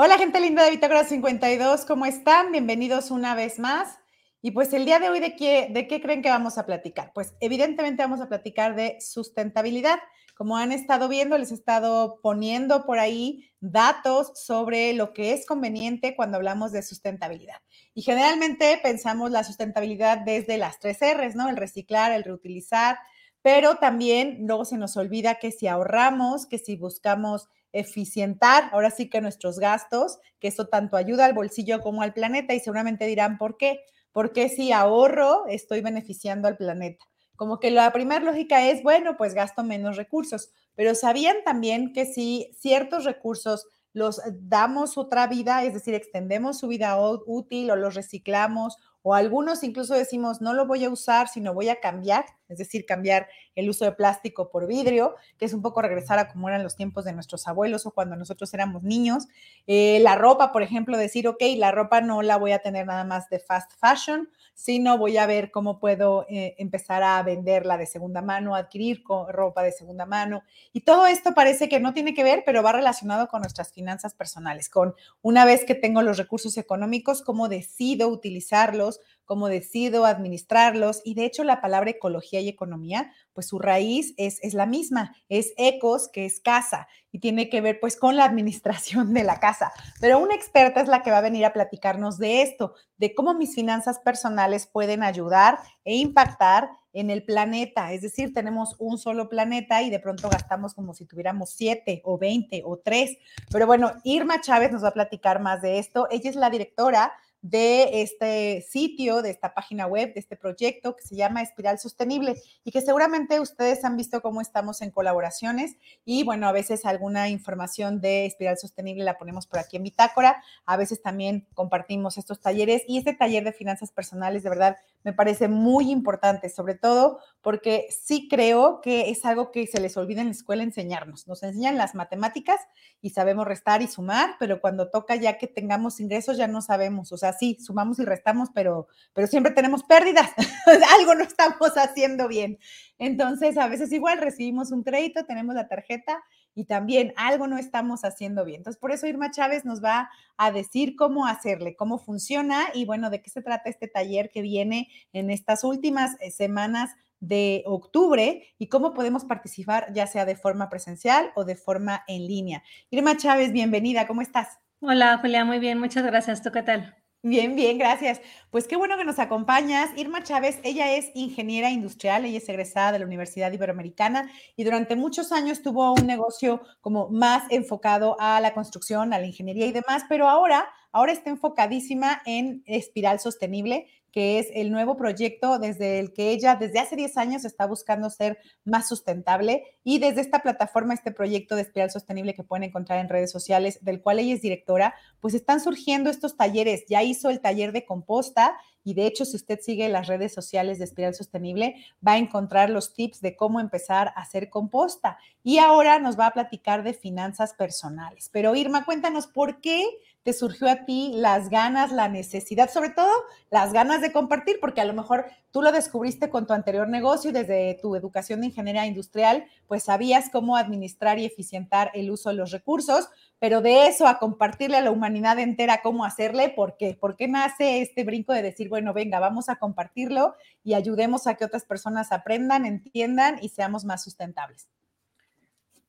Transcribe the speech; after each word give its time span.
Hola 0.00 0.16
gente 0.16 0.38
linda 0.38 0.62
de 0.62 0.70
Bitácora 0.70 1.02
52, 1.02 1.84
¿cómo 1.84 2.06
están? 2.06 2.52
Bienvenidos 2.52 3.10
una 3.10 3.34
vez 3.34 3.58
más. 3.58 3.98
Y 4.40 4.52
pues 4.52 4.72
el 4.72 4.84
día 4.84 5.00
de 5.00 5.08
hoy, 5.08 5.18
¿de 5.18 5.34
qué, 5.34 5.70
¿de 5.72 5.88
qué 5.88 6.00
creen 6.00 6.22
que 6.22 6.28
vamos 6.28 6.56
a 6.56 6.66
platicar? 6.66 7.10
Pues 7.12 7.34
evidentemente 7.40 8.04
vamos 8.04 8.20
a 8.20 8.28
platicar 8.28 8.76
de 8.76 8.96
sustentabilidad. 9.00 9.98
Como 10.36 10.56
han 10.56 10.70
estado 10.70 11.08
viendo, 11.08 11.36
les 11.36 11.50
he 11.50 11.54
estado 11.54 12.20
poniendo 12.22 12.86
por 12.86 13.00
ahí 13.00 13.50
datos 13.58 14.30
sobre 14.36 14.92
lo 14.92 15.12
que 15.12 15.32
es 15.32 15.44
conveniente 15.44 16.14
cuando 16.14 16.36
hablamos 16.36 16.70
de 16.70 16.82
sustentabilidad. 16.82 17.60
Y 17.92 18.02
generalmente 18.02 18.78
pensamos 18.80 19.32
la 19.32 19.42
sustentabilidad 19.42 20.18
desde 20.18 20.58
las 20.58 20.78
tres 20.78 20.98
R's, 21.00 21.34
¿no? 21.34 21.48
El 21.48 21.56
reciclar, 21.56 22.12
el 22.12 22.22
reutilizar, 22.22 23.00
pero 23.42 23.78
también 23.78 24.46
luego 24.46 24.64
se 24.64 24.78
nos 24.78 24.96
olvida 24.96 25.40
que 25.40 25.50
si 25.50 25.66
ahorramos, 25.66 26.46
que 26.46 26.58
si 26.58 26.76
buscamos 26.76 27.48
eficientar 27.80 28.70
ahora 28.72 28.90
sí 28.90 29.08
que 29.08 29.20
nuestros 29.20 29.58
gastos, 29.58 30.18
que 30.40 30.48
eso 30.48 30.68
tanto 30.68 30.96
ayuda 30.96 31.24
al 31.24 31.34
bolsillo 31.34 31.80
como 31.80 32.02
al 32.02 32.12
planeta 32.12 32.54
y 32.54 32.60
seguramente 32.60 33.06
dirán, 33.06 33.38
¿por 33.38 33.56
qué? 33.56 33.80
Porque 34.12 34.48
si 34.48 34.72
ahorro, 34.72 35.46
estoy 35.48 35.80
beneficiando 35.80 36.48
al 36.48 36.56
planeta. 36.56 37.04
Como 37.36 37.60
que 37.60 37.70
la 37.70 37.92
primera 37.92 38.24
lógica 38.24 38.66
es, 38.68 38.82
bueno, 38.82 39.16
pues 39.16 39.34
gasto 39.34 39.62
menos 39.62 39.96
recursos, 39.96 40.50
pero 40.74 40.94
sabían 40.94 41.36
también 41.44 41.92
que 41.92 42.04
si 42.04 42.50
ciertos 42.58 43.04
recursos 43.04 43.66
los 43.92 44.20
damos 44.32 44.98
otra 44.98 45.26
vida, 45.26 45.64
es 45.64 45.74
decir, 45.74 45.94
extendemos 45.94 46.58
su 46.58 46.68
vida 46.68 46.96
útil 47.26 47.70
o 47.70 47.76
los 47.76 47.94
reciclamos 47.94 48.76
o 49.08 49.14
algunos 49.14 49.62
incluso 49.62 49.94
decimos, 49.94 50.42
no 50.42 50.52
lo 50.52 50.66
voy 50.66 50.84
a 50.84 50.90
usar, 50.90 51.28
sino 51.28 51.54
voy 51.54 51.70
a 51.70 51.80
cambiar, 51.80 52.26
es 52.46 52.58
decir, 52.58 52.84
cambiar 52.84 53.26
el 53.54 53.70
uso 53.70 53.86
de 53.86 53.92
plástico 53.92 54.50
por 54.50 54.66
vidrio, 54.66 55.14
que 55.38 55.46
es 55.46 55.54
un 55.54 55.62
poco 55.62 55.80
regresar 55.80 56.18
a 56.18 56.28
como 56.28 56.46
eran 56.46 56.62
los 56.62 56.76
tiempos 56.76 57.06
de 57.06 57.14
nuestros 57.14 57.48
abuelos 57.48 57.86
o 57.86 57.90
cuando 57.92 58.16
nosotros 58.16 58.52
éramos 58.52 58.82
niños. 58.82 59.26
Eh, 59.66 59.98
la 60.02 60.14
ropa, 60.14 60.52
por 60.52 60.62
ejemplo, 60.62 60.98
decir, 60.98 61.26
ok, 61.26 61.42
la 61.56 61.72
ropa 61.72 62.02
no 62.02 62.20
la 62.20 62.36
voy 62.36 62.52
a 62.52 62.58
tener 62.58 62.84
nada 62.84 63.04
más 63.04 63.30
de 63.30 63.38
fast 63.38 63.72
fashion, 63.80 64.28
sino 64.58 64.98
voy 64.98 65.16
a 65.16 65.26
ver 65.26 65.52
cómo 65.52 65.78
puedo 65.78 66.26
eh, 66.28 66.56
empezar 66.58 67.04
a 67.04 67.22
venderla 67.22 67.78
de 67.78 67.86
segunda 67.86 68.22
mano, 68.22 68.56
adquirir 68.56 69.04
ropa 69.28 69.62
de 69.62 69.70
segunda 69.70 70.04
mano. 70.04 70.42
Y 70.72 70.80
todo 70.80 71.06
esto 71.06 71.32
parece 71.32 71.68
que 71.68 71.78
no 71.78 71.94
tiene 71.94 72.12
que 72.12 72.24
ver, 72.24 72.42
pero 72.44 72.62
va 72.62 72.72
relacionado 72.72 73.28
con 73.28 73.40
nuestras 73.40 73.72
finanzas 73.72 74.14
personales, 74.14 74.68
con 74.68 74.94
una 75.22 75.44
vez 75.44 75.64
que 75.64 75.76
tengo 75.76 76.02
los 76.02 76.18
recursos 76.18 76.58
económicos, 76.58 77.22
cómo 77.22 77.48
decido 77.48 78.08
utilizarlos, 78.08 78.97
cómo 79.28 79.48
decido 79.48 80.06
administrarlos. 80.06 81.02
Y 81.04 81.14
de 81.14 81.26
hecho 81.26 81.44
la 81.44 81.60
palabra 81.60 81.90
ecología 81.90 82.40
y 82.40 82.48
economía, 82.48 83.12
pues 83.34 83.46
su 83.46 83.58
raíz 83.58 84.14
es, 84.16 84.42
es 84.42 84.54
la 84.54 84.64
misma, 84.66 85.14
es 85.28 85.52
ecos, 85.58 86.08
que 86.08 86.24
es 86.24 86.40
casa, 86.40 86.88
y 87.12 87.20
tiene 87.20 87.50
que 87.50 87.60
ver 87.60 87.78
pues 87.78 87.96
con 87.96 88.16
la 88.16 88.24
administración 88.24 89.12
de 89.12 89.24
la 89.24 89.38
casa. 89.38 89.70
Pero 90.00 90.18
una 90.18 90.34
experta 90.34 90.80
es 90.80 90.88
la 90.88 91.02
que 91.02 91.10
va 91.10 91.18
a 91.18 91.22
venir 91.22 91.44
a 91.44 91.52
platicarnos 91.52 92.18
de 92.18 92.42
esto, 92.42 92.74
de 92.96 93.14
cómo 93.14 93.34
mis 93.34 93.54
finanzas 93.54 93.98
personales 94.00 94.66
pueden 94.66 95.02
ayudar 95.02 95.58
e 95.84 95.94
impactar 95.96 96.70
en 96.94 97.10
el 97.10 97.22
planeta. 97.22 97.92
Es 97.92 98.00
decir, 98.00 98.32
tenemos 98.32 98.76
un 98.78 98.98
solo 98.98 99.28
planeta 99.28 99.82
y 99.82 99.90
de 99.90 100.00
pronto 100.00 100.30
gastamos 100.30 100.72
como 100.72 100.94
si 100.94 101.04
tuviéramos 101.04 101.50
siete 101.50 102.00
o 102.02 102.16
veinte 102.16 102.62
o 102.64 102.78
tres. 102.78 103.18
Pero 103.52 103.66
bueno, 103.66 103.92
Irma 104.04 104.40
Chávez 104.40 104.72
nos 104.72 104.82
va 104.82 104.88
a 104.88 104.94
platicar 104.94 105.38
más 105.40 105.60
de 105.60 105.78
esto. 105.78 106.08
Ella 106.10 106.30
es 106.30 106.36
la 106.36 106.48
directora 106.48 107.12
de 107.42 108.02
este 108.02 108.62
sitio, 108.62 109.22
de 109.22 109.30
esta 109.30 109.54
página 109.54 109.86
web, 109.86 110.12
de 110.12 110.20
este 110.20 110.36
proyecto 110.36 110.96
que 110.96 111.02
se 111.02 111.14
llama 111.14 111.42
Espiral 111.42 111.78
Sostenible 111.78 112.34
y 112.64 112.72
que 112.72 112.80
seguramente 112.80 113.40
ustedes 113.40 113.84
han 113.84 113.96
visto 113.96 114.20
cómo 114.20 114.40
estamos 114.40 114.82
en 114.82 114.90
colaboraciones. 114.90 115.76
Y 116.04 116.24
bueno, 116.24 116.48
a 116.48 116.52
veces 116.52 116.84
alguna 116.84 117.28
información 117.28 118.00
de 118.00 118.26
Espiral 118.26 118.58
Sostenible 118.58 119.04
la 119.04 119.18
ponemos 119.18 119.46
por 119.46 119.60
aquí 119.60 119.76
en 119.76 119.84
Bitácora, 119.84 120.42
a 120.66 120.76
veces 120.76 121.00
también 121.00 121.46
compartimos 121.54 122.18
estos 122.18 122.40
talleres 122.40 122.82
y 122.88 122.98
este 122.98 123.14
taller 123.14 123.44
de 123.44 123.52
finanzas 123.52 123.92
personales 123.92 124.42
de 124.42 124.50
verdad 124.50 124.76
me 125.04 125.12
parece 125.12 125.48
muy 125.48 125.90
importante, 125.90 126.48
sobre 126.48 126.74
todo 126.74 127.20
porque 127.40 127.86
sí 127.90 128.28
creo 128.28 128.80
que 128.80 129.10
es 129.10 129.24
algo 129.24 129.50
que 129.52 129.66
se 129.66 129.80
les 129.80 129.96
olvida 129.96 130.20
en 130.20 130.28
la 130.28 130.32
escuela 130.32 130.62
enseñarnos. 130.62 131.28
Nos 131.28 131.42
enseñan 131.42 131.78
las 131.78 131.94
matemáticas 131.94 132.60
y 133.00 133.10
sabemos 133.10 133.46
restar 133.46 133.80
y 133.80 133.86
sumar, 133.86 134.36
pero 134.38 134.60
cuando 134.60 134.90
toca 134.90 135.14
ya 135.16 135.38
que 135.38 135.46
tengamos 135.46 136.00
ingresos 136.00 136.36
ya 136.36 136.48
no 136.48 136.60
sabemos, 136.62 137.12
o 137.12 137.16
sea, 137.16 137.27
sí, 137.32 137.56
sumamos 137.60 137.98
y 137.98 138.04
restamos, 138.04 138.50
pero, 138.54 138.88
pero 139.12 139.26
siempre 139.26 139.52
tenemos 139.52 139.82
pérdidas, 139.84 140.30
algo 140.98 141.14
no 141.14 141.24
estamos 141.24 141.76
haciendo 141.76 142.28
bien. 142.28 142.58
Entonces, 142.98 143.56
a 143.58 143.68
veces 143.68 143.92
igual 143.92 144.18
recibimos 144.18 144.72
un 144.72 144.82
crédito, 144.82 145.24
tenemos 145.24 145.54
la 145.54 145.68
tarjeta 145.68 146.22
y 146.54 146.64
también 146.64 147.12
algo 147.16 147.46
no 147.46 147.56
estamos 147.56 148.04
haciendo 148.04 148.44
bien. 148.44 148.58
Entonces, 148.58 148.80
por 148.80 148.90
eso 148.90 149.06
Irma 149.06 149.30
Chávez 149.30 149.64
nos 149.64 149.82
va 149.82 150.10
a 150.36 150.50
decir 150.50 150.96
cómo 150.96 151.26
hacerle, 151.26 151.76
cómo 151.76 151.98
funciona 151.98 152.66
y 152.74 152.84
bueno, 152.84 153.10
de 153.10 153.22
qué 153.22 153.30
se 153.30 153.42
trata 153.42 153.70
este 153.70 153.86
taller 153.86 154.30
que 154.30 154.42
viene 154.42 154.88
en 155.12 155.30
estas 155.30 155.62
últimas 155.62 156.16
eh, 156.20 156.32
semanas 156.32 156.90
de 157.20 157.62
octubre 157.66 158.54
y 158.58 158.68
cómo 158.68 158.92
podemos 158.94 159.24
participar, 159.24 159.92
ya 159.92 160.06
sea 160.06 160.24
de 160.24 160.36
forma 160.36 160.68
presencial 160.68 161.30
o 161.34 161.44
de 161.44 161.56
forma 161.56 162.04
en 162.08 162.26
línea. 162.26 162.62
Irma 162.90 163.16
Chávez, 163.16 163.52
bienvenida, 163.52 164.06
¿cómo 164.06 164.22
estás? 164.22 164.58
Hola, 164.80 165.18
Julia, 165.18 165.44
muy 165.44 165.58
bien, 165.58 165.78
muchas 165.78 166.04
gracias. 166.04 166.42
¿Tú 166.42 166.50
qué 166.52 166.62
tal? 166.62 166.96
Bien, 167.24 167.56
bien, 167.56 167.78
gracias. 167.78 168.20
Pues 168.50 168.68
qué 168.68 168.76
bueno 168.76 168.96
que 168.96 169.04
nos 169.04 169.18
acompañas. 169.18 169.90
Irma 169.96 170.22
Chávez, 170.22 170.60
ella 170.62 170.94
es 170.96 171.10
ingeniera 171.14 171.68
industrial, 171.70 172.24
ella 172.24 172.38
es 172.38 172.48
egresada 172.48 172.92
de 172.92 173.00
la 173.00 173.06
Universidad 173.06 173.50
Iberoamericana 173.52 174.30
y 174.56 174.62
durante 174.62 174.94
muchos 174.94 175.32
años 175.32 175.60
tuvo 175.62 175.92
un 175.94 176.06
negocio 176.06 176.62
como 176.80 177.08
más 177.08 177.42
enfocado 177.50 178.16
a 178.20 178.40
la 178.40 178.54
construcción, 178.54 179.12
a 179.12 179.18
la 179.18 179.26
ingeniería 179.26 179.66
y 179.66 179.72
demás, 179.72 180.04
pero 180.08 180.28
ahora, 180.28 180.68
ahora 180.92 181.10
está 181.12 181.30
enfocadísima 181.30 182.22
en 182.24 182.62
espiral 182.66 183.18
sostenible 183.18 183.88
que 184.12 184.38
es 184.38 184.48
el 184.54 184.70
nuevo 184.70 184.96
proyecto 184.96 185.58
desde 185.58 185.98
el 185.98 186.12
que 186.12 186.30
ella 186.30 186.56
desde 186.56 186.78
hace 186.78 186.96
10 186.96 187.16
años 187.16 187.44
está 187.44 187.66
buscando 187.66 188.10
ser 188.10 188.38
más 188.64 188.88
sustentable 188.88 189.64
y 189.84 189.98
desde 189.98 190.20
esta 190.20 190.40
plataforma, 190.40 190.94
este 190.94 191.12
proyecto 191.12 191.56
de 191.56 191.62
Espiral 191.62 191.90
Sostenible 191.90 192.34
que 192.34 192.44
pueden 192.44 192.64
encontrar 192.64 192.98
en 192.98 193.08
redes 193.08 193.30
sociales, 193.30 193.78
del 193.82 194.00
cual 194.00 194.18
ella 194.18 194.34
es 194.34 194.42
directora, 194.42 194.94
pues 195.20 195.34
están 195.34 195.60
surgiendo 195.60 196.10
estos 196.10 196.36
talleres. 196.36 196.84
Ya 196.88 197.02
hizo 197.02 197.30
el 197.30 197.40
taller 197.40 197.72
de 197.72 197.84
composta 197.84 198.56
y 198.88 198.94
de 198.94 199.06
hecho, 199.06 199.26
si 199.26 199.36
usted 199.36 199.60
sigue 199.60 199.86
las 199.90 200.06
redes 200.06 200.32
sociales 200.32 200.78
de 200.78 200.86
Espiral 200.86 201.14
Sostenible, 201.14 201.74
va 202.06 202.12
a 202.12 202.16
encontrar 202.16 202.70
los 202.70 202.94
tips 202.94 203.20
de 203.20 203.36
cómo 203.36 203.60
empezar 203.60 204.14
a 204.16 204.22
hacer 204.22 204.48
composta. 204.48 205.18
Y 205.44 205.58
ahora 205.58 205.98
nos 205.98 206.18
va 206.18 206.28
a 206.28 206.32
platicar 206.32 206.82
de 206.82 206.94
finanzas 206.94 207.52
personales. 207.52 208.30
Pero 208.32 208.56
Irma, 208.56 208.86
cuéntanos 208.86 209.26
por 209.26 209.60
qué 209.60 209.84
te 210.22 210.32
surgió 210.32 210.70
a 210.70 210.86
ti 210.86 211.12
las 211.14 211.50
ganas, 211.50 211.92
la 211.92 212.08
necesidad, 212.08 212.70
sobre 212.70 212.90
todo 212.90 213.10
las 213.50 213.74
ganas 213.74 214.00
de 214.00 214.10
compartir, 214.10 214.58
porque 214.58 214.80
a 214.80 214.86
lo 214.86 214.94
mejor 214.94 215.26
tú 215.50 215.60
lo 215.60 215.70
descubriste 215.70 216.30
con 216.30 216.46
tu 216.46 216.54
anterior 216.54 216.88
negocio 216.88 217.28
y 217.28 217.34
desde 217.34 217.78
tu 217.82 217.94
educación 217.94 218.40
de 218.40 218.46
ingeniería 218.46 218.86
industrial, 218.86 219.44
pues 219.66 219.84
sabías 219.84 220.30
cómo 220.30 220.56
administrar 220.56 221.18
y 221.18 221.26
eficientar 221.26 221.90
el 221.94 222.10
uso 222.10 222.30
de 222.30 222.36
los 222.36 222.52
recursos, 222.52 223.08
pero 223.38 223.60
de 223.60 223.86
eso 223.86 224.06
a 224.06 224.18
compartirle 224.18 224.76
a 224.76 224.80
la 224.82 224.90
humanidad 224.90 225.38
entera 225.38 225.80
cómo 225.82 226.04
hacerle, 226.04 226.50
¿por 226.50 226.76
qué? 226.76 226.96
¿Por 226.98 227.16
qué 227.16 227.28
nace 227.28 227.80
este 227.82 228.04
brinco 228.04 228.32
de 228.32 228.42
decir, 228.42 228.68
bueno, 228.68 228.92
venga, 228.92 229.20
vamos 229.20 229.48
a 229.48 229.56
compartirlo 229.56 230.34
y 230.64 230.74
ayudemos 230.74 231.26
a 231.26 231.34
que 231.34 231.44
otras 231.44 231.64
personas 231.64 232.12
aprendan, 232.12 232.66
entiendan 232.66 233.38
y 233.40 233.50
seamos 233.50 233.84
más 233.84 234.02
sustentables? 234.02 234.68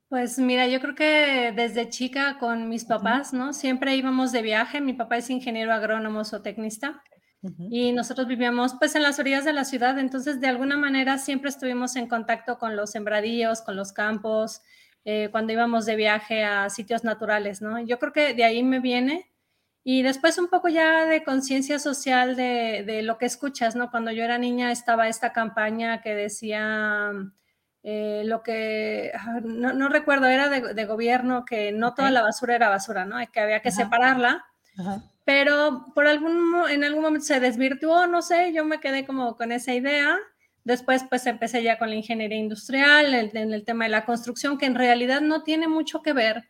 Pues 0.09 0.39
mira, 0.39 0.67
yo 0.67 0.81
creo 0.81 0.95
que 0.95 1.53
desde 1.55 1.89
chica 1.89 2.37
con 2.39 2.67
mis 2.67 2.85
papás, 2.85 3.31
¿no? 3.31 3.53
Siempre 3.53 3.95
íbamos 3.95 4.31
de 4.31 4.41
viaje. 4.41 4.81
Mi 4.81 4.93
papá 4.93 5.17
es 5.17 5.29
ingeniero 5.29 5.71
agrónomo 5.71 6.21
o 6.21 6.41
tecnista 6.41 7.03
y 7.69 7.93
nosotros 7.93 8.27
vivíamos 8.27 8.75
pues 8.79 8.95
en 8.95 9.03
las 9.03 9.17
orillas 9.17 9.45
de 9.45 9.53
la 9.53 9.63
ciudad, 9.63 9.97
entonces 9.97 10.41
de 10.41 10.47
alguna 10.47 10.75
manera 10.75 11.17
siempre 11.17 11.49
estuvimos 11.49 11.95
en 11.95 12.07
contacto 12.07 12.57
con 12.57 12.75
los 12.75 12.91
sembradíos, 12.91 13.61
con 13.61 13.77
los 13.77 13.93
campos, 13.93 14.61
eh, 15.05 15.29
cuando 15.31 15.53
íbamos 15.53 15.85
de 15.85 15.95
viaje 15.95 16.43
a 16.43 16.69
sitios 16.69 17.03
naturales, 17.03 17.61
¿no? 17.61 17.79
Yo 17.79 17.99
creo 17.99 18.13
que 18.13 18.33
de 18.33 18.43
ahí 18.43 18.63
me 18.63 18.79
viene 18.79 19.31
y 19.83 20.03
después 20.03 20.37
un 20.37 20.49
poco 20.49 20.67
ya 20.67 21.05
de 21.05 21.23
conciencia 21.23 21.79
social 21.79 22.35
de, 22.35 22.83
de, 22.85 23.01
lo 23.01 23.17
que 23.17 23.25
escuchas, 23.25 23.75
¿no? 23.75 23.89
Cuando 23.91 24.11
yo 24.11 24.23
era 24.23 24.37
niña 24.37 24.71
estaba 24.71 25.07
esta 25.07 25.33
campaña 25.33 26.01
que 26.01 26.15
decía 26.15 27.11
eh, 27.81 28.23
lo 28.25 28.43
que, 28.43 29.11
ah, 29.15 29.39
no, 29.41 29.89
recuerdo, 29.89 30.27
era 30.27 30.49
de, 30.49 30.85
gobierno 30.85 31.45
que 31.45 31.71
no 31.71 31.93
toda 31.93 32.11
la 32.11 32.21
basura 32.21 32.55
era 32.55 32.69
basura, 32.69 33.05
¿no? 33.05 33.17
Que 33.31 33.39
había 33.39 33.61
que 33.61 33.71
separarla. 33.71 34.45
Pero 35.25 35.85
por 35.93 36.07
algún, 36.07 36.55
en 36.69 36.83
algún 36.83 37.03
momento 37.03 37.25
se 37.25 37.39
desvirtuó, 37.39 38.07
no 38.07 38.21
sé, 38.21 38.51
yo 38.53 38.65
me 38.65 38.79
quedé 38.79 39.05
como 39.05 39.37
con 39.37 39.51
esa 39.51 39.73
idea. 39.73 40.17
Después, 40.63 41.05
pues 41.09 41.25
empecé 41.25 41.63
ya 41.63 41.77
con 41.77 41.89
la 41.89 41.95
ingeniería 41.95 42.37
industrial, 42.37 43.13
en 43.13 43.53
el 43.53 43.65
tema 43.65 43.85
de 43.85 43.91
la 43.91 44.05
construcción, 44.05 44.57
que 44.57 44.65
en 44.65 44.75
realidad 44.75 45.21
no 45.21 45.43
tiene 45.43 45.67
mucho 45.67 46.01
que 46.01 46.13
ver, 46.13 46.45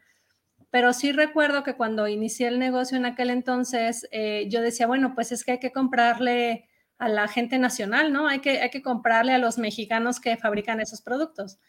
pero 0.72 0.94
sí 0.94 1.12
recuerdo 1.12 1.64
que 1.64 1.76
cuando 1.76 2.08
inicié 2.08 2.48
el 2.48 2.60
negocio 2.60 2.98
en 2.98 3.06
aquel 3.06 3.32
entonces, 3.32 4.08
eh, 4.12 4.48
yo 4.50 4.62
decía, 4.62 4.88
bueno, 4.88 5.16
pues 5.16 5.32
es 5.32 5.44
que 5.44 5.54
hay 5.54 5.60
que 5.60 5.72
comprarle 5.72 6.70
a 7.00 7.10
la 7.10 7.28
gente 7.28 7.58
nacional, 7.58 8.14
¿no? 8.14 8.28
Hay 8.28 8.40
que, 8.40 8.62
hay 8.62 8.70
que 8.70 8.82
comprarle 8.82 9.34
a 9.34 9.40
los 9.40 9.58
mexicanos 9.58 10.20
que 10.20 10.38
fabrican 10.38 10.80
esos 10.80 11.02
productos. 11.02 11.60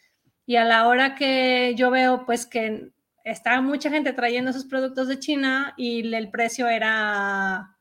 Y 0.45 0.57
a 0.57 0.65
la 0.65 0.87
hora 0.87 1.15
que 1.15 1.75
yo 1.77 1.91
veo, 1.91 2.27
pues 2.27 2.47
que 2.47 2.91
estaba 3.25 3.61
mucha 3.63 3.91
gente 3.91 4.13
trayendo 4.13 4.51
esos 4.51 4.67
productos 4.67 5.09
de 5.09 5.19
China 5.19 5.73
y 5.77 6.13
el 6.15 6.31
precio 6.31 6.69
era 6.69 7.79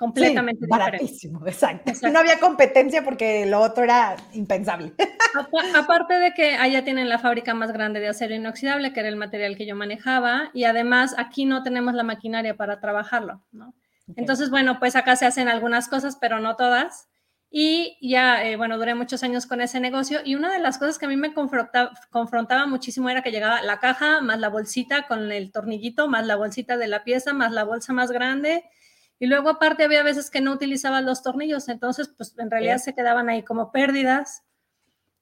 completamente 0.00 0.66
baratísimo, 0.66 1.46
exacto. 1.46 1.92
No 2.10 2.20
había 2.20 2.40
competencia 2.40 3.04
porque 3.04 3.44
lo 3.44 3.60
otro 3.60 3.84
era 3.84 4.16
impensable. 4.32 4.94
Aparte 5.76 6.14
de 6.14 6.32
que 6.32 6.54
allá 6.54 6.82
tienen 6.84 7.10
la 7.10 7.18
fábrica 7.18 7.52
más 7.52 7.70
grande 7.70 8.00
de 8.00 8.08
acero 8.08 8.34
inoxidable, 8.34 8.94
que 8.94 9.00
era 9.00 9.10
el 9.10 9.16
material 9.16 9.58
que 9.58 9.66
yo 9.66 9.76
manejaba, 9.76 10.50
y 10.54 10.64
además 10.64 11.14
aquí 11.18 11.44
no 11.44 11.62
tenemos 11.62 11.92
la 11.92 12.02
maquinaria 12.02 12.56
para 12.56 12.80
trabajarlo, 12.80 13.44
¿no? 13.52 13.74
Entonces, 14.16 14.48
bueno, 14.48 14.78
pues 14.80 14.96
acá 14.96 15.16
se 15.16 15.26
hacen 15.26 15.48
algunas 15.48 15.86
cosas, 15.86 16.16
pero 16.18 16.40
no 16.40 16.56
todas. 16.56 17.10
Y 17.50 17.98
ya, 18.00 18.42
eh, 18.42 18.56
bueno, 18.56 18.78
duré 18.78 18.94
muchos 18.94 19.22
años 19.22 19.44
con 19.44 19.60
ese 19.60 19.80
negocio 19.80 20.20
y 20.24 20.34
una 20.34 20.50
de 20.50 20.60
las 20.60 20.78
cosas 20.78 20.98
que 20.98 21.04
a 21.04 21.08
mí 21.08 21.16
me 21.16 21.34
confrontaba, 21.34 21.92
confrontaba 22.10 22.66
muchísimo 22.66 23.10
era 23.10 23.22
que 23.22 23.32
llegaba 23.32 23.60
la 23.60 23.80
caja 23.80 24.22
más 24.22 24.38
la 24.38 24.48
bolsita 24.48 25.06
con 25.06 25.30
el 25.30 25.52
tornillito, 25.52 26.08
más 26.08 26.26
la 26.26 26.36
bolsita 26.36 26.78
de 26.78 26.86
la 26.86 27.04
pieza, 27.04 27.34
más 27.34 27.52
la 27.52 27.64
bolsa 27.64 27.92
más 27.92 28.10
grande 28.12 28.64
y 29.20 29.26
luego 29.26 29.50
aparte 29.50 29.84
había 29.84 30.02
veces 30.02 30.30
que 30.30 30.40
no 30.40 30.50
utilizaban 30.50 31.04
los 31.04 31.22
tornillos, 31.22 31.68
entonces 31.68 32.08
pues 32.08 32.34
en 32.38 32.50
realidad 32.50 32.78
se 32.78 32.94
quedaban 32.94 33.28
ahí 33.28 33.42
como 33.42 33.70
pérdidas. 33.70 34.44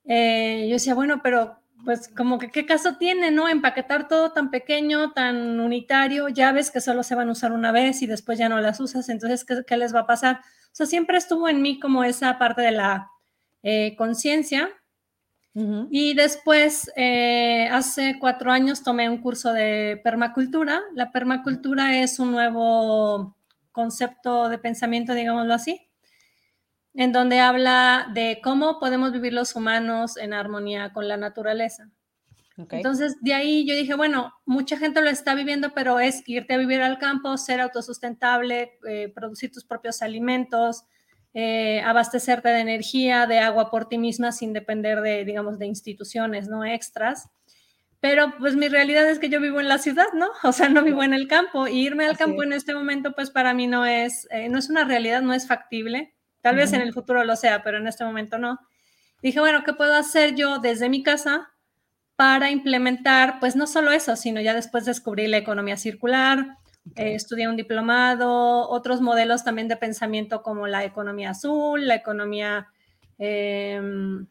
Eh, 0.04 0.66
yo 0.68 0.74
decía, 0.74 0.94
bueno, 0.94 1.20
pero 1.20 1.58
pues 1.84 2.08
como 2.08 2.38
que 2.38 2.52
qué 2.52 2.64
caso 2.64 2.96
tiene, 2.96 3.32
¿no? 3.32 3.48
Empaquetar 3.48 4.06
todo 4.06 4.30
tan 4.30 4.52
pequeño, 4.52 5.10
tan 5.12 5.58
unitario, 5.58 6.28
llaves 6.28 6.70
que 6.70 6.80
solo 6.80 7.02
se 7.02 7.16
van 7.16 7.28
a 7.28 7.32
usar 7.32 7.50
una 7.50 7.72
vez 7.72 8.00
y 8.00 8.06
después 8.06 8.38
ya 8.38 8.48
no 8.48 8.60
las 8.60 8.78
usas, 8.78 9.08
entonces, 9.08 9.44
¿qué, 9.44 9.76
les 9.76 9.92
va 9.92 10.00
a 10.00 10.06
pasar? 10.06 10.42
O 10.66 10.74
sea, 10.78 10.86
siempre 10.86 11.18
estuvo 11.18 11.48
en 11.48 11.60
mí 11.60 11.80
como 11.80 12.04
esa 12.04 12.38
parte 12.38 12.62
de 12.62 12.70
la 12.72 13.10
eh, 13.62 13.94
conciencia. 13.96 14.70
Y 15.90 16.14
después, 16.14 16.88
eh, 16.94 17.68
hace 17.72 18.16
cuatro 18.20 18.52
años, 18.52 18.84
tomé 18.84 19.10
un 19.10 19.18
curso 19.18 19.52
de 19.52 20.00
permacultura. 20.04 20.82
La 20.94 21.10
permacultura 21.10 21.98
es 21.98 22.20
un 22.20 22.30
nuevo 22.30 23.34
concepto 23.78 24.48
de 24.48 24.58
pensamiento, 24.58 25.14
digámoslo 25.14 25.54
así, 25.54 25.88
en 26.94 27.12
donde 27.12 27.38
habla 27.38 28.08
de 28.12 28.40
cómo 28.42 28.80
podemos 28.80 29.12
vivir 29.12 29.32
los 29.32 29.54
humanos 29.54 30.16
en 30.16 30.32
armonía 30.32 30.92
con 30.92 31.06
la 31.06 31.16
naturaleza. 31.16 31.88
Entonces, 32.56 33.19
de 33.20 33.34
ahí 33.34 33.64
yo 33.69 33.76
dije, 33.76 33.94
bueno, 33.94 34.32
mucha 34.44 34.76
gente 34.76 35.00
lo 35.00 35.10
está 35.10 35.36
viviendo, 35.36 35.75
pero 35.76 36.00
es 36.00 36.25
irte 36.26 36.54
a 36.54 36.58
vivir 36.58 36.82
al 36.82 36.98
campo, 36.98 37.36
ser 37.36 37.60
autosustentable, 37.60 38.72
eh, 38.88 39.12
producir 39.14 39.52
tus 39.52 39.64
propios 39.64 40.02
alimentos, 40.02 40.82
eh, 41.34 41.81
abastecerte 41.82 42.48
de 42.48 42.58
energía, 42.58 43.28
de 43.28 43.38
agua 43.38 43.70
por 43.70 43.88
ti 43.88 43.96
misma 43.96 44.32
sin 44.32 44.52
depender 44.52 45.02
de, 45.02 45.24
digamos, 45.24 45.60
de 45.60 45.66
instituciones, 45.66 46.48
¿no? 46.48 46.64
Extras. 46.64 47.28
Pero 48.00 48.34
pues 48.38 48.54
mi 48.54 48.68
realidad 48.68 49.08
es 49.10 49.18
que 49.18 49.28
yo 49.28 49.40
vivo 49.40 49.60
en 49.60 49.68
la 49.68 49.78
ciudad, 49.78 50.06
¿no? 50.14 50.28
O 50.44 50.52
sea, 50.52 50.68
no 50.68 50.82
vivo 50.82 51.02
en 51.02 51.14
el 51.14 51.28
campo. 51.28 51.66
Y 51.66 51.80
irme 51.86 52.06
al 52.06 52.16
campo 52.16 52.42
en 52.42 52.52
este 52.52 52.74
momento, 52.74 53.12
pues 53.12 53.30
para 53.30 53.54
mí 53.54 53.66
no 53.66 53.84
es, 53.86 54.28
eh, 54.30 54.48
no 54.48 54.58
es 54.58 54.70
una 54.70 54.84
realidad, 54.84 55.22
no 55.22 55.32
es 55.32 55.46
factible. 55.46 56.14
Tal 56.40 56.56
vez 56.56 56.72
en 56.72 56.80
el 56.80 56.92
futuro 56.92 57.24
lo 57.24 57.36
sea, 57.36 57.62
pero 57.62 57.78
en 57.78 57.88
este 57.88 58.04
momento 58.04 58.38
no. 58.38 58.60
Dije, 59.22 59.40
bueno, 59.40 59.64
¿qué 59.64 59.72
puedo 59.72 59.94
hacer 59.94 60.34
yo 60.34 60.58
desde 60.58 60.88
mi 60.88 61.02
casa 61.02 61.50
para 62.18 62.50
implementar, 62.50 63.38
pues 63.38 63.54
no 63.54 63.68
solo 63.68 63.92
eso, 63.92 64.16
sino 64.16 64.40
ya 64.40 64.52
después 64.52 64.84
descubrí 64.84 65.28
la 65.28 65.36
economía 65.36 65.76
circular, 65.76 66.56
eh, 66.96 67.14
estudié 67.14 67.46
un 67.46 67.56
diplomado, 67.56 68.68
otros 68.68 69.00
modelos 69.00 69.44
también 69.44 69.68
de 69.68 69.76
pensamiento 69.76 70.42
como 70.42 70.66
la 70.66 70.84
economía 70.84 71.30
azul, 71.30 71.86
la 71.86 71.94
economía, 71.94 72.66
em, 73.18 74.26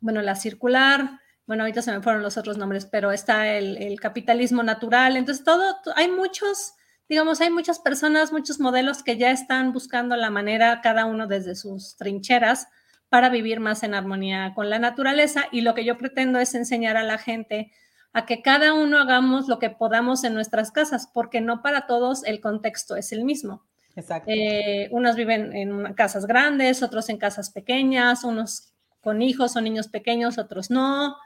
bueno, 0.00 0.22
la 0.22 0.36
circular, 0.36 1.18
bueno, 1.50 1.64
ahorita 1.64 1.82
se 1.82 1.90
me 1.90 2.00
fueron 2.00 2.22
los 2.22 2.36
otros 2.36 2.58
nombres, 2.58 2.86
pero 2.86 3.10
está 3.10 3.58
el, 3.58 3.98
capitalismo 3.98 4.62
natural. 4.62 5.16
Entonces, 5.16 5.44
todo, 5.44 5.74
hay 5.96 6.08
muchos, 6.08 6.74
digamos, 7.08 7.40
hay 7.40 7.50
muchas 7.50 7.80
personas, 7.80 8.30
muchos 8.30 8.60
modelos 8.60 9.02
que 9.02 9.16
ya 9.16 9.32
están 9.32 9.72
buscando 9.72 10.14
la 10.14 10.30
manera, 10.30 10.80
cada 10.80 11.06
uno 11.06 11.26
desde 11.26 11.56
sus 11.56 11.96
trincheras, 11.96 12.68
para 13.08 13.30
vivir 13.30 13.58
más 13.58 13.82
en 13.82 13.94
armonía 13.94 14.52
con 14.54 14.70
la 14.70 14.78
naturaleza. 14.78 15.46
Y 15.50 15.62
lo 15.62 15.74
que 15.74 15.84
yo 15.84 15.98
pretendo 15.98 16.38
es 16.38 16.54
enseñar 16.54 16.96
a 16.96 17.02
la 17.02 17.18
gente 17.18 17.72
a 18.12 18.26
que 18.26 18.42
cada 18.42 18.72
uno 18.72 18.98
hagamos 18.98 19.48
lo 19.48 19.58
que 19.58 19.70
podamos 19.70 20.22
en 20.22 20.34
nuestras 20.34 20.70
casas, 20.70 21.10
porque 21.12 21.40
no 21.40 21.62
para 21.62 21.88
todos 21.88 22.22
el 22.26 22.40
contexto 22.40 22.94
es 22.94 23.10
el 23.10 23.24
mismo. 23.24 23.66
Exacto. 23.96 24.30
Eh, 24.32 24.86
unos 24.92 25.16
viven 25.16 25.52
en 25.56 25.94
casas 25.94 26.26
grandes, 26.26 26.84
otros 26.84 27.08
en 27.08 27.18
casas 27.18 27.50
pequeñas, 27.50 28.22
unos 28.22 28.72
con 29.00 29.20
hijos 29.20 29.56
o 29.56 29.60
niños 29.60 29.88
pequeños, 29.88 30.38
otros 30.38 30.70
no. 30.70 31.16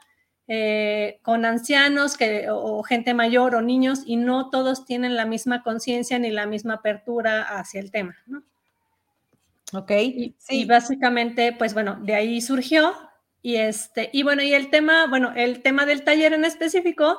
Eh, 0.47 1.17
con 1.23 1.43
ancianos 1.43 2.17
que, 2.17 2.47
o 2.51 2.83
gente 2.83 3.15
mayor 3.15 3.55
o 3.55 3.63
niños 3.63 4.03
y 4.05 4.15
no 4.15 4.51
todos 4.51 4.85
tienen 4.85 5.15
la 5.15 5.25
misma 5.25 5.63
conciencia 5.63 6.19
ni 6.19 6.29
la 6.29 6.45
misma 6.45 6.75
apertura 6.75 7.41
hacia 7.41 7.79
el 7.79 7.89
tema, 7.89 8.15
¿no? 8.27 8.43
Ok. 9.73 9.91
Y, 9.91 10.35
sí. 10.37 10.65
básicamente, 10.65 11.51
pues 11.51 11.73
bueno, 11.73 11.97
de 11.99 12.13
ahí 12.13 12.41
surgió 12.41 12.93
y 13.41 13.55
este, 13.55 14.11
y 14.13 14.21
bueno, 14.21 14.43
y 14.43 14.53
el 14.53 14.69
tema, 14.69 15.07
bueno, 15.07 15.33
el 15.35 15.63
tema 15.63 15.87
del 15.87 16.03
taller 16.03 16.33
en 16.33 16.45
específico 16.45 17.17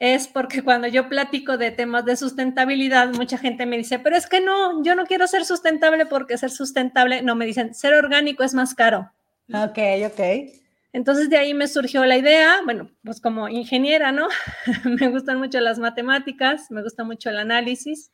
es 0.00 0.26
porque 0.26 0.62
cuando 0.62 0.88
yo 0.88 1.08
platico 1.08 1.56
de 1.58 1.70
temas 1.70 2.04
de 2.04 2.16
sustentabilidad, 2.16 3.14
mucha 3.14 3.38
gente 3.38 3.64
me 3.64 3.78
dice, 3.78 4.00
pero 4.00 4.16
es 4.16 4.26
que 4.26 4.40
no, 4.40 4.82
yo 4.82 4.96
no 4.96 5.06
quiero 5.06 5.28
ser 5.28 5.44
sustentable 5.44 6.04
porque 6.04 6.36
ser 6.36 6.50
sustentable, 6.50 7.22
no, 7.22 7.36
me 7.36 7.46
dicen, 7.46 7.74
ser 7.74 7.94
orgánico 7.94 8.42
es 8.42 8.54
más 8.54 8.74
caro. 8.74 9.12
Ok, 9.54 9.78
ok. 10.04 10.65
Entonces 10.96 11.28
de 11.28 11.36
ahí 11.36 11.52
me 11.52 11.68
surgió 11.68 12.06
la 12.06 12.16
idea, 12.16 12.62
bueno, 12.64 12.90
pues 13.04 13.20
como 13.20 13.50
ingeniera, 13.50 14.12
¿no? 14.12 14.28
me 14.84 15.08
gustan 15.10 15.36
mucho 15.36 15.60
las 15.60 15.78
matemáticas, 15.78 16.70
me 16.70 16.82
gusta 16.82 17.04
mucho 17.04 17.28
el 17.28 17.36
análisis 17.36 18.10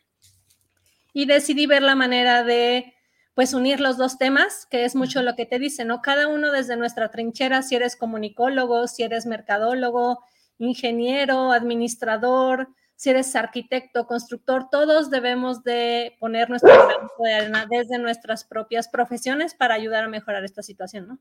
y 1.12 1.26
decidí 1.26 1.66
ver 1.66 1.84
la 1.84 1.94
manera 1.94 2.42
de 2.42 2.92
pues 3.34 3.54
unir 3.54 3.78
los 3.78 3.98
dos 3.98 4.18
temas, 4.18 4.66
que 4.68 4.84
es 4.84 4.96
mucho 4.96 5.22
lo 5.22 5.36
que 5.36 5.46
te 5.46 5.60
dice, 5.60 5.84
¿no? 5.84 6.02
Cada 6.02 6.26
uno 6.26 6.50
desde 6.50 6.76
nuestra 6.76 7.12
trinchera, 7.12 7.62
si 7.62 7.76
eres 7.76 7.94
comunicólogo, 7.94 8.88
si 8.88 9.04
eres 9.04 9.26
mercadólogo, 9.26 10.18
ingeniero, 10.58 11.52
administrador, 11.52 12.66
si 12.96 13.10
eres 13.10 13.36
arquitecto, 13.36 14.08
constructor, 14.08 14.68
todos 14.68 15.08
debemos 15.08 15.62
de 15.62 16.16
poner 16.18 16.50
nuestro 16.50 16.72
granito 16.72 17.22
de 17.22 17.32
arena 17.32 17.66
desde 17.70 18.00
nuestras 18.00 18.42
propias 18.42 18.88
profesiones 18.88 19.54
para 19.54 19.76
ayudar 19.76 20.02
a 20.02 20.08
mejorar 20.08 20.42
esta 20.44 20.64
situación, 20.64 21.06
¿no? 21.06 21.20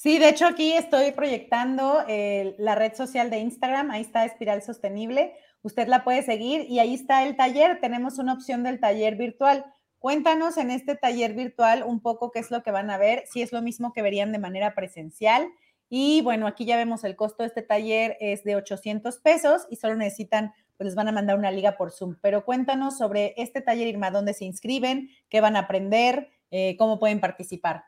Sí, 0.00 0.20
de 0.20 0.28
hecho 0.28 0.46
aquí 0.46 0.74
estoy 0.74 1.10
proyectando 1.10 2.04
la 2.06 2.76
red 2.76 2.94
social 2.94 3.30
de 3.30 3.40
Instagram, 3.40 3.90
ahí 3.90 4.02
está 4.02 4.24
Espiral 4.24 4.62
Sostenible, 4.62 5.32
usted 5.62 5.88
la 5.88 6.04
puede 6.04 6.22
seguir 6.22 6.66
y 6.68 6.78
ahí 6.78 6.94
está 6.94 7.26
el 7.26 7.34
taller, 7.34 7.80
tenemos 7.80 8.20
una 8.20 8.34
opción 8.34 8.62
del 8.62 8.78
taller 8.78 9.16
virtual. 9.16 9.64
Cuéntanos 9.98 10.56
en 10.56 10.70
este 10.70 10.94
taller 10.94 11.34
virtual 11.34 11.82
un 11.82 11.98
poco 11.98 12.30
qué 12.30 12.38
es 12.38 12.52
lo 12.52 12.62
que 12.62 12.70
van 12.70 12.92
a 12.92 12.96
ver, 12.96 13.24
si 13.26 13.42
es 13.42 13.50
lo 13.50 13.60
mismo 13.60 13.92
que 13.92 14.02
verían 14.02 14.30
de 14.30 14.38
manera 14.38 14.76
presencial. 14.76 15.48
Y 15.90 16.20
bueno, 16.20 16.46
aquí 16.46 16.64
ya 16.64 16.76
vemos 16.76 17.02
el 17.02 17.16
costo 17.16 17.42
de 17.42 17.48
este 17.48 17.62
taller 17.62 18.16
es 18.20 18.44
de 18.44 18.54
800 18.54 19.18
pesos 19.18 19.66
y 19.68 19.74
solo 19.74 19.96
necesitan, 19.96 20.52
pues 20.76 20.86
les 20.86 20.94
van 20.94 21.08
a 21.08 21.12
mandar 21.12 21.36
una 21.36 21.50
liga 21.50 21.76
por 21.76 21.90
Zoom. 21.90 22.14
Pero 22.22 22.44
cuéntanos 22.44 22.96
sobre 22.96 23.34
este 23.36 23.62
taller, 23.62 23.88
Irma, 23.88 24.12
dónde 24.12 24.32
se 24.32 24.44
inscriben, 24.44 25.10
qué 25.28 25.40
van 25.40 25.56
a 25.56 25.60
aprender, 25.62 26.30
eh, 26.52 26.76
cómo 26.78 27.00
pueden 27.00 27.18
participar. 27.18 27.82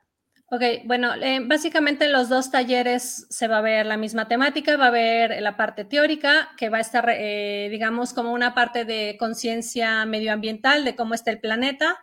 Ok, 0.52 0.62
bueno, 0.84 1.14
eh, 1.14 1.38
básicamente 1.44 2.06
en 2.06 2.12
los 2.12 2.28
dos 2.28 2.50
talleres 2.50 3.24
se 3.30 3.46
va 3.46 3.58
a 3.58 3.60
ver 3.60 3.86
la 3.86 3.96
misma 3.96 4.26
temática, 4.26 4.76
va 4.76 4.86
a 4.86 4.88
haber 4.88 5.40
la 5.40 5.56
parte 5.56 5.84
teórica, 5.84 6.50
que 6.56 6.68
va 6.68 6.78
a 6.78 6.80
estar, 6.80 7.08
eh, 7.08 7.68
digamos, 7.70 8.12
como 8.12 8.32
una 8.32 8.52
parte 8.52 8.84
de 8.84 9.16
conciencia 9.16 10.04
medioambiental, 10.06 10.84
de 10.84 10.96
cómo 10.96 11.14
está 11.14 11.30
el 11.30 11.38
planeta. 11.38 11.98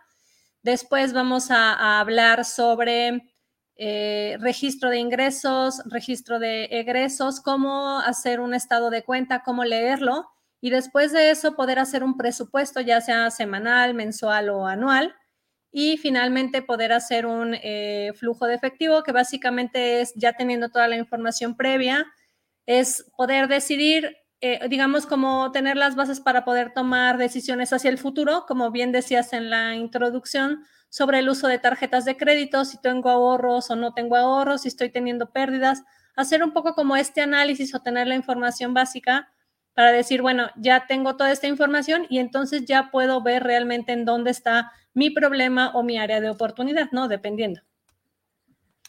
Después 0.62 1.12
vamos 1.12 1.50
a, 1.50 2.00
hablar 2.00 2.46
sobre 2.46 3.34
eh, 3.76 4.38
registro 4.40 4.88
de 4.88 4.98
ingresos, 4.98 5.82
registro 5.84 6.38
de 6.38 6.64
egresos, 6.70 7.42
cómo 7.42 7.98
hacer 7.98 8.40
un 8.40 8.54
estado 8.54 8.88
de 8.88 9.04
cuenta, 9.04 9.42
cómo 9.42 9.64
leerlo. 9.64 10.26
Y 10.62 10.70
después 10.70 11.12
de 11.12 11.30
eso, 11.30 11.54
poder 11.54 11.78
hacer 11.78 12.02
un 12.02 12.16
presupuesto, 12.16 12.80
ya 12.80 13.02
sea 13.02 13.30
semanal, 13.30 13.92
mensual 13.92 14.48
o 14.48 14.66
anual 14.66 15.14
y 15.70 15.96
finalmente 15.98 16.62
poder 16.62 16.92
hacer 16.92 17.26
un 17.26 17.54
eh, 17.54 18.12
flujo 18.14 18.46
de 18.46 18.54
efectivo 18.54 19.02
que 19.02 19.12
básicamente 19.12 20.00
es 20.00 20.12
ya 20.14 20.32
teniendo 20.32 20.70
toda 20.70 20.88
la 20.88 20.96
información 20.96 21.56
previa, 21.56 22.06
es 22.66 23.10
poder 23.16 23.48
decidir, 23.48 24.16
eh, 24.40 24.60
digamos, 24.68 25.06
como 25.06 25.52
tener 25.52 25.76
las 25.76 25.94
bases 25.96 26.20
para 26.20 26.44
poder 26.44 26.72
tomar 26.72 27.18
decisiones 27.18 27.72
hacia 27.72 27.90
el 27.90 27.98
futuro, 27.98 28.44
como 28.46 28.70
bien 28.70 28.92
decías 28.92 29.32
en 29.32 29.50
la 29.50 29.74
introducción, 29.74 30.64
sobre 30.90 31.18
el 31.18 31.28
uso 31.28 31.48
de 31.48 31.58
tarjetas 31.58 32.04
de 32.06 32.16
crédito, 32.16 32.64
si 32.64 32.80
tengo 32.80 33.10
ahorros 33.10 33.70
o 33.70 33.76
no 33.76 33.92
tengo 33.92 34.16
ahorros, 34.16 34.62
si 34.62 34.68
estoy 34.68 34.90
teniendo 34.90 35.30
pérdidas, 35.32 35.82
hacer 36.16 36.42
un 36.42 36.52
poco 36.52 36.74
como 36.74 36.96
este 36.96 37.20
análisis 37.20 37.74
o 37.74 37.80
tener 37.80 38.06
la 38.06 38.14
información 38.14 38.72
básica 38.72 39.28
para 39.78 39.92
decir, 39.92 40.22
bueno, 40.22 40.48
ya 40.56 40.86
tengo 40.88 41.16
toda 41.16 41.30
esta 41.30 41.46
información 41.46 42.06
y 42.10 42.18
entonces 42.18 42.64
ya 42.64 42.90
puedo 42.90 43.22
ver 43.22 43.44
realmente 43.44 43.92
en 43.92 44.04
dónde 44.04 44.32
está 44.32 44.72
mi 44.92 45.10
problema 45.10 45.70
o 45.72 45.84
mi 45.84 45.98
área 45.98 46.20
de 46.20 46.28
oportunidad, 46.28 46.88
¿no? 46.90 47.06
Dependiendo. 47.06 47.60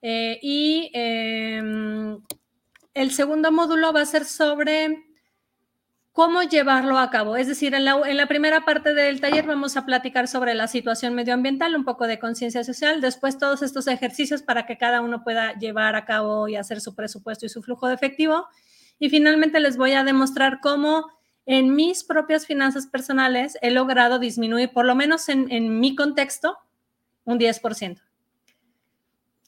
eh, 0.03 0.39
y 0.43 0.91
em, 0.95 2.21
el 2.95 3.11
segundo 3.11 3.51
módulo 3.53 3.93
va 3.93 4.03
a 4.03 4.07
ser 4.07 4.25
sobre 4.25 5.05
cómo 6.19 6.43
llevarlo 6.43 6.99
a 6.99 7.11
cabo. 7.11 7.37
Es 7.37 7.47
decir, 7.47 7.75
en 7.75 7.85
la, 7.85 8.27
primera 8.27 8.65
parte 8.65 8.93
del 8.93 9.21
taller 9.21 9.47
vamos 9.47 9.77
a 9.77 9.87
platicar 9.87 10.27
sobre 10.27 10.53
la 10.55 10.67
situación 10.67 11.15
medioambiental, 11.15 11.77
un 11.77 11.85
poco 11.85 12.09
de 12.09 12.19
conciencia 12.19 12.65
social, 12.65 13.01
después 13.01 13.39
todos 13.39 13.63
estos 13.63 13.87
ejercicios 13.87 14.43
para 14.43 14.67
que 14.67 14.77
cada 14.77 15.01
uno 15.01 15.23
pueda 15.23 15.57
llevar 15.59 15.95
a 15.95 16.05
cabo 16.05 16.49
y 16.49 16.57
hacer 16.57 16.81
su 16.81 16.97
presupuesto 16.97 17.47
y 17.47 17.49
su 17.49 17.63
flujo 17.63 17.87
de 17.87 17.95
efectivo. 17.95 18.49
Y 18.99 19.11
finalmente 19.11 19.61
les 19.61 19.77
voy 19.77 19.93
a 19.93 20.03
demostrar 20.03 20.59
cómo 20.61 21.07
en 21.47 21.77
mis 21.77 22.03
propias 22.03 22.47
finanzas 22.47 22.89
personales 22.89 23.57
he 23.63 23.71
logrado 23.71 24.19
disminuir, 24.19 24.73
por 24.73 24.87
lo 24.87 24.97
menos 24.97 25.29
en, 25.29 25.49
en 25.53 25.79
mi 25.79 25.95
contexto, 25.95 26.59
un 27.27 27.39
10%. 27.39 28.08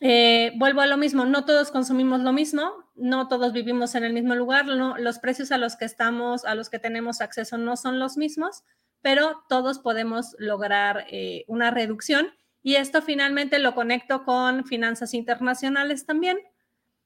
Eh, 0.03 0.53
vuelvo 0.57 0.81
a 0.81 0.87
lo 0.87 0.97
mismo, 0.97 1.27
no 1.27 1.45
todos 1.45 1.71
consumimos 1.71 2.21
lo 2.21 2.33
mismo, 2.33 2.73
no 2.95 3.29
todos 3.29 3.53
vivimos 3.53 3.95
en 3.95 4.05
el 4.05 4.15
mismo 4.15 4.35
lugar, 4.35 4.65
los 4.67 5.19
precios 5.19 5.53
a 5.53 5.59
los 5.59 5.77
que 5.77 5.85
estamos, 5.85 6.47
a 6.47 6.55
los 6.55 6.71
que 6.71 6.79
tenemos 6.79 7.21
acceso 7.21 7.59
no 7.59 7.77
son 7.77 7.99
los 7.99 8.17
mismos, 8.17 8.65
pero 9.03 9.45
todos 9.49 9.79
podemos 9.79 10.35
lograr 10.39 11.05
eh, 11.11 11.45
una 11.49 11.71
reducción 11.71 12.31
y 12.63 12.77
esto 12.77 13.03
finalmente 13.03 13.59
lo 13.59 13.75
conecto 13.75 14.25
con 14.25 14.65
finanzas 14.65 15.13
internacionales 15.13 16.07
también 16.07 16.39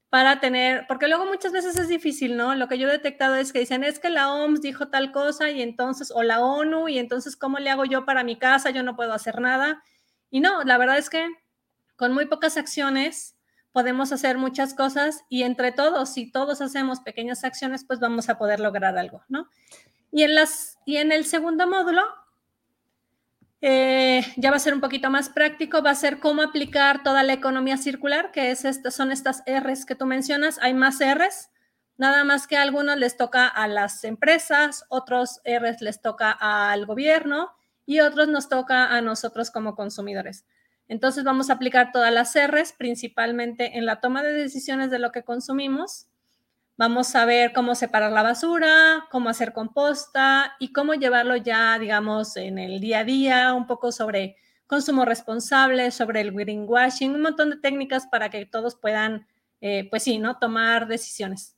para 0.09 0.39
tener, 0.39 0.85
porque 0.87 1.09
luego 1.09 1.25
muchas 1.25 1.51
veces 1.51 1.77
es 1.77 1.89
difícil, 1.89 2.37
¿no? 2.37 2.55
Lo 2.55 2.69
que 2.69 2.77
yo 2.77 2.87
he 2.87 2.91
detectado 2.91 3.35
es 3.35 3.51
que 3.51 3.59
dicen, 3.59 3.83
es 3.83 3.99
que 3.99 4.09
la 4.09 4.31
OMS 4.31 4.61
dijo 4.61 4.87
tal 4.87 5.11
cosa 5.11 5.49
y 5.51 5.61
entonces, 5.61 6.11
o 6.15 6.23
la 6.23 6.39
ONU, 6.39 6.87
y 6.87 6.99
entonces, 6.99 7.35
¿cómo 7.35 7.59
le 7.59 7.69
hago 7.69 7.83
yo 7.83 8.05
para 8.05 8.23
mi 8.23 8.37
casa? 8.37 8.69
Yo 8.69 8.83
no 8.83 8.95
puedo 8.95 9.11
hacer 9.11 9.41
nada. 9.41 9.83
Y 10.29 10.39
no, 10.39 10.63
la 10.63 10.77
verdad 10.77 10.97
es 10.97 11.09
que 11.09 11.27
con 11.95 12.13
muy 12.13 12.25
pocas 12.25 12.57
acciones 12.57 13.35
podemos 13.75 14.13
hacer 14.13 14.37
muchas 14.37 14.73
cosas 14.73 15.25
y 15.27 15.43
entre 15.43 15.73
todos, 15.73 16.13
si 16.13 16.31
todos 16.31 16.61
hacemos 16.61 17.01
pequeñas 17.01 17.43
acciones, 17.43 17.83
pues 17.83 17.99
vamos 17.99 18.29
a 18.29 18.37
poder 18.37 18.61
lograr 18.61 18.97
algo, 18.97 19.23
¿no? 19.27 19.49
Y 20.13 20.23
en, 20.23 20.33
las, 20.33 20.77
y 20.85 20.95
en 20.95 21.11
el 21.11 21.25
segundo 21.25 21.67
módulo, 21.67 22.01
eh, 23.59 24.23
ya 24.37 24.49
va 24.49 24.55
a 24.55 24.59
ser 24.59 24.73
un 24.73 24.79
poquito 24.79 25.09
más 25.09 25.27
práctico, 25.27 25.83
va 25.83 25.89
a 25.89 25.95
ser 25.95 26.19
cómo 26.19 26.41
aplicar 26.41 27.03
toda 27.03 27.23
la 27.23 27.33
economía 27.33 27.75
circular, 27.75 28.31
que 28.31 28.51
es 28.51 28.63
son 28.91 29.11
estas 29.11 29.43
Rs 29.45 29.85
que 29.85 29.95
tú 29.95 30.05
mencionas, 30.05 30.57
hay 30.61 30.73
más 30.73 30.99
Rs, 30.99 31.49
nada 31.97 32.23
más 32.23 32.47
que 32.47 32.55
a 32.55 32.61
algunos 32.61 32.95
les 32.97 33.17
toca 33.17 33.45
a 33.45 33.67
las 33.67 34.05
empresas, 34.05 34.85
otros 34.87 35.41
Rs 35.45 35.81
les 35.81 36.01
toca 36.01 36.31
al 36.31 36.85
gobierno 36.85 37.49
y 37.85 37.99
otros 37.99 38.29
nos 38.29 38.47
toca 38.47 38.95
a 38.95 39.01
nosotros 39.01 39.51
como 39.51 39.75
consumidores. 39.75 40.45
Entonces 40.87 41.23
vamos 41.23 41.49
a 41.49 41.53
aplicar 41.53 41.91
todas 41.91 42.13
las 42.13 42.35
R's, 42.35 42.73
principalmente 42.73 43.77
en 43.77 43.85
la 43.85 43.99
toma 43.99 44.23
de 44.23 44.33
decisiones 44.33 44.91
de 44.91 44.99
lo 44.99 45.11
que 45.11 45.23
consumimos. 45.23 46.07
Vamos 46.77 47.15
a 47.15 47.25
ver 47.25 47.53
cómo 47.53 47.73
separar 47.73 48.11
la 48.11 48.21
basura, 48.21 49.05
cómo 49.09 49.29
hacer 49.29 49.53
composta 49.53 50.55
y 50.59 50.73
cómo 50.73 50.93
llevarlo 50.93 51.37
ya, 51.37 51.79
digamos, 51.79 52.35
en 52.37 52.59
el 52.59 52.81
día 52.81 52.99
a 52.99 53.03
día, 53.05 53.53
un 53.53 53.65
poco 53.65 53.91
sobre 53.91 54.35
consumo 54.67 55.05
responsable, 55.05 55.91
sobre 55.91 56.21
el 56.21 56.33
greenwashing, 56.33 57.15
un 57.15 57.21
montón 57.21 57.49
de 57.51 57.57
técnicas 57.57 58.07
para 58.07 58.29
que 58.29 58.45
todos 58.45 58.75
puedan, 58.75 59.25
eh, 59.61 59.87
pues 59.89 60.03
sí, 60.03 60.17
¿no? 60.19 60.37
Tomar 60.37 60.87
decisiones. 60.87 61.54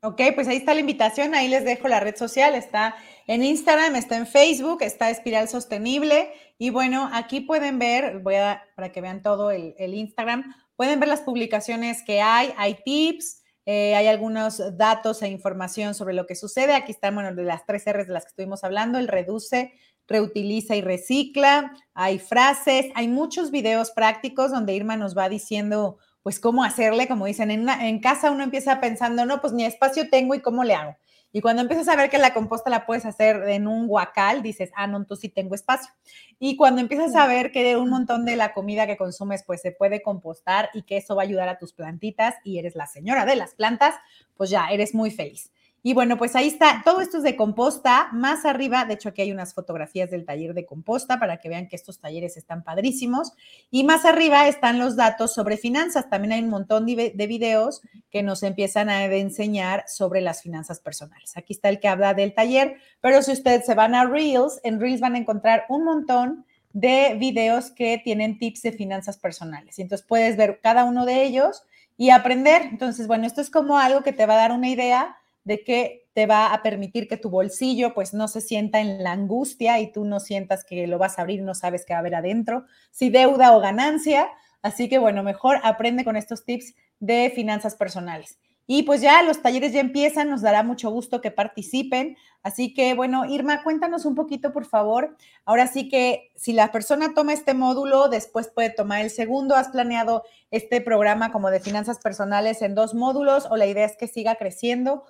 Ok, 0.00 0.22
pues 0.36 0.46
ahí 0.46 0.58
está 0.58 0.74
la 0.74 0.80
invitación, 0.80 1.34
ahí 1.34 1.48
les 1.48 1.64
dejo 1.64 1.88
la 1.88 1.98
red 1.98 2.14
social, 2.14 2.54
está 2.54 2.94
en 3.26 3.42
Instagram, 3.42 3.96
está 3.96 4.16
en 4.16 4.28
Facebook, 4.28 4.78
está 4.82 5.10
Espiral 5.10 5.48
Sostenible. 5.48 6.30
Y 6.56 6.70
bueno, 6.70 7.10
aquí 7.12 7.40
pueden 7.40 7.80
ver, 7.80 8.20
voy 8.20 8.36
a 8.36 8.62
para 8.76 8.92
que 8.92 9.00
vean 9.00 9.24
todo 9.24 9.50
el, 9.50 9.74
Instagram, 9.76 10.54
pueden 10.76 11.00
ver 11.00 11.08
las 11.08 11.22
publicaciones 11.22 12.04
que 12.04 12.20
hay, 12.20 12.54
hay 12.56 12.76
tips, 12.84 13.42
eh, 13.66 13.96
hay 13.96 14.06
algunos 14.06 14.62
datos 14.76 15.20
e 15.22 15.28
información 15.28 15.96
sobre 15.96 16.14
lo 16.14 16.26
que 16.26 16.36
sucede. 16.36 16.74
Aquí 16.74 16.92
están, 16.92 17.16
bueno, 17.16 17.34
de 17.34 17.42
las 17.42 17.66
tres 17.66 17.84
R's 17.84 18.06
de 18.06 18.12
las 18.12 18.22
que 18.22 18.30
estuvimos 18.30 18.62
hablando, 18.62 19.00
el 19.00 19.08
reduce, 19.08 19.72
reutiliza 20.06 20.76
y 20.76 20.80
recicla. 20.80 21.72
Hay 21.94 22.20
frases, 22.20 22.86
hay 22.94 23.08
muchos 23.08 23.50
videos 23.50 23.90
prácticos 23.90 24.52
donde 24.52 24.76
Irma 24.76 24.96
nos 24.96 25.18
va 25.18 25.28
diciendo, 25.28 25.98
pues, 26.22 26.40
cómo 26.40 26.64
hacerle, 26.64 27.08
como 27.08 27.26
dicen, 27.26 27.50
en, 27.50 27.68
en 27.68 28.00
casa 28.00 28.30
uno 28.30 28.44
empieza 28.44 28.80
pensando, 28.80 29.24
no, 29.24 29.40
pues 29.40 29.52
ni 29.52 29.64
espacio 29.64 30.08
tengo 30.10 30.34
y 30.34 30.40
cómo 30.40 30.64
le 30.64 30.74
hago. 30.74 30.96
Y 31.30 31.42
cuando 31.42 31.60
empiezas 31.60 31.88
a 31.88 31.96
ver 31.96 32.08
que 32.08 32.16
la 32.16 32.32
composta 32.32 32.70
la 32.70 32.86
puedes 32.86 33.04
hacer 33.04 33.48
en 33.48 33.68
un 33.68 33.86
guacal, 33.86 34.42
dices, 34.42 34.70
ah, 34.74 34.86
no, 34.86 34.96
entonces 34.96 35.22
sí 35.22 35.28
tengo 35.28 35.54
espacio. 35.54 35.92
Y 36.38 36.56
cuando 36.56 36.80
empiezas 36.80 37.14
a 37.16 37.26
ver 37.26 37.52
que 37.52 37.76
un 37.76 37.90
montón 37.90 38.24
de 38.24 38.36
la 38.36 38.54
comida 38.54 38.86
que 38.86 38.96
consumes, 38.96 39.44
pues 39.46 39.60
se 39.60 39.72
puede 39.72 40.00
compostar 40.00 40.70
y 40.72 40.82
que 40.82 40.96
eso 40.96 41.16
va 41.16 41.22
a 41.22 41.26
ayudar 41.26 41.48
a 41.50 41.58
tus 41.58 41.74
plantitas 41.74 42.34
y 42.44 42.58
eres 42.58 42.74
la 42.76 42.86
señora 42.86 43.26
de 43.26 43.36
las 43.36 43.54
plantas, 43.54 43.94
pues 44.36 44.48
ya 44.48 44.68
eres 44.68 44.94
muy 44.94 45.10
feliz. 45.10 45.52
Y 45.88 45.94
bueno, 45.94 46.18
pues 46.18 46.36
ahí 46.36 46.48
está, 46.48 46.82
todo 46.84 47.00
esto 47.00 47.16
es 47.16 47.22
de 47.22 47.34
composta, 47.34 48.08
más 48.12 48.44
arriba, 48.44 48.84
de 48.84 48.92
hecho 48.92 49.08
aquí 49.08 49.22
hay 49.22 49.32
unas 49.32 49.54
fotografías 49.54 50.10
del 50.10 50.26
taller 50.26 50.52
de 50.52 50.66
composta 50.66 51.18
para 51.18 51.38
que 51.38 51.48
vean 51.48 51.66
que 51.66 51.76
estos 51.76 51.98
talleres 51.98 52.36
están 52.36 52.62
padrísimos. 52.62 53.32
Y 53.70 53.84
más 53.84 54.04
arriba 54.04 54.48
están 54.48 54.78
los 54.78 54.96
datos 54.96 55.32
sobre 55.32 55.56
finanzas, 55.56 56.10
también 56.10 56.32
hay 56.32 56.42
un 56.42 56.50
montón 56.50 56.84
de, 56.84 57.14
videos 57.26 57.80
que 58.10 58.22
nos 58.22 58.42
empiezan 58.42 58.90
a 58.90 59.06
enseñar 59.06 59.84
sobre 59.86 60.20
las 60.20 60.42
finanzas 60.42 60.78
personales. 60.78 61.38
Aquí 61.38 61.54
está 61.54 61.70
el 61.70 61.80
que 61.80 61.88
habla 61.88 62.12
del 62.12 62.34
taller, 62.34 62.76
pero 63.00 63.22
si 63.22 63.32
ustedes 63.32 63.64
se 63.64 63.74
van 63.74 63.94
a 63.94 64.04
Reels, 64.04 64.60
en 64.64 64.80
Reels 64.80 65.00
van 65.00 65.14
a 65.14 65.18
encontrar 65.18 65.64
un 65.70 65.84
montón 65.84 66.44
de 66.74 67.16
videos 67.18 67.70
que 67.70 67.96
tienen 67.96 68.38
tips 68.38 68.60
de 68.60 68.72
finanzas 68.72 69.16
personales. 69.16 69.78
Y 69.78 69.82
entonces 69.82 70.06
puedes 70.06 70.36
ver 70.36 70.60
cada 70.62 70.84
uno 70.84 71.06
de 71.06 71.22
ellos 71.22 71.62
y 71.96 72.10
aprender. 72.10 72.60
Entonces, 72.64 73.06
bueno, 73.06 73.26
esto 73.26 73.40
es 73.40 73.48
como 73.48 73.78
algo 73.78 74.02
que 74.02 74.12
te 74.12 74.26
va 74.26 74.34
a 74.34 74.48
dar 74.48 74.52
una 74.52 74.68
idea 74.68 75.14
de 75.48 75.64
que 75.64 76.06
te 76.12 76.26
va 76.26 76.52
a 76.52 76.62
permitir 76.62 77.08
que 77.08 77.16
tu 77.16 77.30
bolsillo 77.30 77.94
pues 77.94 78.12
no 78.12 78.28
se 78.28 78.42
sienta 78.42 78.80
en 78.80 79.02
la 79.02 79.12
angustia 79.12 79.80
y 79.80 79.90
tú 79.90 80.04
no 80.04 80.20
sientas 80.20 80.62
que 80.62 80.86
lo 80.86 80.98
vas 80.98 81.18
a 81.18 81.22
abrir 81.22 81.42
no 81.42 81.54
sabes 81.54 81.86
qué 81.86 81.94
va 81.94 81.98
a 81.98 82.00
haber 82.00 82.16
adentro, 82.16 82.66
si 82.90 83.08
deuda 83.08 83.56
o 83.56 83.60
ganancia. 83.60 84.28
Así 84.60 84.90
que 84.90 84.98
bueno, 84.98 85.22
mejor 85.22 85.58
aprende 85.62 86.04
con 86.04 86.16
estos 86.16 86.44
tips 86.44 86.74
de 87.00 87.32
finanzas 87.34 87.76
personales. 87.76 88.38
Y 88.66 88.82
pues 88.82 89.00
ya 89.00 89.22
los 89.22 89.40
talleres 89.40 89.72
ya 89.72 89.80
empiezan, 89.80 90.28
nos 90.28 90.42
dará 90.42 90.62
mucho 90.62 90.90
gusto 90.90 91.22
que 91.22 91.30
participen. 91.30 92.18
Así 92.42 92.74
que 92.74 92.92
bueno, 92.92 93.24
Irma, 93.24 93.62
cuéntanos 93.62 94.04
un 94.04 94.14
poquito, 94.14 94.52
por 94.52 94.66
favor. 94.66 95.16
Ahora 95.46 95.66
sí 95.66 95.88
que 95.88 96.30
si 96.36 96.52
la 96.52 96.70
persona 96.70 97.14
toma 97.14 97.32
este 97.32 97.54
módulo, 97.54 98.08
después 98.10 98.48
puede 98.48 98.68
tomar 98.68 99.00
el 99.00 99.08
segundo. 99.08 99.54
¿Has 99.54 99.70
planeado 99.70 100.24
este 100.50 100.82
programa 100.82 101.32
como 101.32 101.50
de 101.50 101.60
finanzas 101.60 102.00
personales 102.00 102.60
en 102.60 102.74
dos 102.74 102.92
módulos 102.92 103.46
o 103.50 103.56
la 103.56 103.64
idea 103.64 103.86
es 103.86 103.96
que 103.96 104.06
siga 104.06 104.34
creciendo? 104.34 105.04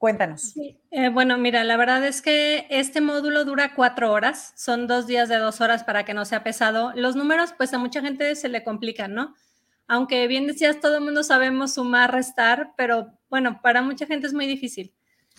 Cuéntanos. 0.00 0.54
Eh, 0.90 1.10
bueno, 1.10 1.36
mira, 1.36 1.62
la 1.62 1.76
verdad 1.76 2.02
es 2.06 2.22
que 2.22 2.66
este 2.70 3.02
módulo 3.02 3.44
dura 3.44 3.74
cuatro 3.74 4.10
horas, 4.12 4.54
son 4.56 4.86
dos 4.86 5.06
días 5.06 5.28
de 5.28 5.36
dos 5.36 5.60
horas 5.60 5.84
para 5.84 6.06
que 6.06 6.14
no 6.14 6.24
sea 6.24 6.42
pesado. 6.42 6.92
Los 6.94 7.16
números, 7.16 7.52
pues 7.54 7.74
a 7.74 7.78
mucha 7.78 8.00
gente 8.00 8.34
se 8.34 8.48
le 8.48 8.64
complican, 8.64 9.12
¿no? 9.12 9.34
Aunque 9.86 10.26
bien 10.26 10.46
decías, 10.46 10.80
todo 10.80 10.96
el 10.96 11.04
mundo 11.04 11.22
sabemos 11.22 11.74
sumar, 11.74 12.14
restar, 12.14 12.72
pero 12.78 13.12
bueno, 13.28 13.60
para 13.62 13.82
mucha 13.82 14.06
gente 14.06 14.26
es 14.26 14.32
muy 14.32 14.46
difícil. 14.46 14.94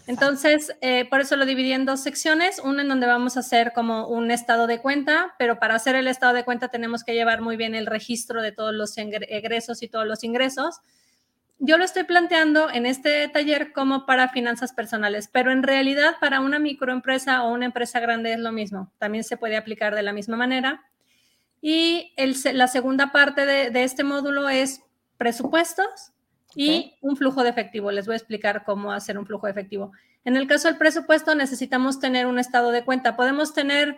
Entonces, 0.05 0.71
eh, 0.81 1.07
por 1.09 1.21
eso 1.21 1.37
lo 1.37 1.47
dividí 1.47 1.73
en 1.73 1.85
dos 1.85 2.03
secciones, 2.03 2.59
una 2.59 2.83
en 2.83 2.89
donde 2.89 3.07
vamos 3.07 3.37
a 3.37 3.39
hacer 3.39 3.73
como 3.73 4.09
un 4.09 4.29
estado 4.29 4.67
de 4.67 4.79
cuenta, 4.79 5.33
pero 5.39 5.57
para 5.57 5.73
hacer 5.73 5.95
el 5.95 6.07
estado 6.07 6.33
de 6.33 6.45
cuenta 6.45 6.67
tenemos 6.67 7.03
que 7.03 7.15
llevar 7.15 7.41
muy 7.41 7.57
bien 7.57 7.73
el 7.73 7.87
registro 7.87 8.43
de 8.43 8.51
todos 8.51 8.75
los 8.75 8.95
egresos 8.95 9.81
y 9.81 9.87
todos 9.87 10.05
los 10.05 10.23
ingresos. 10.23 10.81
Yo 11.63 11.77
lo 11.77 11.83
estoy 11.83 12.03
planteando 12.05 12.71
en 12.71 12.85
este 12.87 13.27
taller 13.27 13.71
como 13.71 14.05
para 14.07 14.29
finanzas 14.29 14.73
personales, 14.73 15.29
pero 15.31 15.51
en 15.51 15.61
realidad 15.61 16.15
para 16.19 16.39
una 16.39 16.57
microempresa 16.57 17.43
o 17.43 17.53
una 17.53 17.65
empresa 17.65 17.99
grande 17.99 18.33
es 18.33 18.39
lo 18.39 18.51
mismo. 18.51 18.91
También 18.97 19.23
se 19.23 19.37
puede 19.37 19.57
aplicar 19.57 19.93
de 19.93 20.01
la 20.01 20.11
misma 20.11 20.37
manera. 20.37 20.83
Y 21.61 22.13
la 22.53 22.67
segunda 22.67 23.11
parte 23.11 23.45
de 23.45 23.83
este 23.83 24.03
módulo 24.03 24.49
es 24.49 24.81
presupuestos, 25.17 26.11
y 26.55 26.97
un 27.01 27.15
flujo 27.15 27.43
de 27.43 27.49
efectivo. 27.49 27.91
Les 27.91 28.05
voy 28.05 28.13
a 28.13 28.17
explicar 28.17 28.63
cómo 28.65 28.91
hacer 28.91 29.17
un 29.17 29.25
flujo 29.25 29.47
de 29.47 29.51
efectivo. 29.51 29.91
En 30.25 30.35
el 30.35 30.47
caso 30.47 30.67
del 30.67 30.77
presupuesto 30.77 31.35
necesitamos 31.35 31.99
tener 31.99 32.27
un 32.27 32.39
estado 32.39 32.71
de 32.71 32.83
cuenta. 32.83 33.15
Podemos 33.15 33.53
tener 33.53 33.97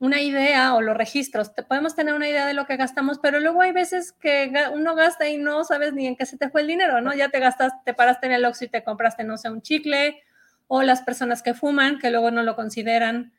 una 0.00 0.22
idea 0.22 0.74
o 0.74 0.80
los 0.80 0.96
registros, 0.96 1.50
podemos 1.68 1.94
tener 1.94 2.14
una 2.14 2.26
idea 2.26 2.46
de 2.46 2.54
lo 2.54 2.66
que 2.66 2.78
gastamos, 2.78 3.18
pero 3.18 3.38
luego 3.38 3.60
hay 3.60 3.72
veces 3.72 4.12
que 4.12 4.50
uno 4.72 4.94
gasta 4.94 5.28
y 5.28 5.36
no 5.36 5.62
sabes 5.62 5.92
ni 5.92 6.06
en 6.06 6.16
qué 6.16 6.24
se 6.24 6.38
te 6.38 6.48
fue 6.48 6.62
el 6.62 6.66
dinero, 6.66 7.02
¿no? 7.02 7.14
Ya 7.14 7.28
te 7.28 7.38
gastas, 7.38 7.74
te 7.84 7.92
paraste 7.92 8.26
en 8.26 8.32
el 8.32 8.44
Oxxo 8.46 8.64
y 8.64 8.68
te 8.68 8.82
compraste, 8.82 9.24
no 9.24 9.36
sé, 9.36 9.50
un 9.50 9.60
chicle, 9.60 10.22
o 10.68 10.82
las 10.82 11.02
personas 11.02 11.42
que 11.42 11.52
fuman, 11.52 11.98
que 11.98 12.10
luego 12.10 12.30
no 12.30 12.42
lo 12.42 12.56
consideran 12.56 13.32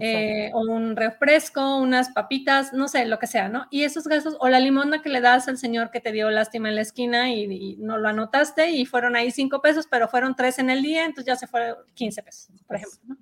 eh, 0.00 0.50
o 0.54 0.60
un 0.60 0.96
refresco, 0.96 1.78
unas 1.78 2.10
papitas, 2.10 2.72
no 2.72 2.88
sé, 2.88 3.04
lo 3.04 3.18
que 3.18 3.26
sea, 3.26 3.50
¿no? 3.50 3.66
Y 3.70 3.84
esos 3.84 4.06
gastos, 4.08 4.36
o 4.40 4.48
la 4.48 4.58
limona 4.58 5.02
que 5.02 5.10
le 5.10 5.20
das 5.20 5.48
al 5.48 5.58
señor 5.58 5.90
que 5.90 6.00
te 6.00 6.12
dio 6.12 6.30
lástima 6.30 6.70
en 6.70 6.76
la 6.76 6.82
esquina 6.82 7.30
y, 7.30 7.76
no 7.78 7.98
lo 7.98 8.08
anotaste 8.08 8.70
y 8.70 8.86
fueron 8.86 9.16
ahí 9.16 9.30
cinco 9.30 9.60
pesos, 9.60 9.86
pero 9.90 10.08
fueron 10.08 10.34
tres 10.34 10.58
en 10.58 10.70
el 10.70 10.82
día, 10.82 11.04
entonces 11.04 11.26
ya 11.26 11.36
se 11.36 11.46
fueron 11.46 11.76
15 11.94 12.22
pesos, 12.22 12.48
por 12.66 12.76
ejemplo, 12.76 13.00
¿no? 13.04 13.16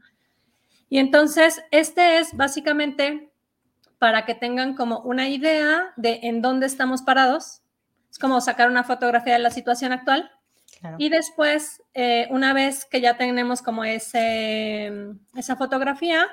Y 0.95 1.01
entonces, 1.01 1.61
este 1.73 2.19
es 2.19 2.37
básicamente 2.37 3.29
para 3.99 4.25
que 4.25 4.37
tengan 4.37 4.77
como 4.77 5.01
una 5.01 5.29
idea 5.29 5.93
de 5.97 6.21
en 6.23 6.41
dónde 6.41 6.67
estamos 6.67 7.03
parados. 7.03 7.63
Es 8.13 8.21
como 8.21 8.41
sacar 8.41 8.71
una 8.71 8.85
fotografía 8.85 9.33
de 9.33 9.41
la 9.41 9.51
situación 9.51 9.91
actual. 9.91 10.31
Y 10.99 11.09
después, 11.09 11.83
eh, 11.95 12.29
una 12.31 12.53
vez 12.53 12.85
que 12.85 13.01
ya 13.01 13.17
tenemos 13.17 13.61
como 13.61 13.85
ese, 13.85 14.93
esa 15.35 15.57
fotografía, 15.57 16.29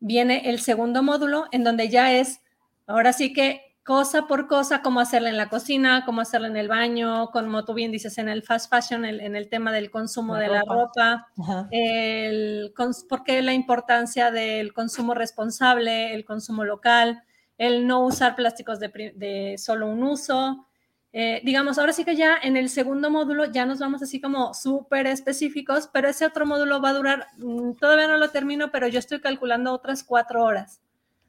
viene 0.00 0.48
el 0.48 0.60
segundo 0.60 1.02
módulo 1.02 1.44
en 1.52 1.62
donde 1.62 1.90
ya 1.90 2.10
es, 2.10 2.40
ahora 2.86 3.12
sí 3.12 3.34
que 3.34 3.67
cosa 3.88 4.26
por 4.26 4.48
cosa, 4.48 4.82
cómo 4.82 5.00
hacerla 5.00 5.30
en 5.30 5.38
la 5.38 5.48
cocina, 5.48 6.04
cómo 6.04 6.20
hacerla 6.20 6.48
en 6.48 6.58
el 6.58 6.68
baño, 6.68 7.30
como 7.30 7.64
tú 7.64 7.72
bien 7.72 7.90
dices, 7.90 8.18
en 8.18 8.28
el 8.28 8.42
fast 8.42 8.70
fashion, 8.70 9.06
en 9.06 9.34
el 9.34 9.48
tema 9.48 9.72
del 9.72 9.90
consumo 9.90 10.34
de 10.34 10.48
la 10.48 10.60
ropa, 10.60 11.28
el, 11.70 12.74
por 13.08 13.24
qué 13.24 13.40
la 13.40 13.54
importancia 13.54 14.30
del 14.30 14.74
consumo 14.74 15.14
responsable, 15.14 16.12
el 16.12 16.26
consumo 16.26 16.66
local, 16.66 17.22
el 17.56 17.86
no 17.86 18.04
usar 18.04 18.36
plásticos 18.36 18.78
de, 18.78 19.14
de 19.16 19.56
solo 19.56 19.88
un 19.88 20.02
uso, 20.02 20.66
eh, 21.14 21.40
digamos, 21.42 21.78
ahora 21.78 21.94
sí 21.94 22.04
que 22.04 22.14
ya 22.14 22.36
en 22.42 22.58
el 22.58 22.68
segundo 22.68 23.10
módulo 23.10 23.46
ya 23.46 23.64
nos 23.64 23.78
vamos 23.78 24.02
así 24.02 24.20
como 24.20 24.52
súper 24.52 25.06
específicos, 25.06 25.88
pero 25.90 26.10
ese 26.10 26.26
otro 26.26 26.44
módulo 26.44 26.82
va 26.82 26.90
a 26.90 26.92
durar, 26.92 27.26
mm, 27.38 27.72
todavía 27.80 28.06
no 28.06 28.18
lo 28.18 28.28
termino, 28.28 28.70
pero 28.70 28.86
yo 28.86 28.98
estoy 28.98 29.22
calculando 29.22 29.72
otras 29.72 30.04
cuatro 30.04 30.44
horas. 30.44 30.82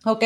Ok, 0.06 0.24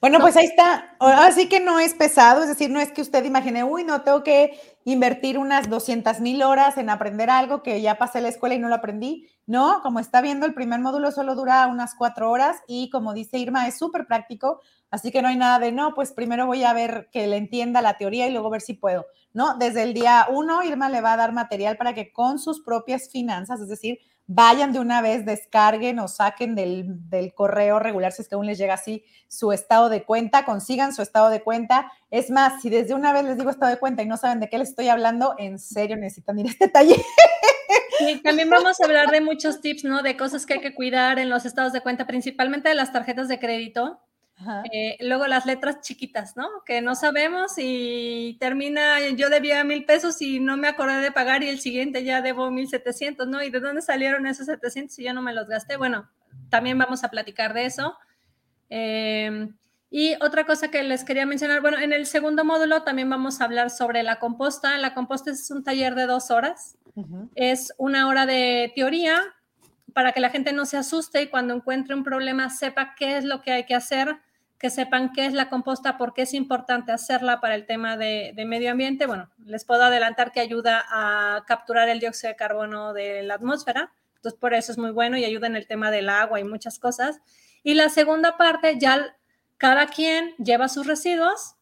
bueno, 0.00 0.18
pues 0.18 0.36
ahí 0.36 0.46
está. 0.46 0.96
Así 0.98 1.48
que 1.48 1.60
no 1.60 1.78
es 1.78 1.94
pesado, 1.94 2.42
es 2.42 2.48
decir, 2.48 2.70
no 2.70 2.80
es 2.80 2.90
que 2.90 3.02
usted 3.02 3.24
imagine, 3.24 3.62
uy, 3.62 3.84
no, 3.84 4.02
tengo 4.02 4.24
que 4.24 4.58
invertir 4.84 5.38
unas 5.38 5.70
200 5.70 6.18
mil 6.20 6.42
horas 6.42 6.76
en 6.76 6.90
aprender 6.90 7.30
algo 7.30 7.62
que 7.62 7.80
ya 7.80 7.98
pasé 7.98 8.20
la 8.20 8.28
escuela 8.28 8.56
y 8.56 8.58
no 8.58 8.68
lo 8.68 8.74
aprendí. 8.74 9.28
No, 9.46 9.80
como 9.82 10.00
está 10.00 10.22
viendo, 10.22 10.44
el 10.44 10.54
primer 10.54 10.80
módulo 10.80 11.12
solo 11.12 11.36
dura 11.36 11.68
unas 11.68 11.94
cuatro 11.94 12.32
horas 12.32 12.56
y 12.66 12.90
como 12.90 13.14
dice 13.14 13.38
Irma, 13.38 13.68
es 13.68 13.78
súper 13.78 14.08
práctico, 14.08 14.60
así 14.90 15.12
que 15.12 15.22
no 15.22 15.28
hay 15.28 15.36
nada 15.36 15.60
de, 15.60 15.70
no, 15.70 15.94
pues 15.94 16.10
primero 16.10 16.46
voy 16.46 16.64
a 16.64 16.72
ver 16.72 17.08
que 17.12 17.28
le 17.28 17.36
entienda 17.36 17.80
la 17.80 17.98
teoría 17.98 18.26
y 18.26 18.32
luego 18.32 18.50
ver 18.50 18.60
si 18.60 18.74
puedo. 18.74 19.06
No, 19.34 19.56
desde 19.56 19.84
el 19.84 19.94
día 19.94 20.26
uno, 20.32 20.64
Irma 20.64 20.88
le 20.88 21.00
va 21.00 21.12
a 21.12 21.16
dar 21.16 21.32
material 21.32 21.76
para 21.76 21.94
que 21.94 22.12
con 22.12 22.40
sus 22.40 22.60
propias 22.60 23.08
finanzas, 23.08 23.60
es 23.60 23.68
decir, 23.68 24.00
vayan 24.26 24.72
de 24.72 24.78
una 24.78 25.02
vez, 25.02 25.24
descarguen 25.24 25.98
o 25.98 26.08
saquen 26.08 26.54
del, 26.54 27.32
correo 27.34 27.78
regular, 27.78 28.12
si 28.12 28.22
es 28.22 28.28
que 28.28 28.34
aún 28.34 28.46
les 28.46 28.58
llega 28.58 28.74
así, 28.74 29.04
su 29.28 29.52
estado 29.52 29.88
de 29.88 30.04
cuenta, 30.04 30.44
consigan 30.44 30.94
su 30.94 31.02
estado 31.02 31.30
de 31.30 31.42
cuenta. 31.42 31.90
Es 32.10 32.30
más, 32.30 32.62
si 32.62 32.70
desde 32.70 32.94
una 32.94 33.12
vez 33.12 33.24
les 33.24 33.36
digo 33.36 33.50
estado 33.50 33.70
de 33.70 33.78
cuenta 33.78 34.02
y 34.02 34.06
no 34.06 34.16
saben 34.16 34.40
de 34.40 34.48
qué 34.48 34.58
les 34.58 34.70
estoy 34.70 34.88
hablando, 34.88 35.34
en 35.38 35.58
serio 35.58 35.96
necesitan 35.96 36.38
ir 36.38 36.46
a 36.46 36.50
este 36.50 36.68
taller. 36.68 37.00
Sí, 37.98 38.20
también 38.22 38.50
vamos 38.50 38.80
a 38.80 38.84
hablar 38.84 39.10
de 39.10 39.20
muchos 39.20 39.60
tips, 39.60 39.84
¿no? 39.84 40.02
De 40.02 40.16
cosas 40.16 40.46
que 40.46 40.54
hay 40.54 40.60
que 40.60 40.74
cuidar 40.74 41.18
en 41.18 41.28
los 41.28 41.44
estados 41.44 41.72
de 41.72 41.82
cuenta, 41.82 42.06
principalmente 42.06 42.68
de 42.68 42.74
las 42.74 42.92
tarjetas 42.92 43.28
de 43.28 43.38
crédito. 43.38 44.00
Eh, 44.72 44.96
luego 45.00 45.26
las 45.26 45.46
letras 45.46 45.80
chiquitas, 45.80 46.36
¿no? 46.36 46.48
Que 46.64 46.80
no 46.80 46.94
sabemos 46.94 47.52
y 47.58 48.36
termina, 48.40 49.00
yo 49.10 49.30
debía 49.30 49.62
mil 49.64 49.84
pesos 49.84 50.20
y 50.22 50.40
no 50.40 50.56
me 50.56 50.68
acordé 50.68 51.00
de 51.00 51.12
pagar 51.12 51.42
y 51.42 51.48
el 51.48 51.60
siguiente 51.60 52.04
ya 52.04 52.22
debo 52.22 52.50
mil 52.50 52.68
setecientos, 52.68 53.28
¿no? 53.28 53.42
¿Y 53.42 53.50
de 53.50 53.60
dónde 53.60 53.82
salieron 53.82 54.26
esos 54.26 54.46
setecientos 54.46 54.96
si 54.96 55.04
yo 55.04 55.12
no 55.14 55.22
me 55.22 55.32
los 55.32 55.48
gasté? 55.48 55.76
Bueno, 55.76 56.08
también 56.48 56.78
vamos 56.78 57.04
a 57.04 57.10
platicar 57.10 57.54
de 57.54 57.66
eso. 57.66 57.96
Em, 58.68 59.54
y 59.90 60.14
otra 60.22 60.46
cosa 60.46 60.68
que 60.68 60.82
les 60.82 61.04
quería 61.04 61.26
mencionar, 61.26 61.60
bueno, 61.60 61.78
en 61.78 61.92
el 61.92 62.06
segundo 62.06 62.44
módulo 62.44 62.82
también 62.82 63.10
vamos 63.10 63.40
a 63.40 63.44
hablar 63.44 63.70
sobre 63.70 64.02
la 64.02 64.18
composta. 64.18 64.78
La 64.78 64.94
composta 64.94 65.30
es 65.30 65.50
un 65.50 65.62
taller 65.62 65.94
de 65.94 66.06
dos 66.06 66.30
horas. 66.30 66.78
Es 67.34 67.72
una 67.78 68.08
hora 68.08 68.26
de 68.26 68.72
teoría 68.74 69.18
para 69.92 70.12
que 70.12 70.20
la 70.20 70.30
gente 70.30 70.52
no 70.52 70.66
se 70.66 70.76
asuste 70.76 71.22
y 71.22 71.26
cuando 71.28 71.54
encuentre 71.54 71.94
un 71.94 72.04
problema 72.04 72.50
sepa 72.50 72.94
qué 72.96 73.16
es 73.16 73.24
lo 73.24 73.42
que 73.42 73.52
hay 73.52 73.64
que 73.64 73.74
hacer 73.74 74.16
que 74.62 74.70
sepan 74.70 75.12
qué 75.12 75.26
es 75.26 75.32
la 75.32 75.48
composta, 75.48 75.98
por 75.98 76.14
qué 76.14 76.22
es 76.22 76.34
importante 76.34 76.92
hacerla 76.92 77.40
para 77.40 77.56
el 77.56 77.66
tema 77.66 77.96
de, 77.96 78.32
medio 78.46 78.70
ambiente. 78.70 79.06
Bueno, 79.06 79.28
les 79.44 79.64
puedo 79.64 79.82
adelantar 79.82 80.30
que 80.30 80.38
ayuda 80.38 80.84
a 80.88 81.42
capturar 81.48 81.88
el 81.88 81.98
dióxido 81.98 82.28
de 82.28 82.36
carbono 82.36 82.92
de 82.92 83.24
la 83.24 83.34
atmósfera, 83.34 83.92
entonces 84.14 84.38
por 84.38 84.54
eso 84.54 84.70
es 84.70 84.78
muy 84.78 84.92
bueno 84.92 85.18
y 85.18 85.24
ayuda 85.24 85.48
en 85.48 85.56
el 85.56 85.66
tema 85.66 85.90
del 85.90 86.08
agua 86.08 86.38
y 86.38 86.44
muchas 86.44 86.78
cosas. 86.78 87.18
Y 87.64 87.74
la 87.74 87.88
segunda 87.88 88.36
parte, 88.36 88.78
ya 88.78 89.16
cada 89.58 89.88
quien 89.88 90.32
lleva 90.36 90.68
sus 90.68 90.86
residuos 90.86 91.56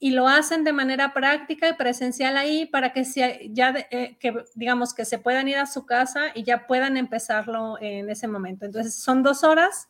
y 0.00 0.10
lo 0.10 0.26
hacen 0.26 0.64
de 0.64 0.72
manera 0.72 1.12
práctica 1.12 1.68
y 1.68 1.74
presencial 1.74 2.36
ahí 2.36 2.66
para 2.66 2.92
que 2.92 3.04
ya 3.52 3.86
eh, 3.92 4.16
que 4.18 4.44
digamos 4.56 4.92
que 4.92 5.04
se 5.04 5.20
puedan 5.20 5.46
ir 5.46 5.58
a 5.58 5.66
su 5.66 5.86
casa 5.86 6.32
y 6.34 6.42
ya 6.42 6.66
puedan 6.66 6.96
empezarlo 6.96 7.78
en 7.80 8.10
ese 8.10 8.26
momento. 8.26 8.66
Entonces 8.66 8.96
son 8.96 9.22
dos 9.22 9.44
horas 9.44 9.88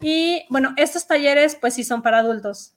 y 0.00 0.44
bueno, 0.48 0.74
estos 0.76 1.06
talleres 1.06 1.56
pues 1.56 1.74
sí 1.74 1.84
son 1.84 2.02
para 2.02 2.18
adultos. 2.18 2.74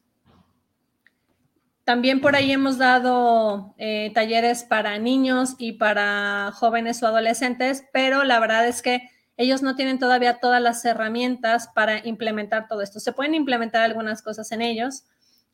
También 1.83 2.21
por 2.21 2.35
ahí 2.35 2.51
hemos 2.51 2.77
dado 2.77 3.73
eh, 3.77 4.11
talleres 4.13 4.63
para 4.63 4.97
niños 4.99 5.55
y 5.57 5.73
para 5.73 6.51
jóvenes 6.53 7.01
o 7.01 7.07
adolescentes, 7.07 7.83
pero 7.91 8.23
la 8.23 8.39
verdad 8.39 8.67
es 8.67 8.81
que 8.81 9.09
ellos 9.37 9.63
no 9.63 9.75
tienen 9.75 9.97
todavía 9.97 10.39
todas 10.39 10.61
las 10.61 10.85
herramientas 10.85 11.69
para 11.73 12.05
implementar 12.07 12.67
todo 12.67 12.81
esto. 12.81 12.99
Se 12.99 13.13
pueden 13.13 13.33
implementar 13.33 13.81
algunas 13.81 14.21
cosas 14.21 14.51
en 14.51 14.61
ellos, 14.61 15.05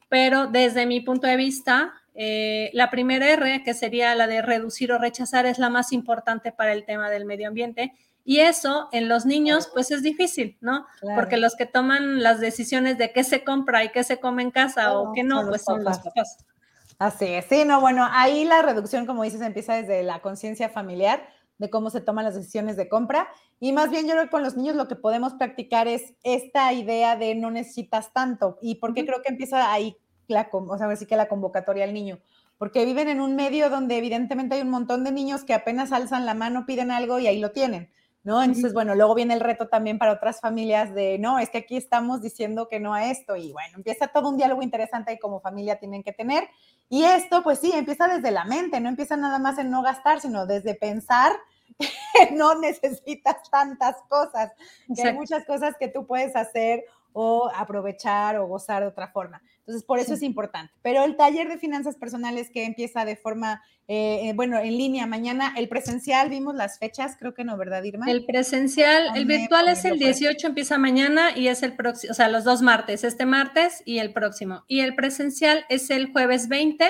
pero 0.10 0.48
desde 0.48 0.86
mi 0.86 1.00
punto 1.00 1.28
de 1.28 1.38
vista, 1.38 1.94
eh, 2.14 2.70
la 2.74 2.90
primera 2.90 3.30
R, 3.30 3.64
que 3.64 3.74
sería 3.74 4.14
la 4.16 4.28
de 4.28 4.42
reducir 4.42 4.92
o 4.92 4.98
rechazar, 4.98 5.46
es 5.46 5.60
la 5.60 5.70
más 5.70 5.94
importante 5.94 6.52
para 6.52 6.74
el 6.74 6.86
tema 6.86 7.10
del 7.10 7.26
medio 7.26 7.48
ambiente 7.48 7.94
y 8.28 8.42
eso 8.42 8.90
en 8.92 9.08
los 9.08 9.26
niños, 9.26 9.70
pues 9.74 9.90
es 9.90 10.04
difícil, 10.04 10.58
¿no? 10.60 10.86
Porque 11.16 11.38
los 11.38 11.56
que 11.56 11.66
toman 11.66 12.22
las 12.22 12.42
decisiones 12.42 12.98
de 12.98 13.14
qué 13.14 13.24
se 13.24 13.46
compra 13.46 13.86
y 13.86 13.90
qué 13.90 14.04
se 14.04 14.20
come 14.20 14.44
en 14.44 14.52
casa 14.52 15.00
o 15.00 15.14
qué 15.14 15.24
no, 15.24 15.48
pues 15.48 15.64
son 15.64 15.82
los 15.86 15.98
papás. 16.00 16.46
Así 17.00 17.24
es, 17.24 17.46
sí, 17.46 17.64
no, 17.64 17.80
bueno, 17.80 18.06
ahí 18.12 18.44
la 18.44 18.62
reducción, 18.62 19.06
como 19.06 19.24
dices, 19.24 19.40
empieza 19.40 19.76
desde 19.76 20.04
la 20.04 20.20
conciencia 20.20 20.68
familiar 20.68 21.26
de 21.58 21.70
cómo 21.70 21.90
se 21.90 22.02
toman 22.02 22.26
las 22.26 22.36
decisiones 22.36 22.76
de 22.76 22.90
compra. 22.90 23.30
Y 23.62 23.72
más 23.72 23.92
bien 23.92 24.08
yo 24.08 24.12
creo 24.12 24.26
que 24.26 24.30
con 24.30 24.44
los 24.44 24.58
niños 24.58 24.76
lo 24.76 24.90
que 24.90 24.98
podemos 24.98 25.36
practicar 25.36 25.88
es 25.88 26.14
esta 26.24 26.74
idea 26.74 27.16
de 27.16 27.34
no 27.34 27.50
necesitas 27.50 28.12
tanto. 28.12 28.58
¿Y 28.62 28.76
por 28.76 28.94
qué 28.94 29.06
creo 29.06 29.22
que 29.22 29.32
empieza 29.32 29.72
ahí 29.72 29.96
la, 30.28 30.50
o 30.52 30.78
sea, 30.78 30.90
así 30.90 31.06
que 31.06 31.16
la 31.16 31.30
convocatoria 31.30 31.86
al 31.86 31.94
niño? 31.94 32.20
Porque 32.58 32.84
viven 32.84 33.08
en 33.08 33.22
un 33.22 33.38
medio 33.38 33.70
donde 33.70 33.96
evidentemente 33.98 34.56
hay 34.56 34.64
un 34.64 34.70
montón 34.70 35.06
de 35.06 35.14
niños 35.14 35.46
que 35.46 35.54
apenas 35.54 35.94
alzan 35.94 36.26
la 36.26 36.34
mano, 36.34 36.66
piden 36.66 36.92
algo 36.92 37.20
y 37.20 37.28
ahí 37.28 37.40
lo 37.40 37.52
tienen. 37.52 37.90
¿No? 38.28 38.44
Entonces, 38.44 38.74
bueno, 38.74 38.94
luego 38.94 39.16
viene 39.16 39.36
el 39.36 39.40
reto 39.40 39.70
también 39.70 39.98
para 39.98 40.12
otras 40.12 40.42
familias 40.42 40.94
de, 40.94 41.18
no, 41.18 41.40
es 41.40 41.50
que 41.50 41.60
aquí 41.60 41.78
estamos 41.78 42.22
diciendo 42.22 42.68
que 42.68 42.78
no 42.78 42.94
a 42.94 43.10
esto 43.10 43.38
y 43.38 43.54
bueno, 43.54 43.78
empieza 43.78 44.08
todo 44.08 44.28
un 44.28 44.36
diálogo 44.36 44.62
interesante 44.62 45.14
y 45.14 45.18
como 45.18 45.40
familia 45.40 45.80
tienen 45.80 46.04
que 46.04 46.12
tener. 46.12 46.50
Y 46.90 47.06
esto, 47.06 47.42
pues 47.42 47.60
sí, 47.60 47.72
empieza 47.74 48.06
desde 48.10 48.32
la 48.32 48.44
mente, 48.44 48.82
no 48.82 48.90
empieza 48.90 49.16
nada 49.16 49.40
más 49.40 49.58
en 49.60 49.72
no 49.72 49.82
gastar, 49.82 50.20
sino 50.20 50.46
desde 50.46 50.76
pensar 50.76 51.32
no 52.34 52.60
necesitas 52.60 53.50
tantas 53.50 53.96
cosas, 54.10 54.52
que 54.94 55.08
hay 55.08 55.14
muchas 55.14 55.46
cosas 55.46 55.76
que 55.80 55.88
tú 55.88 56.06
puedes 56.06 56.36
hacer 56.36 56.84
o 57.14 57.50
aprovechar 57.56 58.36
o 58.40 58.46
gozar 58.46 58.82
de 58.82 58.90
otra 58.90 59.08
forma. 59.08 59.42
Entonces, 59.68 59.84
por 59.84 60.00
eso 60.00 60.14
es 60.14 60.24
importante. 60.24 60.74
Pero 60.82 61.04
el 61.04 61.18
taller 61.18 61.50
de 61.50 61.58
finanzas 61.58 61.98
personales 61.98 62.50
que 62.50 62.64
empieza 62.64 63.04
de 63.04 63.18
forma, 63.18 63.62
eh, 63.90 64.30
eh, 64.30 64.34
bueno, 64.34 64.58
en 64.60 64.78
línea 64.78 65.06
mañana, 65.08 65.54
el 65.58 65.68
presencial, 65.68 66.30
vimos 66.30 66.56
las 66.56 66.80
fechas, 66.80 67.18
creo 67.20 67.34
que 67.34 67.44
no, 67.44 67.58
¿verdad, 67.58 67.84
Irma? 67.84 68.10
El 68.10 68.24
presencial, 68.26 69.10
el 69.14 69.26
virtual 69.26 69.68
es 69.68 69.84
el 69.84 70.00
18, 70.00 70.48
empieza 70.48 70.78
mañana 70.78 71.38
y 71.38 71.50
es 71.50 71.64
el 71.64 71.76
próximo, 71.76 72.12
o 72.12 72.14
sea, 72.14 72.30
los 72.30 72.46
dos 72.46 72.62
martes, 72.62 73.04
este 73.04 73.26
martes 73.26 73.84
y 73.84 73.98
el 73.98 74.14
próximo. 74.14 74.64
Y 74.70 74.80
el 74.80 74.96
presencial 74.96 75.66
es 75.68 75.90
el 75.90 76.14
jueves 76.14 76.48
20 76.48 76.90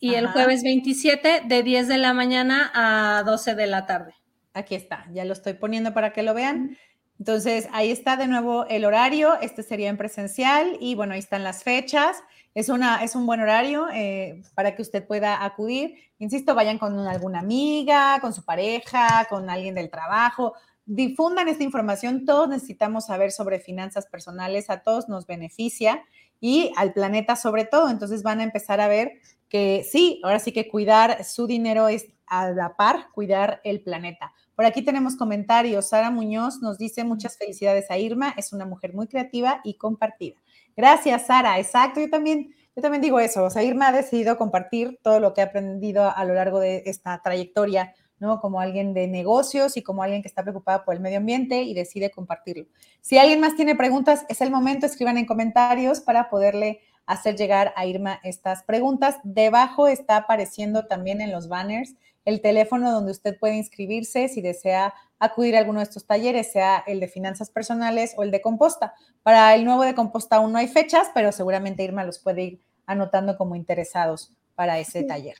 y 0.00 0.16
el 0.16 0.26
jueves 0.26 0.62
27 0.62 1.44
de 1.46 1.62
10 1.62 1.88
de 1.88 1.96
la 1.96 2.12
mañana 2.12 2.70
a 2.74 3.22
12 3.22 3.54
de 3.54 3.66
la 3.66 3.86
tarde. 3.86 4.14
Aquí 4.52 4.74
está, 4.74 5.06
ya 5.14 5.24
lo 5.24 5.32
estoy 5.32 5.54
poniendo 5.54 5.94
para 5.94 6.12
que 6.12 6.22
lo 6.22 6.34
vean. 6.34 6.76
Entonces, 7.18 7.68
ahí 7.72 7.90
está 7.90 8.16
de 8.16 8.28
nuevo 8.28 8.64
el 8.66 8.84
horario, 8.84 9.34
este 9.40 9.62
sería 9.62 9.88
en 9.88 9.96
presencial 9.96 10.76
y 10.80 10.94
bueno, 10.94 11.14
ahí 11.14 11.18
están 11.18 11.42
las 11.42 11.64
fechas. 11.64 12.16
Es, 12.54 12.68
una, 12.68 13.02
es 13.02 13.14
un 13.14 13.26
buen 13.26 13.40
horario 13.40 13.88
eh, 13.92 14.42
para 14.54 14.74
que 14.74 14.82
usted 14.82 15.06
pueda 15.06 15.44
acudir. 15.44 15.94
Insisto, 16.18 16.54
vayan 16.54 16.78
con 16.78 16.98
alguna 16.98 17.40
amiga, 17.40 18.18
con 18.20 18.32
su 18.32 18.44
pareja, 18.44 19.26
con 19.28 19.50
alguien 19.50 19.74
del 19.74 19.90
trabajo. 19.90 20.54
Difundan 20.84 21.48
esta 21.48 21.64
información. 21.64 22.24
Todos 22.24 22.48
necesitamos 22.48 23.06
saber 23.06 23.32
sobre 23.32 23.58
finanzas 23.58 24.06
personales, 24.06 24.70
a 24.70 24.82
todos 24.82 25.08
nos 25.08 25.26
beneficia 25.26 26.04
y 26.40 26.72
al 26.76 26.92
planeta 26.92 27.34
sobre 27.36 27.64
todo. 27.64 27.90
Entonces 27.90 28.22
van 28.22 28.40
a 28.40 28.44
empezar 28.44 28.80
a 28.80 28.88
ver 28.88 29.12
que 29.48 29.84
sí, 29.88 30.20
ahora 30.22 30.38
sí 30.38 30.52
que 30.52 30.68
cuidar 30.68 31.24
su 31.24 31.46
dinero 31.46 31.88
es 31.88 32.06
a 32.26 32.50
la 32.50 32.76
par 32.76 33.08
cuidar 33.12 33.60
el 33.64 33.82
planeta. 33.82 34.32
Por 34.58 34.66
aquí 34.66 34.82
tenemos 34.82 35.14
comentarios. 35.14 35.90
Sara 35.90 36.10
Muñoz 36.10 36.60
nos 36.60 36.78
dice 36.78 37.04
muchas 37.04 37.38
felicidades 37.38 37.92
a 37.92 37.98
Irma, 37.98 38.34
es 38.36 38.52
una 38.52 38.66
mujer 38.66 38.92
muy 38.92 39.06
creativa 39.06 39.60
y 39.62 39.74
compartida. 39.74 40.34
Gracias, 40.76 41.28
Sara. 41.28 41.60
Exacto, 41.60 42.00
yo 42.00 42.10
también, 42.10 42.52
yo 42.74 42.82
también 42.82 43.00
digo 43.00 43.20
eso. 43.20 43.44
O 43.44 43.50
sea, 43.50 43.62
Irma 43.62 43.86
ha 43.86 43.92
decidido 43.92 44.36
compartir 44.36 44.98
todo 45.00 45.20
lo 45.20 45.32
que 45.32 45.42
ha 45.42 45.44
aprendido 45.44 46.10
a 46.10 46.24
lo 46.24 46.34
largo 46.34 46.58
de 46.58 46.82
esta 46.86 47.22
trayectoria, 47.22 47.94
¿no? 48.18 48.40
Como 48.40 48.60
alguien 48.60 48.94
de 48.94 49.06
negocios 49.06 49.76
y 49.76 49.84
como 49.84 50.02
alguien 50.02 50.22
que 50.22 50.28
está 50.28 50.42
preocupada 50.42 50.84
por 50.84 50.94
el 50.94 51.00
medio 51.00 51.18
ambiente 51.18 51.62
y 51.62 51.72
decide 51.72 52.10
compartirlo. 52.10 52.66
Si 53.00 53.16
alguien 53.16 53.38
más 53.38 53.54
tiene 53.54 53.76
preguntas, 53.76 54.26
es 54.28 54.40
el 54.40 54.50
momento, 54.50 54.86
escriban 54.86 55.18
en 55.18 55.26
comentarios 55.26 56.00
para 56.00 56.28
poderle 56.28 56.80
hacer 57.06 57.36
llegar 57.36 57.72
a 57.76 57.86
Irma 57.86 58.18
estas 58.24 58.64
preguntas. 58.64 59.18
Debajo 59.22 59.86
está 59.86 60.16
apareciendo 60.16 60.88
también 60.88 61.20
en 61.20 61.30
los 61.30 61.48
banners 61.48 61.94
el 62.28 62.42
teléfono 62.42 62.92
donde 62.92 63.12
usted 63.12 63.38
puede 63.38 63.56
inscribirse 63.56 64.28
si 64.28 64.42
desea 64.42 64.92
acudir 65.18 65.56
a 65.56 65.60
alguno 65.60 65.78
de 65.80 65.84
estos 65.84 66.06
talleres, 66.06 66.52
sea 66.52 66.84
el 66.86 67.00
de 67.00 67.08
finanzas 67.08 67.48
personales 67.48 68.12
o 68.18 68.22
el 68.22 68.30
de 68.30 68.42
composta. 68.42 68.92
Para 69.22 69.54
el 69.54 69.64
nuevo 69.64 69.82
de 69.82 69.94
composta 69.94 70.36
aún 70.36 70.52
no 70.52 70.58
hay 70.58 70.68
fechas, 70.68 71.08
pero 71.14 71.32
seguramente 71.32 71.82
Irma 71.84 72.04
los 72.04 72.18
puede 72.18 72.42
ir 72.42 72.60
anotando 72.84 73.38
como 73.38 73.56
interesados 73.56 74.34
para 74.54 74.78
ese 74.78 75.04
taller. 75.04 75.36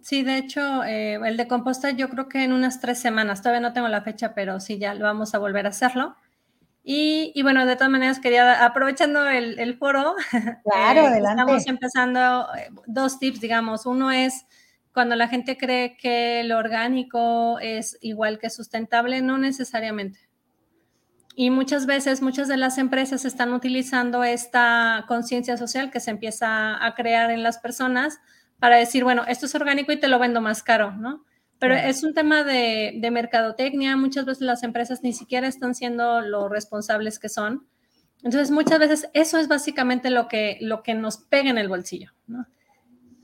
Sí, 0.00 0.22
de 0.22 0.38
hecho, 0.38 0.84
eh, 0.84 1.16
el 1.16 1.36
de 1.36 1.48
composta 1.48 1.90
yo 1.90 2.08
creo 2.08 2.30
que 2.30 2.44
en 2.44 2.54
unas 2.54 2.80
tres 2.80 2.98
semanas, 2.98 3.42
todavía 3.42 3.60
no 3.60 3.74
tengo 3.74 3.88
la 3.88 4.00
fecha, 4.00 4.32
pero 4.32 4.58
sí, 4.58 4.78
ya 4.78 4.94
lo 4.94 5.04
vamos 5.04 5.34
a 5.34 5.38
volver 5.38 5.66
a 5.66 5.70
hacerlo. 5.70 6.16
Y, 6.82 7.40
bueno, 7.42 7.66
de 7.66 7.76
todas 7.76 7.90
maneras, 7.90 8.20
quería, 8.20 8.64
aprovechando 8.64 9.28
el, 9.28 9.76
foro, 9.76 10.14
claro, 10.64 11.08
eh, 11.08 11.18
estamos 11.18 11.66
empezando 11.66 12.46
eh, 12.56 12.70
dos 12.86 13.18
tips, 13.18 13.40
digamos. 13.40 13.84
Uno 13.84 14.10
es 14.10 14.46
cuando 14.92 15.16
la 15.16 15.28
gente 15.28 15.56
cree 15.56 15.96
que 15.96 16.42
lo 16.44 16.58
orgánico 16.58 17.58
es 17.60 17.98
igual 18.00 18.38
que 18.38 18.50
sustentable, 18.50 19.22
no 19.22 19.38
necesariamente. 19.38 20.20
Y 21.34 21.50
muchas 21.50 21.86
veces, 21.86 22.20
muchas 22.20 22.46
de 22.48 22.58
las 22.58 22.76
empresas 22.76 23.24
están 23.24 23.54
utilizando 23.54 24.22
esta 24.22 25.04
conciencia 25.08 25.56
social 25.56 25.90
que 25.90 26.00
se 26.00 26.10
empieza 26.10 26.84
a 26.84 26.94
crear 26.94 27.30
en 27.30 27.42
las 27.42 27.58
personas 27.58 28.18
para 28.58 28.76
decir, 28.76 29.02
bueno, 29.02 29.24
esto 29.26 29.46
es 29.46 29.54
orgánico 29.54 29.92
y 29.92 29.98
te 29.98 30.08
lo 30.08 30.18
vendo 30.18 30.40
más 30.40 30.62
caro, 30.62 30.92
¿no? 30.92 31.24
Pero 31.58 31.74
es 31.74 32.02
un 32.02 32.12
tema 32.12 32.42
de, 32.42 32.98
de, 33.00 33.10
mercadotecnia. 33.12 33.96
Muchas 33.96 34.24
veces 34.24 34.42
las 34.42 34.64
empresas 34.64 35.04
ni 35.04 35.12
siquiera 35.12 35.46
están 35.46 35.76
siendo 35.76 36.20
lo 36.20 36.48
responsables 36.48 37.20
que 37.20 37.28
son. 37.28 37.68
Entonces, 38.24 38.50
muchas 38.50 38.80
veces 38.80 39.08
eso 39.14 39.38
es 39.38 39.46
básicamente 39.46 40.10
lo 40.10 40.26
que, 40.26 40.58
lo 40.60 40.82
que 40.82 40.94
nos 40.94 41.18
pega 41.18 41.50
en 41.50 41.58
el 41.58 41.68
bolsillo, 41.68 42.10
¿no? 42.26 42.46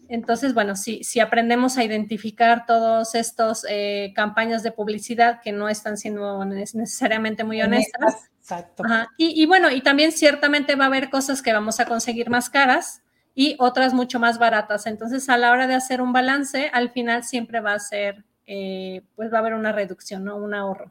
Entonces, 0.09 0.55
bueno, 0.55 0.75
si, 0.75 1.05
si 1.05 1.21
aprendemos 1.21 1.77
a 1.77 1.85
identificar 1.85 2.65
todos 2.67 3.15
estos 3.15 3.67
eh, 3.69 4.13
campañas 4.17 4.63
de 4.63 4.73
publicidad 4.73 5.41
que 5.43 5.53
no 5.53 5.69
están 5.69 5.99
siendo 5.99 6.45
necesariamente 6.45 7.45
muy 7.45 7.61
honestas. 7.61 8.31
Exacto. 8.41 8.83
Y, 9.19 9.41
y, 9.41 9.45
bueno, 9.45 9.71
y 9.71 9.83
también 9.83 10.11
ciertamente 10.11 10.75
va 10.75 10.85
a 10.85 10.87
haber 10.87 11.11
cosas 11.11 11.43
que 11.43 11.53
vamos 11.53 11.79
a 11.81 11.85
conseguir 11.85 12.31
más 12.31 12.49
caras 12.49 13.03
y 13.35 13.55
otras 13.59 13.93
mucho 13.93 14.19
más 14.19 14.39
baratas. 14.39 14.87
Entonces, 14.87 15.29
a 15.29 15.37
la 15.37 15.53
hora 15.53 15.67
de 15.67 15.75
hacer 15.75 16.01
un 16.01 16.13
balance, 16.13 16.71
al 16.73 16.91
final 16.91 17.25
siempre 17.25 17.61
va 17.61 17.75
a 17.75 17.79
ser, 17.79 18.25
eh, 18.47 19.03
pues 19.15 19.31
va 19.31 19.37
a 19.37 19.41
haber 19.41 19.55
una 19.55 19.73
reducción, 19.73 20.25
¿no? 20.25 20.37
Un 20.39 20.55
ahorro. 20.55 20.91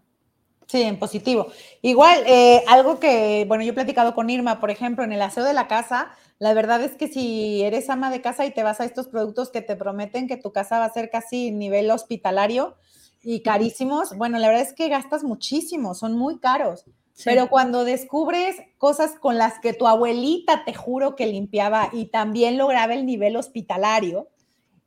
Sí, 0.68 0.82
en 0.82 1.00
positivo. 1.00 1.48
Igual, 1.82 2.24
eh, 2.28 2.64
algo 2.68 3.00
que, 3.00 3.46
bueno, 3.48 3.64
yo 3.64 3.72
he 3.72 3.74
platicado 3.74 4.14
con 4.14 4.30
Irma, 4.30 4.60
por 4.60 4.70
ejemplo, 4.70 5.06
en 5.06 5.14
el 5.14 5.22
aseo 5.22 5.46
de 5.46 5.54
la 5.54 5.68
casa, 5.68 6.12
la 6.40 6.54
verdad 6.54 6.82
es 6.82 6.96
que 6.96 7.08
si 7.08 7.64
eres 7.64 7.90
ama 7.90 8.12
de 8.12 8.22
casa 8.22 8.46
y 8.46 8.52
te 8.52 8.64
vas 8.64 8.82
a 8.82 8.86
estos 8.86 9.08
productos 9.08 9.50
que 9.50 9.62
te 9.62 9.78
prometen 9.78 10.28
que 10.28 10.36
tu 10.36 10.52
casa 10.52 10.78
va 10.80 10.86
a 10.86 10.94
ser 10.94 11.10
casi 11.10 11.52
nivel 11.52 11.90
hospitalario 11.90 12.76
y 13.24 13.42
carísimos, 13.44 14.16
bueno, 14.18 14.40
la 14.40 14.48
verdad 14.50 14.64
es 14.64 14.74
que 14.74 14.90
gastas 14.90 15.24
muchísimo, 15.24 15.96
son 15.96 16.18
muy 16.18 16.40
caros. 16.40 16.86
Pero 17.26 17.50
cuando 17.50 17.84
descubres 17.84 18.58
cosas 18.78 19.14
con 19.20 19.40
las 19.40 19.60
que 19.60 19.74
tu 19.74 19.88
abuelita 19.88 20.66
te 20.66 20.74
juro 20.76 21.16
que 21.16 21.26
limpiaba 21.26 21.90
y 21.92 22.06
también 22.06 22.60
lograba 22.60 22.94
el 22.94 23.08
nivel 23.08 23.38
hospitalario, 23.38 24.28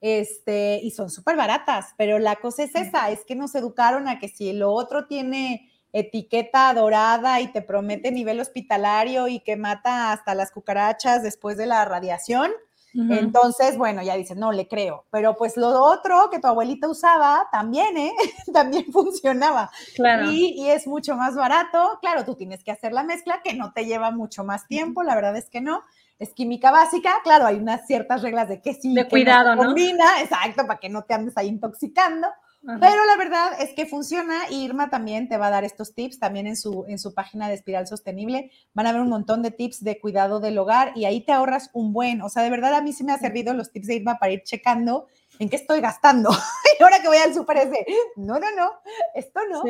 este, 0.01 0.81
y 0.83 0.93
son 0.93 1.11
súper 1.11 1.37
baratas, 1.37 1.95
pero 1.99 2.19
la 2.19 2.37
cosa 2.37 2.63
es 2.63 2.75
esa, 2.75 3.11
es 3.11 3.25
que 3.25 3.35
nos 3.35 3.55
educaron 3.55 4.09
a 4.09 4.19
que 4.19 4.29
si 4.29 4.53
lo 4.53 4.73
otro 4.73 5.07
tiene 5.07 5.70
etiqueta 5.93 6.73
dorada 6.75 7.41
y 7.41 7.49
te 7.49 7.63
promete 7.63 8.13
nivel 8.13 8.41
hospitalario 8.41 9.29
y 9.29 9.41
que 9.41 9.57
mata 9.57 10.13
hasta 10.13 10.35
las 10.35 10.51
cucarachas 10.51 11.23
después 11.23 11.57
de 11.57 11.67
la 11.67 11.85
radiación. 11.85 12.51
Entonces, 12.93 13.79
bueno, 13.79 14.03
ya 14.03 14.17
dices, 14.17 14.37
no 14.37 14.51
le 14.51 14.67
creo. 14.67 15.05
Pero 15.11 15.37
pues 15.37 15.57
lo 15.57 15.69
otro 15.69 16.29
que 16.31 16.41
tu 16.41 16.49
abuelita 16.49 16.89
usaba 16.89 17.49
también, 17.53 17.97
¿eh? 17.97 18.13
también 18.53 18.87
funcionaba. 18.93 19.71
Claro. 19.95 20.31
Y, 20.31 20.69
es 20.69 20.87
mucho 20.87 21.15
más 21.15 21.37
barato. 21.37 21.99
Claro, 22.01 22.25
tú 22.25 22.35
tienes 22.35 22.65
que 22.65 22.73
hacer 22.73 22.93
la 22.93 23.05
mezcla 23.05 23.43
que 23.43 23.55
no 23.55 23.73
te 23.73 23.85
lleva 23.87 24.11
mucho 24.11 24.45
más 24.45 24.67
tiempo, 24.67 25.03
la 25.03 25.15
verdad 25.15 25.37
es 25.37 25.49
que 25.49 25.61
no. 25.61 25.83
Es 26.19 26.35
química 26.35 26.71
básica, 26.71 27.15
claro, 27.23 27.47
hay 27.47 27.57
unas 27.57 27.87
ciertas 27.87 28.23
reglas 28.23 28.49
de 28.49 28.61
que 28.61 28.75
sí, 28.75 28.93
de 28.93 29.09
cuidado, 29.09 29.55
no, 29.57 29.65
combina, 29.65 30.21
exacto, 30.21 30.67
para 30.67 30.79
que 30.79 30.91
no 30.91 31.03
te 31.05 31.15
andes 31.15 31.37
ahí 31.39 31.49
intoxicando. 31.49 32.29
Pero 32.63 33.07
la 33.07 33.17
verdad 33.17 33.53
es 33.61 33.73
que 33.75 33.87
funciona 33.87 34.43
y 34.51 34.65
Irma 34.65 34.91
también 34.91 35.29
te 35.29 35.39
va 35.39 35.47
a 35.47 35.51
dar 35.51 35.65
estos 35.65 35.95
tips 35.95 36.19
también 36.19 36.47
en 36.47 36.57
su, 36.57 36.85
en 36.89 36.99
su 36.99 37.15
página 37.15 37.49
de 37.49 37.55
Espiral 37.55 37.87
Sostenible. 37.87 38.51
Van 38.75 38.87
a 38.87 38.93
ver 38.93 39.01
un 39.01 39.09
montón 39.09 39.43
de 39.43 39.51
tips 39.51 39.83
de 39.83 39.99
cuidado 39.99 40.41
del 40.41 40.59
hogar 40.59 40.93
y 40.95 41.07
ahí 41.07 41.25
te 41.25 41.33
ahorras 41.33 41.71
un 41.73 41.93
buen. 41.95 42.21
O 42.21 42.29
sea, 42.29 42.43
de 42.43 42.51
verdad 42.51 42.75
a 42.75 42.83
mí 42.83 42.93
sí 42.93 43.03
me 43.03 43.13
ha 43.13 43.19
servido 43.19 43.55
los 43.55 43.73
tips 43.73 43.87
de 43.87 43.95
Irma 43.97 44.19
para 44.19 44.33
ir 44.33 44.43
checando 44.43 45.07
en 45.39 45.49
qué 45.49 45.57
estoy 45.57 45.81
gastando. 45.81 46.29
y 46.79 46.83
ahora 46.83 47.01
que 47.01 47.09
voy 47.09 47.17
al 47.17 47.35
súper 47.35 47.57
ese, 47.57 47.87
no, 48.17 48.39
no, 48.39 48.55
no, 48.55 48.73
esto 49.15 49.41
no. 49.51 49.63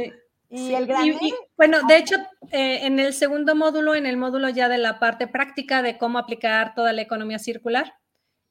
Y 0.53 0.75
el 0.75 0.87
gran... 0.87 1.05
bueno, 1.57 1.79
de 1.87 1.97
hecho, 1.97 2.17
eh, 2.51 2.81
en 2.85 2.99
el 2.99 3.15
segundo 3.15 3.55
módulo, 3.55 3.95
en 3.95 4.05
el 4.05 4.17
módulo 4.17 4.49
ya 4.49 4.69
de 4.69 4.79
la 4.79 4.99
parte 4.99 5.29
práctica 5.29 5.81
de 5.81 5.97
cómo 5.97 6.19
aplicar 6.19 6.75
toda 6.75 6.93
la 6.93 7.03
economía 7.03 7.39
circular, 7.39 7.95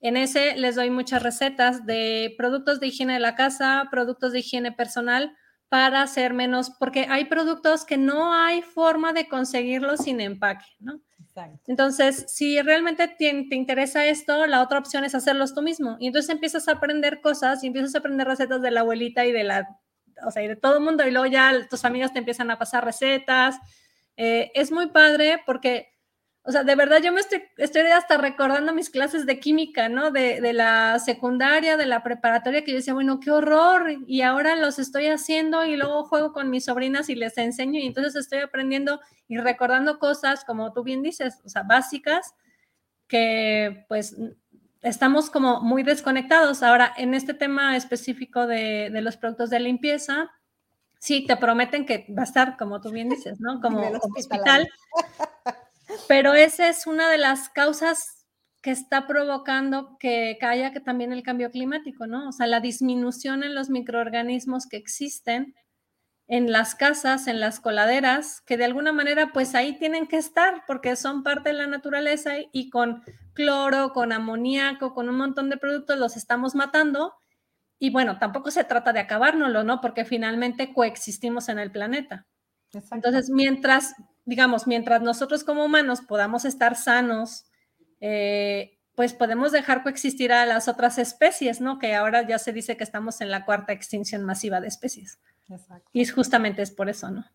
en 0.01 0.17
ese 0.17 0.55
les 0.55 0.75
doy 0.75 0.89
muchas 0.89 1.23
recetas 1.23 1.85
de 1.85 2.33
productos 2.37 2.79
de 2.79 2.87
higiene 2.87 3.13
de 3.13 3.19
la 3.19 3.35
casa, 3.35 3.87
productos 3.91 4.31
de 4.31 4.39
higiene 4.39 4.71
personal 4.71 5.35
para 5.67 6.01
hacer 6.01 6.33
menos, 6.33 6.71
porque 6.71 7.05
hay 7.09 7.25
productos 7.25 7.85
que 7.85 7.97
no 7.97 8.33
hay 8.33 8.61
forma 8.61 9.13
de 9.13 9.27
conseguirlos 9.27 10.01
sin 10.01 10.19
empaque, 10.19 10.65
¿no? 10.79 11.01
Entonces, 11.67 12.25
si 12.27 12.61
realmente 12.61 13.07
te, 13.07 13.45
te, 13.49 13.55
interesa 13.55 14.05
esto, 14.05 14.45
la 14.45 14.61
otra 14.61 14.79
opción 14.79 15.03
es 15.03 15.15
hacerlos 15.15 15.53
tú 15.53 15.61
mismo. 15.61 15.95
Y 15.99 16.07
entonces 16.07 16.29
empiezas 16.29 16.67
a 16.67 16.73
aprender 16.73 17.21
cosas 17.21 17.63
y 17.63 17.67
empiezas 17.67 17.95
a 17.95 17.99
aprender 17.99 18.27
recetas 18.27 18.61
de 18.61 18.71
la 18.71 18.81
abuelita 18.81 19.25
y 19.25 19.31
de 19.31 19.43
la, 19.43 19.79
o 20.25 20.31
sea, 20.31 20.43
y 20.43 20.47
de 20.47 20.55
todo 20.55 20.77
el 20.77 20.83
mundo. 20.83 21.07
Y 21.07 21.11
luego 21.11 21.27
ya 21.27 21.53
tus 21.69 21.85
amigas 21.85 22.13
te 22.13 22.19
empiezan 22.19 22.51
a 22.51 22.57
pasar 22.57 22.83
recetas. 22.83 23.57
Eh, 24.17 24.51
es 24.53 24.71
muy 24.71 24.87
padre 24.87 25.41
porque 25.45 25.93
o 26.49 26.51
sea, 26.51 26.63
de 26.63 26.73
verdad 26.73 26.99
yo 27.03 27.13
me 27.13 27.19
estoy, 27.19 27.43
estoy 27.57 27.83
hasta 27.83 28.17
recordando 28.17 28.73
mis 28.73 28.89
clases 28.89 29.27
de 29.27 29.39
química, 29.39 29.87
¿no? 29.87 30.09
De, 30.09 30.41
de, 30.41 30.51
la 30.51 30.97
secundaria, 30.97 31.77
de 31.77 31.85
la 31.85 32.01
preparatoria, 32.01 32.63
que 32.63 32.71
yo 32.71 32.77
decía, 32.77 32.95
bueno, 32.95 33.19
qué 33.19 33.29
horror, 33.29 33.91
y 34.07 34.21
ahora 34.23 34.55
los 34.55 34.79
estoy 34.79 35.05
haciendo 35.09 35.63
y 35.63 35.77
luego 35.77 36.05
juego 36.05 36.33
con 36.33 36.49
mis 36.49 36.65
sobrinas 36.65 37.07
y 37.09 37.15
les 37.15 37.37
enseño 37.37 37.79
y 37.79 37.85
entonces 37.85 38.15
estoy 38.15 38.39
aprendiendo 38.39 38.99
y 39.27 39.37
recordando 39.37 39.99
cosas, 39.99 40.43
como 40.43 40.73
tú 40.73 40.83
bien 40.83 41.03
dices, 41.03 41.39
o 41.45 41.49
sea, 41.49 41.61
básicas, 41.61 42.33
que 43.07 43.85
pues 43.87 44.15
estamos 44.81 45.29
como 45.29 45.61
muy 45.61 45.83
desconectados. 45.83 46.63
Ahora, 46.63 46.91
en 46.97 47.13
este 47.13 47.35
tema 47.35 47.77
específico 47.77 48.47
de, 48.47 48.89
los 48.89 49.17
productos 49.17 49.51
de 49.51 49.59
limpieza, 49.59 50.31
sí, 50.97 51.27
te 51.27 51.37
prometen 51.37 51.85
que 51.85 52.07
va 52.17 52.23
a 52.23 52.25
estar, 52.25 52.57
como 52.57 52.81
tú 52.81 52.89
bien 52.89 53.09
dices, 53.09 53.39
¿no? 53.39 53.61
Como 53.61 53.81
hospital. 54.17 54.67
Pero 56.07 56.33
esa 56.33 56.69
es 56.69 56.87
una 56.87 57.09
de 57.09 57.17
las 57.17 57.49
causas 57.49 58.25
que 58.61 58.71
está 58.71 59.07
provocando 59.07 59.97
que 59.99 60.37
haya 60.41 60.71
que 60.71 60.81
también 60.81 61.13
el 61.13 61.23
cambio 61.23 61.49
climático, 61.49 62.07
¿no? 62.07 62.29
O 62.29 62.31
sea, 62.31 62.45
la 62.47 62.59
disminución 62.59 63.43
en 63.43 63.55
los 63.55 63.69
microorganismos 63.69 64.67
que 64.67 64.77
existen 64.77 65.55
en 66.27 66.51
las 66.51 66.75
casas, 66.75 67.25
en 67.25 67.39
las 67.39 67.59
coladeras, 67.59 68.41
que 68.41 68.55
de 68.55 68.65
alguna 68.65 68.91
manera 68.91 69.31
pues 69.33 69.55
ahí 69.55 69.79
tienen 69.79 70.05
que 70.05 70.17
estar 70.17 70.63
porque 70.67 70.95
son 70.95 71.23
parte 71.23 71.49
de 71.49 71.55
la 71.55 71.65
naturaleza 71.65 72.33
y 72.51 72.69
con 72.69 73.03
cloro, 73.33 73.93
con 73.93 74.11
amoníaco, 74.11 74.93
con 74.93 75.09
un 75.09 75.15
montón 75.15 75.49
de 75.49 75.57
productos 75.57 75.97
los 75.97 76.15
estamos 76.17 76.53
matando. 76.53 77.15
Y 77.79 77.89
bueno, 77.89 78.19
tampoco 78.19 78.51
se 78.51 78.63
trata 78.63 78.93
de 78.93 78.99
acabárnoslo, 78.99 79.63
¿no? 79.63 79.81
Porque 79.81 80.05
finalmente 80.05 80.71
coexistimos 80.71 81.49
en 81.49 81.57
el 81.57 81.71
planeta. 81.71 82.27
Entonces, 82.91 83.31
mientras, 83.31 83.95
digamos, 84.29 84.67
mientras 84.67 85.01
nosotros 85.01 85.43
como 85.43 85.65
humanos 85.65 86.01
podamos 86.01 86.45
estar 86.45 86.75
sanos, 86.75 87.45
eh, 87.99 88.77
pues 88.95 89.13
podemos 89.13 89.51
dejar 89.51 89.81
coexistir 89.81 90.31
a 90.31 90.45
las 90.45 90.67
otras 90.67 90.99
especies, 90.99 91.61
¿no? 91.61 91.79
Que 91.79 91.95
ahora 91.95 92.27
ya 92.27 92.37
se 92.37 92.53
dice 92.53 92.77
que 92.77 92.83
estamos 92.83 93.21
en 93.21 93.31
la 93.31 93.43
cuarta 93.43 93.73
extinción 93.73 94.23
masiva 94.23 94.61
de 94.61 94.67
especies. 94.67 95.19
Y 95.91 96.01
es 96.01 96.13
justamente 96.13 96.61
es 96.61 96.69
por 96.69 96.89
eso, 96.89 97.09
¿no? 97.09 97.25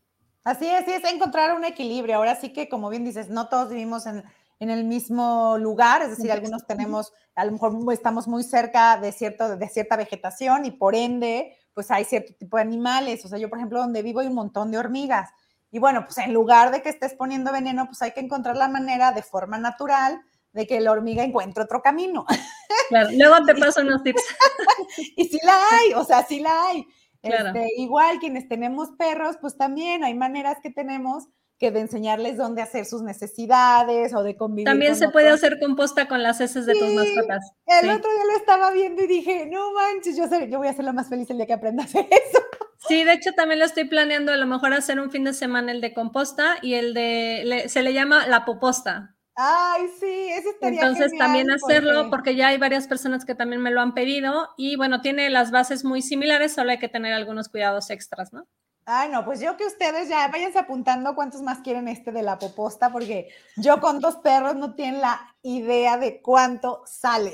Así 0.45 0.67
es, 0.69 0.87
es 0.87 1.11
encontrar 1.11 1.57
un 1.57 1.65
equilibrio. 1.65 2.17
Ahora 2.17 2.37
sí 2.37 2.53
que, 2.53 2.69
como 2.69 2.91
bien 2.91 3.05
dices, 3.05 3.29
no 3.29 3.49
todos 3.49 3.71
vivimos 3.71 4.07
en, 4.07 4.23
el 4.61 4.85
mismo 4.85 5.59
lugar, 5.59 6.01
es 6.01 6.11
decir, 6.11 6.31
algunos 6.31 6.67
tenemos, 6.67 7.13
a 7.35 7.45
lo 7.45 7.53
mejor 7.53 7.93
estamos 7.93 8.29
muy 8.29 8.45
cerca 8.45 8.97
de, 8.99 9.13
cierto, 9.13 9.59
de 9.59 9.69
cierta 9.69 9.97
vegetación 9.97 10.65
y 10.65 10.71
por 10.71 10.95
ende, 10.95 11.55
pues 11.75 11.91
hay 11.91 12.05
cierto 12.05 12.33
tipo 12.39 12.57
de 12.57 12.63
animales. 12.63 13.25
O 13.25 13.29
sea, 13.29 13.39
yo, 13.39 13.51
por 13.51 13.59
ejemplo, 13.59 13.81
donde 13.81 14.03
vivo 14.03 14.21
hay 14.21 14.29
un 14.29 14.35
montón 14.35 14.71
de 14.71 14.79
hormigas. 14.79 15.31
Y 15.75 15.81
bueno, 15.81 16.05
pues 16.05 16.19
en 16.19 16.33
lugar 16.33 16.71
de 16.71 16.83
que 16.83 16.89
estés 16.89 17.15
poniendo 17.15 17.51
veneno, 17.51 17.87
pues 17.87 18.01
hay 18.01 18.13
que 18.13 18.21
encontrar 18.21 18.57
la 18.57 18.69
manera 18.69 19.11
de 19.11 19.25
forma 19.25 19.59
natural 19.59 20.23
de 20.53 20.69
que 20.69 20.81
la 20.81 20.93
hormiga 20.93 21.25
encuentre 21.25 21.65
otro 21.65 21.83
camino. 21.83 22.25
Claro, 22.91 23.09
luego 23.13 23.37
te 23.47 23.55
paso 23.55 23.81
unos 23.81 24.03
tips. 24.03 24.23
y 25.17 25.25
sí 25.25 25.39
la 25.43 25.55
hay, 25.73 25.95
o 25.95 26.05
sea, 26.05 26.23
sí 26.23 26.39
la 26.39 26.67
hay. 26.67 26.87
Este, 27.23 27.71
igual 27.79 28.19
quienes 28.19 28.47
tenemos 28.47 28.91
perros, 28.99 29.39
pues 29.41 29.57
también 29.57 30.05
hay 30.05 30.13
maneras 30.13 30.59
que 30.63 30.71
tenemos 30.71 31.25
que 31.59 31.71
de 31.71 31.81
enseñarles 31.81 32.37
dónde 32.37 32.61
hacer 32.61 32.85
sus 32.85 33.03
necesidades 33.03 34.13
o 34.13 34.23
de 34.23 34.37
convivir. 34.37 34.67
También 34.67 34.97
se 34.97 35.09
puede 35.09 35.31
hacer 35.31 35.59
composta 35.59 36.07
con 36.07 36.23
las 36.23 36.41
heces 36.41 36.67
de 36.67 36.75
tus 36.75 36.93
mascotas. 36.93 37.53
El 37.67 37.89
otro 37.89 38.11
día 38.13 38.25
lo 38.31 38.37
estaba 38.37 38.71
viendo 38.71 39.03
y 39.03 39.07
dije, 39.07 39.47
no 39.51 39.73
manches, 39.73 40.17
yo, 40.17 40.27
yo 40.47 40.59
voy 40.59 40.69
a 40.69 40.75
ser 40.75 40.85
la 40.85 40.93
más 40.93 41.09
feliz 41.09 41.31
el 41.31 41.39
día 41.39 41.47
que 41.47 41.55
aprenda 41.55 41.85
a 41.85 41.87
hacer 41.87 42.07
eso. 42.11 42.45
Sí, 42.88 43.05
de 43.05 43.12
hecho 43.12 43.33
también 43.33 43.59
lo 43.59 43.64
estoy 43.64 43.85
planeando 43.85 44.33
a 44.33 44.37
lo 44.37 44.47
mejor 44.47 44.75
hacer 44.75 45.01
un 45.01 45.11
fin 45.11 45.25
de 45.25 45.33
semana 45.33 45.73
el 45.73 45.81
de 45.81 45.94
composta 45.94 46.57
y 46.61 46.75
el 46.75 46.94
de, 46.94 47.64
se 47.68 47.83
le 47.83 47.92
llama 47.92 48.27
la 48.27 48.44
poposta. 48.44 49.16
Ay, 49.37 49.88
sí, 49.99 50.29
eso 50.31 50.51
estaría 50.51 50.81
Entonces 50.81 51.12
también 51.18 51.51
hacerlo 51.51 52.09
porque... 52.09 52.37
ya 52.37 52.49
hay 52.49 52.59
varias 52.59 52.87
personas 52.87 53.25
que 53.25 53.35
también 53.35 53.62
me 53.62 53.73
lo 53.73 53.81
han 53.81 53.94
pedido 53.94 54.51
y 54.57 54.77
bueno, 54.77 55.01
tiene 55.01 55.29
las 55.31 55.51
bases 55.51 55.85
muy 55.85 56.03
similares, 56.03 56.55
solo 56.55 56.70
hay 56.70 56.79
que 56.79 56.88
tener 56.88 57.12
algunos 57.12 57.49
cuidados 57.49 57.90
extras, 57.90 58.33
¿no? 58.33 58.47
Ay, 58.87 59.09
no, 59.09 59.25
pues 59.25 59.40
yo 59.40 59.57
que 59.57 59.64
ustedes 59.64 60.11
ya 60.11 60.29
váyanse 60.29 60.59
apuntando 60.59 61.14
cuántos 61.14 61.40
más 61.40 61.61
quieren 61.61 61.88
este 61.88 62.12
de 62.12 62.23
la 62.23 62.38
poposta, 62.38 62.92
porque 62.92 63.29
yo 63.57 63.81
con 63.81 63.99
dos 63.99 64.16
perros 64.16 64.57
no 64.57 64.75
tienen 64.75 65.01
la 65.01 65.35
idea 65.42 65.97
de 65.97 66.20
cuánto 66.20 66.83
sale. 66.87 67.33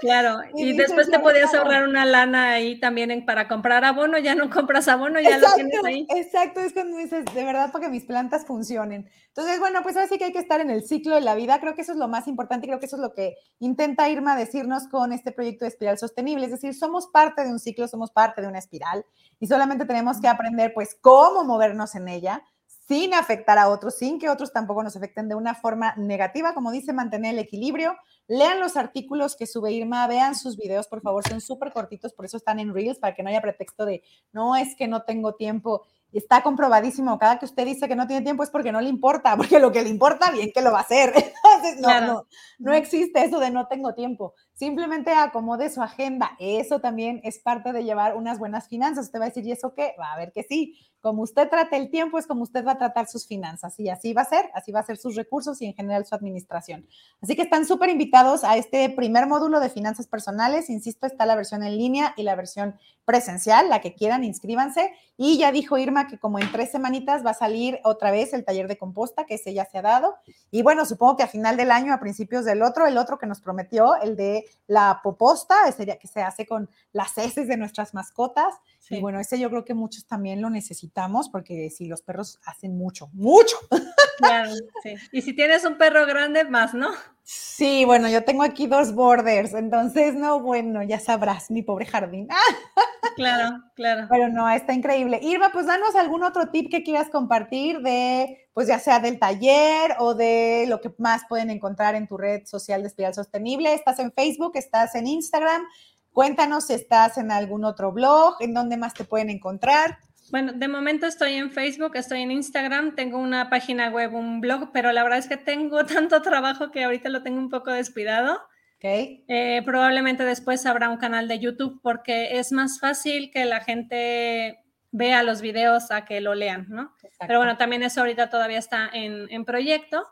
Claro, 0.00 0.40
y, 0.54 0.76
después 0.76 1.10
te 1.10 1.18
podías 1.18 1.54
ahorrar 1.54 1.86
una 1.88 2.04
lana 2.04 2.52
ahí 2.52 2.78
también 2.78 3.24
para 3.24 3.48
comprar 3.48 3.84
abono, 3.84 4.18
ya 4.18 4.34
no 4.34 4.50
compras 4.50 4.88
abono, 4.88 5.20
ya 5.20 5.38
lo 5.38 5.46
tienes 5.54 5.84
ahí. 5.84 6.06
Exacto, 6.10 6.60
es 6.60 6.72
cuando 6.72 6.96
dices, 6.98 7.24
de 7.34 7.44
verdad, 7.44 7.70
para 7.72 7.84
que 7.84 7.90
mis 7.90 8.04
plantas 8.04 8.46
funcionen. 8.46 9.08
Entonces, 9.28 9.58
bueno, 9.60 9.82
pues 9.82 9.96
ahora 9.96 10.08
sí 10.08 10.18
que 10.18 10.24
hay 10.24 10.32
que 10.32 10.38
estar 10.38 10.60
en 10.60 10.70
el 10.70 10.86
ciclo 10.86 11.14
de 11.14 11.20
la 11.20 11.34
vida, 11.34 11.60
creo 11.60 11.74
que 11.74 11.82
eso 11.82 11.92
es 11.92 11.98
lo 11.98 12.08
más 12.08 12.28
importante, 12.28 12.66
creo 12.66 12.80
que 12.80 12.86
eso 12.86 12.96
es 12.96 13.02
lo 13.02 13.14
que 13.14 13.36
intenta 13.58 14.08
Irma 14.08 14.36
decirnos 14.36 14.88
con 14.88 15.12
este 15.12 15.32
proyecto 15.32 15.64
de 15.64 15.70
espiral 15.70 15.98
sostenible, 15.98 16.46
es 16.46 16.52
decir, 16.52 16.74
somos 16.74 17.08
parte 17.08 17.44
de 17.44 17.50
un 17.50 17.58
ciclo, 17.58 17.88
somos 17.88 18.10
parte 18.10 18.42
de 18.42 18.48
una 18.48 18.58
espiral 18.58 19.04
y 19.38 19.46
solamente 19.46 19.84
tenemos 19.84 20.20
que 20.20 20.28
aprender 20.28 20.72
pues 20.74 20.96
cómo 21.00 21.44
movernos 21.44 21.94
en 21.94 22.08
ella 22.08 22.42
sin 22.90 23.14
afectar 23.14 23.56
a 23.56 23.68
otros, 23.68 23.94
sin 23.94 24.18
que 24.18 24.28
otros 24.28 24.52
tampoco 24.52 24.82
nos 24.82 24.96
afecten 24.96 25.28
de 25.28 25.36
una 25.36 25.54
forma 25.54 25.94
negativa, 25.96 26.54
como 26.54 26.72
dice, 26.72 26.92
mantener 26.92 27.34
el 27.34 27.38
equilibrio, 27.38 27.94
Lean 28.26 28.60
los 28.60 28.76
artículos 28.76 29.34
que 29.34 29.44
sube 29.44 29.72
Irma, 29.72 30.06
vean 30.06 30.36
sus 30.36 30.56
videos, 30.56 30.86
por 30.86 31.00
favor, 31.00 31.26
son 31.28 31.40
súper 31.40 31.72
cortitos, 31.72 32.12
por 32.12 32.24
eso 32.24 32.36
están 32.36 32.60
en 32.60 32.72
Reels, 32.72 33.00
para 33.00 33.12
que 33.12 33.24
no 33.24 33.28
haya 33.28 33.40
pretexto 33.40 33.84
de, 33.84 34.04
no 34.32 34.54
es 34.54 34.76
que 34.76 34.86
no 34.86 35.02
tengo 35.02 35.34
tiempo. 35.34 35.84
Está 36.12 36.40
comprobadísimo, 36.40 37.18
cada 37.18 37.40
que 37.40 37.44
usted 37.44 37.64
dice 37.64 37.88
que 37.88 37.96
no 37.96 38.06
tiene 38.06 38.22
tiempo 38.22 38.44
es 38.44 38.50
porque 38.50 38.70
no 38.70 38.80
le 38.80 38.88
importa, 38.88 39.36
porque 39.36 39.58
lo 39.58 39.72
que 39.72 39.82
le 39.82 39.88
importa, 39.88 40.30
bien 40.30 40.52
que 40.54 40.62
lo 40.62 40.70
va 40.70 40.78
a 40.78 40.82
hacer. 40.82 41.12
Entonces, 41.44 41.80
no, 41.80 42.00
no, 42.00 42.26
no 42.60 42.72
existe 42.72 43.24
eso 43.24 43.40
de 43.40 43.50
no 43.50 43.66
tengo 43.66 43.94
tiempo. 43.94 44.34
Simplemente 44.60 45.10
acomode 45.14 45.70
su 45.70 45.80
agenda. 45.80 46.32
Eso 46.38 46.80
también 46.80 47.22
es 47.24 47.38
parte 47.38 47.72
de 47.72 47.82
llevar 47.82 48.14
unas 48.14 48.38
buenas 48.38 48.68
finanzas. 48.68 49.06
Usted 49.06 49.18
va 49.18 49.24
a 49.24 49.28
decir, 49.28 49.46
¿y 49.46 49.52
eso 49.52 49.72
qué? 49.72 49.94
Va 49.98 50.12
a 50.12 50.18
ver 50.18 50.32
que 50.32 50.42
sí. 50.42 50.76
Como 51.00 51.22
usted 51.22 51.48
trate 51.48 51.78
el 51.78 51.90
tiempo 51.90 52.18
es 52.18 52.26
como 52.26 52.42
usted 52.42 52.62
va 52.62 52.72
a 52.72 52.78
tratar 52.78 53.06
sus 53.06 53.26
finanzas 53.26 53.80
y 53.80 53.88
así 53.88 54.12
va 54.12 54.20
a 54.20 54.26
ser, 54.26 54.50
así 54.52 54.70
va 54.70 54.80
a 54.80 54.84
ser 54.84 54.98
sus 54.98 55.16
recursos 55.16 55.62
y 55.62 55.64
en 55.64 55.72
general 55.72 56.04
su 56.04 56.14
administración. 56.14 56.86
Así 57.22 57.36
que 57.36 57.42
están 57.42 57.64
súper 57.64 57.88
invitados 57.88 58.44
a 58.44 58.58
este 58.58 58.90
primer 58.90 59.26
módulo 59.26 59.60
de 59.60 59.70
finanzas 59.70 60.06
personales. 60.06 60.68
Insisto, 60.68 61.06
está 61.06 61.24
la 61.24 61.36
versión 61.36 61.62
en 61.62 61.78
línea 61.78 62.12
y 62.18 62.22
la 62.22 62.34
versión 62.34 62.74
presencial, 63.06 63.70
la 63.70 63.80
que 63.80 63.94
quieran, 63.94 64.24
inscríbanse. 64.24 64.92
Y 65.16 65.38
ya 65.38 65.52
dijo 65.52 65.78
Irma 65.78 66.06
que 66.06 66.18
como 66.18 66.38
en 66.38 66.52
tres 66.52 66.70
semanitas 66.70 67.24
va 67.24 67.30
a 67.30 67.34
salir 67.34 67.80
otra 67.82 68.10
vez 68.10 68.34
el 68.34 68.44
taller 68.44 68.68
de 68.68 68.76
composta, 68.76 69.24
que 69.24 69.34
ese 69.34 69.54
ya 69.54 69.64
se 69.64 69.78
ha 69.78 69.82
dado. 69.82 70.16
Y 70.50 70.62
bueno, 70.62 70.84
supongo 70.84 71.16
que 71.16 71.22
a 71.22 71.28
final 71.28 71.56
del 71.56 71.70
año, 71.70 71.94
a 71.94 72.00
principios 72.00 72.44
del 72.44 72.62
otro, 72.62 72.86
el 72.86 72.98
otro 72.98 73.18
que 73.18 73.26
nos 73.26 73.40
prometió, 73.40 73.96
el 73.96 74.16
de 74.16 74.44
la 74.66 75.00
poposta, 75.02 75.70
sería 75.72 75.98
que 75.98 76.08
se 76.08 76.22
hace 76.22 76.46
con 76.46 76.70
las 76.92 77.16
heces 77.18 77.48
de 77.48 77.56
nuestras 77.56 77.94
mascotas. 77.94 78.54
Y 78.90 79.00
bueno, 79.00 79.20
ese 79.20 79.38
yo 79.38 79.50
creo 79.50 79.64
que 79.64 79.74
muchos 79.74 80.06
también 80.06 80.42
lo 80.42 80.50
necesitamos 80.50 81.28
porque 81.28 81.70
si 81.70 81.86
los 81.86 82.02
perros 82.02 82.40
hacen 82.44 82.76
mucho, 82.76 83.08
mucho. 83.12 83.56
Claro, 84.18 84.52
sí. 84.82 84.96
Y 85.12 85.22
si 85.22 85.32
tienes 85.32 85.64
un 85.64 85.78
perro 85.78 86.04
grande, 86.04 86.44
más, 86.44 86.74
¿no? 86.74 86.90
Sí, 87.22 87.86
bueno, 87.86 88.06
yo 88.08 88.22
tengo 88.22 88.42
aquí 88.42 88.66
dos 88.66 88.94
borders, 88.94 89.54
entonces, 89.54 90.14
no, 90.14 90.40
bueno, 90.40 90.82
ya 90.82 91.00
sabrás, 91.00 91.50
mi 91.50 91.62
pobre 91.62 91.86
jardín. 91.86 92.28
Claro, 93.16 93.62
claro. 93.74 94.06
Pero 94.08 94.28
no, 94.28 94.48
está 94.48 94.72
increíble. 94.72 95.18
Irma, 95.22 95.50
pues 95.52 95.66
danos 95.66 95.94
algún 95.94 96.22
otro 96.22 96.48
tip 96.48 96.70
que 96.70 96.82
quieras 96.82 97.10
compartir 97.10 97.80
de, 97.80 98.48
pues 98.54 98.68
ya 98.68 98.78
sea 98.78 99.00
del 99.00 99.18
taller 99.18 99.96
o 99.98 100.14
de 100.14 100.64
lo 100.68 100.80
que 100.80 100.94
más 100.96 101.22
pueden 101.28 101.50
encontrar 101.50 101.94
en 101.96 102.06
tu 102.06 102.16
red 102.16 102.46
social 102.46 102.82
de 102.82 102.88
Espiral 102.88 103.12
Sostenible. 103.12 103.74
Estás 103.74 103.98
en 103.98 104.12
Facebook, 104.12 104.52
estás 104.54 104.94
en 104.94 105.06
Instagram. 105.06 105.62
Cuéntanos 106.12 106.66
si 106.66 106.74
estás 106.74 107.18
en 107.18 107.30
algún 107.30 107.64
otro 107.64 107.92
blog, 107.92 108.36
en 108.40 108.54
dónde 108.54 108.76
más 108.76 108.94
te 108.94 109.04
pueden 109.04 109.30
encontrar. 109.30 109.98
Bueno, 110.30 110.52
de 110.52 110.68
momento 110.68 111.06
estoy 111.06 111.34
en 111.34 111.50
Facebook, 111.50 111.96
estoy 111.96 112.22
en 112.22 112.30
Instagram, 112.30 112.94
tengo 112.94 113.18
una 113.18 113.50
página 113.50 113.90
web, 113.90 114.14
un 114.14 114.40
blog, 114.40 114.70
pero 114.72 114.92
la 114.92 115.02
verdad 115.02 115.18
es 115.18 115.28
que 115.28 115.36
tengo 115.36 115.84
tanto 115.86 116.22
trabajo 116.22 116.70
que 116.70 116.84
ahorita 116.84 117.08
lo 117.08 117.22
tengo 117.22 117.38
un 117.38 117.50
poco 117.50 117.72
descuidado. 117.72 118.40
Okay. 118.76 119.24
Eh, 119.28 119.60
probablemente 119.64 120.24
después 120.24 120.64
habrá 120.64 120.88
un 120.88 120.96
canal 120.96 121.28
de 121.28 121.38
YouTube 121.38 121.80
porque 121.82 122.38
es 122.38 122.50
más 122.50 122.80
fácil 122.80 123.30
que 123.30 123.44
la 123.44 123.60
gente 123.60 124.64
vea 124.90 125.22
los 125.22 125.42
videos 125.42 125.90
a 125.90 126.06
que 126.06 126.20
lo 126.22 126.34
lean, 126.34 126.66
¿no? 126.70 126.94
Pero 127.26 127.38
bueno, 127.38 127.58
también 127.58 127.82
eso 127.82 128.00
ahorita 128.00 128.30
todavía 128.30 128.58
está 128.58 128.88
en, 128.92 129.30
en 129.30 129.44
proyecto. 129.44 130.06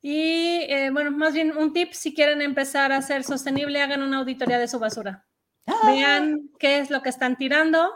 Y 0.00 0.62
eh, 0.68 0.90
bueno, 0.92 1.10
más 1.10 1.34
bien 1.34 1.56
un 1.56 1.72
tip, 1.72 1.92
si 1.92 2.14
quieren 2.14 2.40
empezar 2.40 2.92
a 2.92 3.02
ser 3.02 3.24
sostenible, 3.24 3.82
hagan 3.82 4.02
una 4.02 4.18
auditoría 4.18 4.58
de 4.58 4.68
su 4.68 4.78
basura. 4.78 5.26
¡Ah! 5.66 5.74
Vean 5.86 6.50
qué 6.58 6.78
es 6.78 6.90
lo 6.90 7.02
que 7.02 7.08
están 7.08 7.36
tirando 7.36 7.90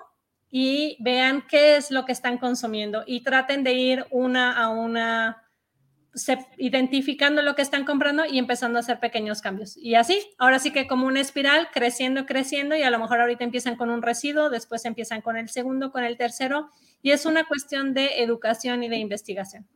y 0.51 0.97
vean 1.01 1.45
qué 1.49 1.77
es 1.77 1.91
lo 1.91 2.05
que 2.05 2.13
están 2.13 2.39
consumiendo 2.39 3.05
y 3.07 3.23
traten 3.23 3.65
de 3.65 3.73
ir 3.73 4.07
una 4.11 4.53
a 4.53 4.69
una, 4.69 5.43
identificando 6.59 7.41
lo 7.41 7.55
que 7.55 7.63
están 7.63 7.85
comprando 7.85 8.27
y 8.27 8.39
empezando 8.39 8.79
a 8.79 8.81
hacer 8.81 9.01
pequeños 9.01 9.41
cambios. 9.41 9.77
Y 9.77 9.95
así, 9.95 10.19
ahora 10.39 10.59
sí 10.59 10.71
que 10.71 10.87
como 10.87 11.07
una 11.07 11.21
espiral, 11.21 11.69
creciendo, 11.73 12.27
creciendo 12.27 12.77
y 12.77 12.83
a 12.83 12.91
lo 12.91 12.99
mejor 12.99 13.21
ahorita 13.21 13.45
empiezan 13.45 13.77
con 13.77 13.89
un 13.89 14.03
residuo, 14.03 14.51
después 14.51 14.85
empiezan 14.85 15.23
con 15.23 15.37
el 15.37 15.49
segundo, 15.49 15.91
con 15.91 16.05
el 16.05 16.19
tercero 16.19 16.69
y 17.01 17.13
es 17.13 17.25
una 17.25 17.45
cuestión 17.45 17.95
de 17.95 18.23
educación 18.23 18.83
y 18.83 18.89
de 18.89 18.97
investigación. 18.97 19.67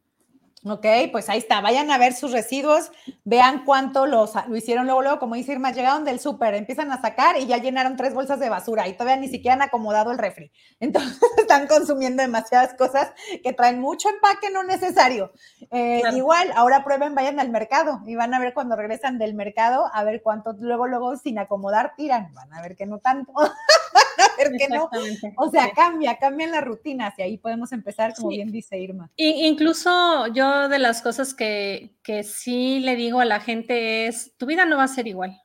Ok, 0.65 0.85
pues 1.13 1.29
ahí 1.29 1.39
está. 1.39 1.61
Vayan 1.61 1.91
a 1.93 1.99
ver 1.99 2.13
sus 2.13 2.33
residuos, 2.33 2.91
vean 3.25 3.65
cuánto 3.65 4.07
los, 4.07 4.33
lo 4.49 4.57
hicieron 4.57 4.87
luego, 4.87 5.03
luego, 5.03 5.19
como 5.21 5.37
dice 5.37 5.53
Irma, 5.53 5.71
llegaron 5.71 6.05
del 6.05 6.19
súper, 6.19 6.55
empiezan 6.55 6.91
a 6.91 7.01
sacar 7.01 7.39
y 7.39 7.47
ya 7.47 7.59
llenaron 7.59 7.97
tres 7.97 8.15
bolsas 8.15 8.41
de 8.41 8.49
basura 8.49 8.89
y 8.89 8.95
todavía 8.95 9.17
ni 9.17 9.29
siquiera 9.29 9.55
han 9.55 9.63
acomodado 9.63 10.11
el 10.11 10.19
refri. 10.19 10.51
Entonces 10.81 11.21
están 11.39 11.69
consumiendo 11.69 12.23
demasiadas 12.23 12.75
cosas 12.75 13.13
que 13.45 13.53
traen 13.53 13.81
mucho 13.81 14.09
empaque 14.09 14.51
no 14.51 14.65
necesario. 14.65 15.33
Eh, 15.71 16.03
igual, 16.15 16.51
ahora 16.57 16.83
prueben, 16.83 17.15
vayan 17.15 17.39
al 17.39 17.51
mercado 17.51 18.01
y 18.05 18.17
van 18.17 18.35
a 18.35 18.41
ver 18.41 18.53
cuando 18.53 18.75
regresan 18.75 19.19
del 19.19 19.35
mercado, 19.35 19.89
a 19.93 20.03
ver 20.03 20.21
cuánto 20.23 20.53
luego, 20.59 20.89
luego 20.89 21.17
sin 21.17 21.39
acomodar 21.39 21.95
tiran. 21.97 22.33
Van 22.35 22.53
a 22.53 22.63
ver 22.63 22.75
que 22.77 22.87
no 22.87 22.99
tanto. 22.99 23.33
ver 24.39 24.51
que 24.59 24.69
no. 24.69 24.89
O 25.37 25.51
sea, 25.51 25.71
cambia, 25.73 26.19
cambian 26.19 26.51
las 26.51 26.65
rutinas 26.65 27.15
y 27.19 27.23
ahí 27.23 27.39
podemos 27.39 27.73
empezar, 27.73 28.15
como 28.15 28.29
bien 28.29 28.51
dice 28.51 28.79
Irma. 28.79 29.11
incluso 29.17 30.27
yo 30.29 30.69
de 30.69 30.79
las 30.79 31.03
cosas 31.03 31.35
que, 31.35 31.97
que 32.03 32.23
sí 32.23 32.81
le 32.81 32.97
digo 32.97 33.21
a 33.21 33.25
la 33.25 33.41
gente 33.41 34.07
es, 34.07 34.37
tu 34.37 34.47
vida 34.47 34.65
no 34.65 34.77
va 34.77 34.85
a 34.85 34.89
ser 34.89 35.07
igual, 35.07 35.41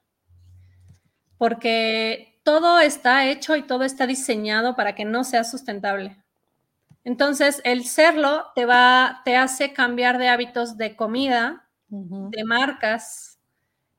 porque 1.38 2.40
todo 2.44 2.80
está 2.80 3.28
hecho 3.28 3.56
y 3.56 3.64
todo 3.64 3.84
está 3.84 4.08
diseñado 4.08 4.76
para 4.76 4.96
que 4.96 5.06
no 5.06 5.24
sea 5.24 5.44
sustentable. 5.44 6.18
Entonces, 7.04 7.62
el 7.64 7.86
serlo 7.86 8.46
te 8.56 8.66
va, 8.66 9.22
te 9.26 9.36
hace 9.36 9.74
cambiar 9.74 10.18
de 10.18 10.30
hábitos 10.30 10.78
de 10.78 10.96
comida, 10.96 11.68
de 11.88 12.44
marcas, 12.46 13.31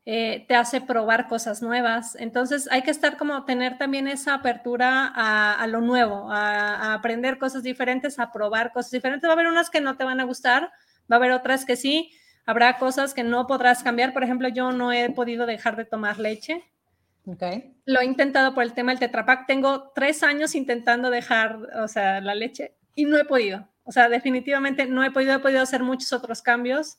eh, 0.05 0.45
te 0.49 0.57
hace 0.57 0.81
probar 0.81 1.29
cosas 1.29 1.62
nuevas. 1.62 2.17
Entonces 2.17 2.69
hay 2.73 2.83
que 2.83 2.91
estar 2.91 3.17
como 3.17 3.45
tener 3.45 3.79
también 3.79 4.09
esa 4.09 4.35
apertura 4.35 5.12
a, 5.15 5.65
lo 5.69 5.81
nuevo, 5.81 6.31
a, 6.31 6.95
aprender 6.95 7.38
cosas 7.38 7.62
diferentes, 7.62 8.19
a 8.19 8.33
probar 8.33 8.73
cosas 8.73 8.91
diferentes. 8.91 9.29
Va 9.29 9.33
a 9.33 9.35
haber 9.35 9.47
unas 9.47 9.71
que 9.71 9.81
no 9.81 9.97
te 9.97 10.05
van 10.05 10.21
a 10.21 10.25
gustar, 10.25 10.73
va 11.11 11.15
a 11.15 11.15
haber 11.17 11.33
otras 11.33 11.65
que 11.65 11.77
sí. 11.77 12.11
Habrá 12.45 12.79
cosas 12.79 13.15
que 13.15 13.23
no 13.23 13.47
podrás 13.47 13.85
cambiar. 13.85 14.12
Por 14.12 14.25
ejemplo, 14.25 14.49
yo 14.49 14.73
no 14.73 14.93
he 14.93 15.09
podido 15.11 15.47
dejar 15.47 15.77
de 15.77 15.85
tomar 15.85 16.19
leche. 16.19 16.65
Okay. 17.25 17.77
Lo 17.85 18.01
he 18.01 18.05
intentado 18.05 18.53
por 18.53 18.65
el 18.65 18.73
tema 18.73 18.91
del 18.91 18.99
tetrapac. 18.99 19.47
Tengo 19.47 19.93
tres 19.95 20.25
años 20.25 20.57
intentando 20.57 21.11
dejar, 21.11 21.57
o 21.81 21.87
sea, 21.87 22.21
la 22.21 22.35
leche 22.35 22.75
y 22.97 23.05
no 23.05 23.17
he 23.17 23.25
podido. 23.25 23.69
O 23.85 23.93
sea, 23.93 24.09
definitivamente 24.09 24.87
no 24.87 25.05
he 25.05 25.12
podido, 25.12 25.35
he 25.35 25.38
podido 25.38 25.62
hacer 25.62 25.85
muchos 25.85 26.12
otros 26.12 26.43
cambios 26.43 26.99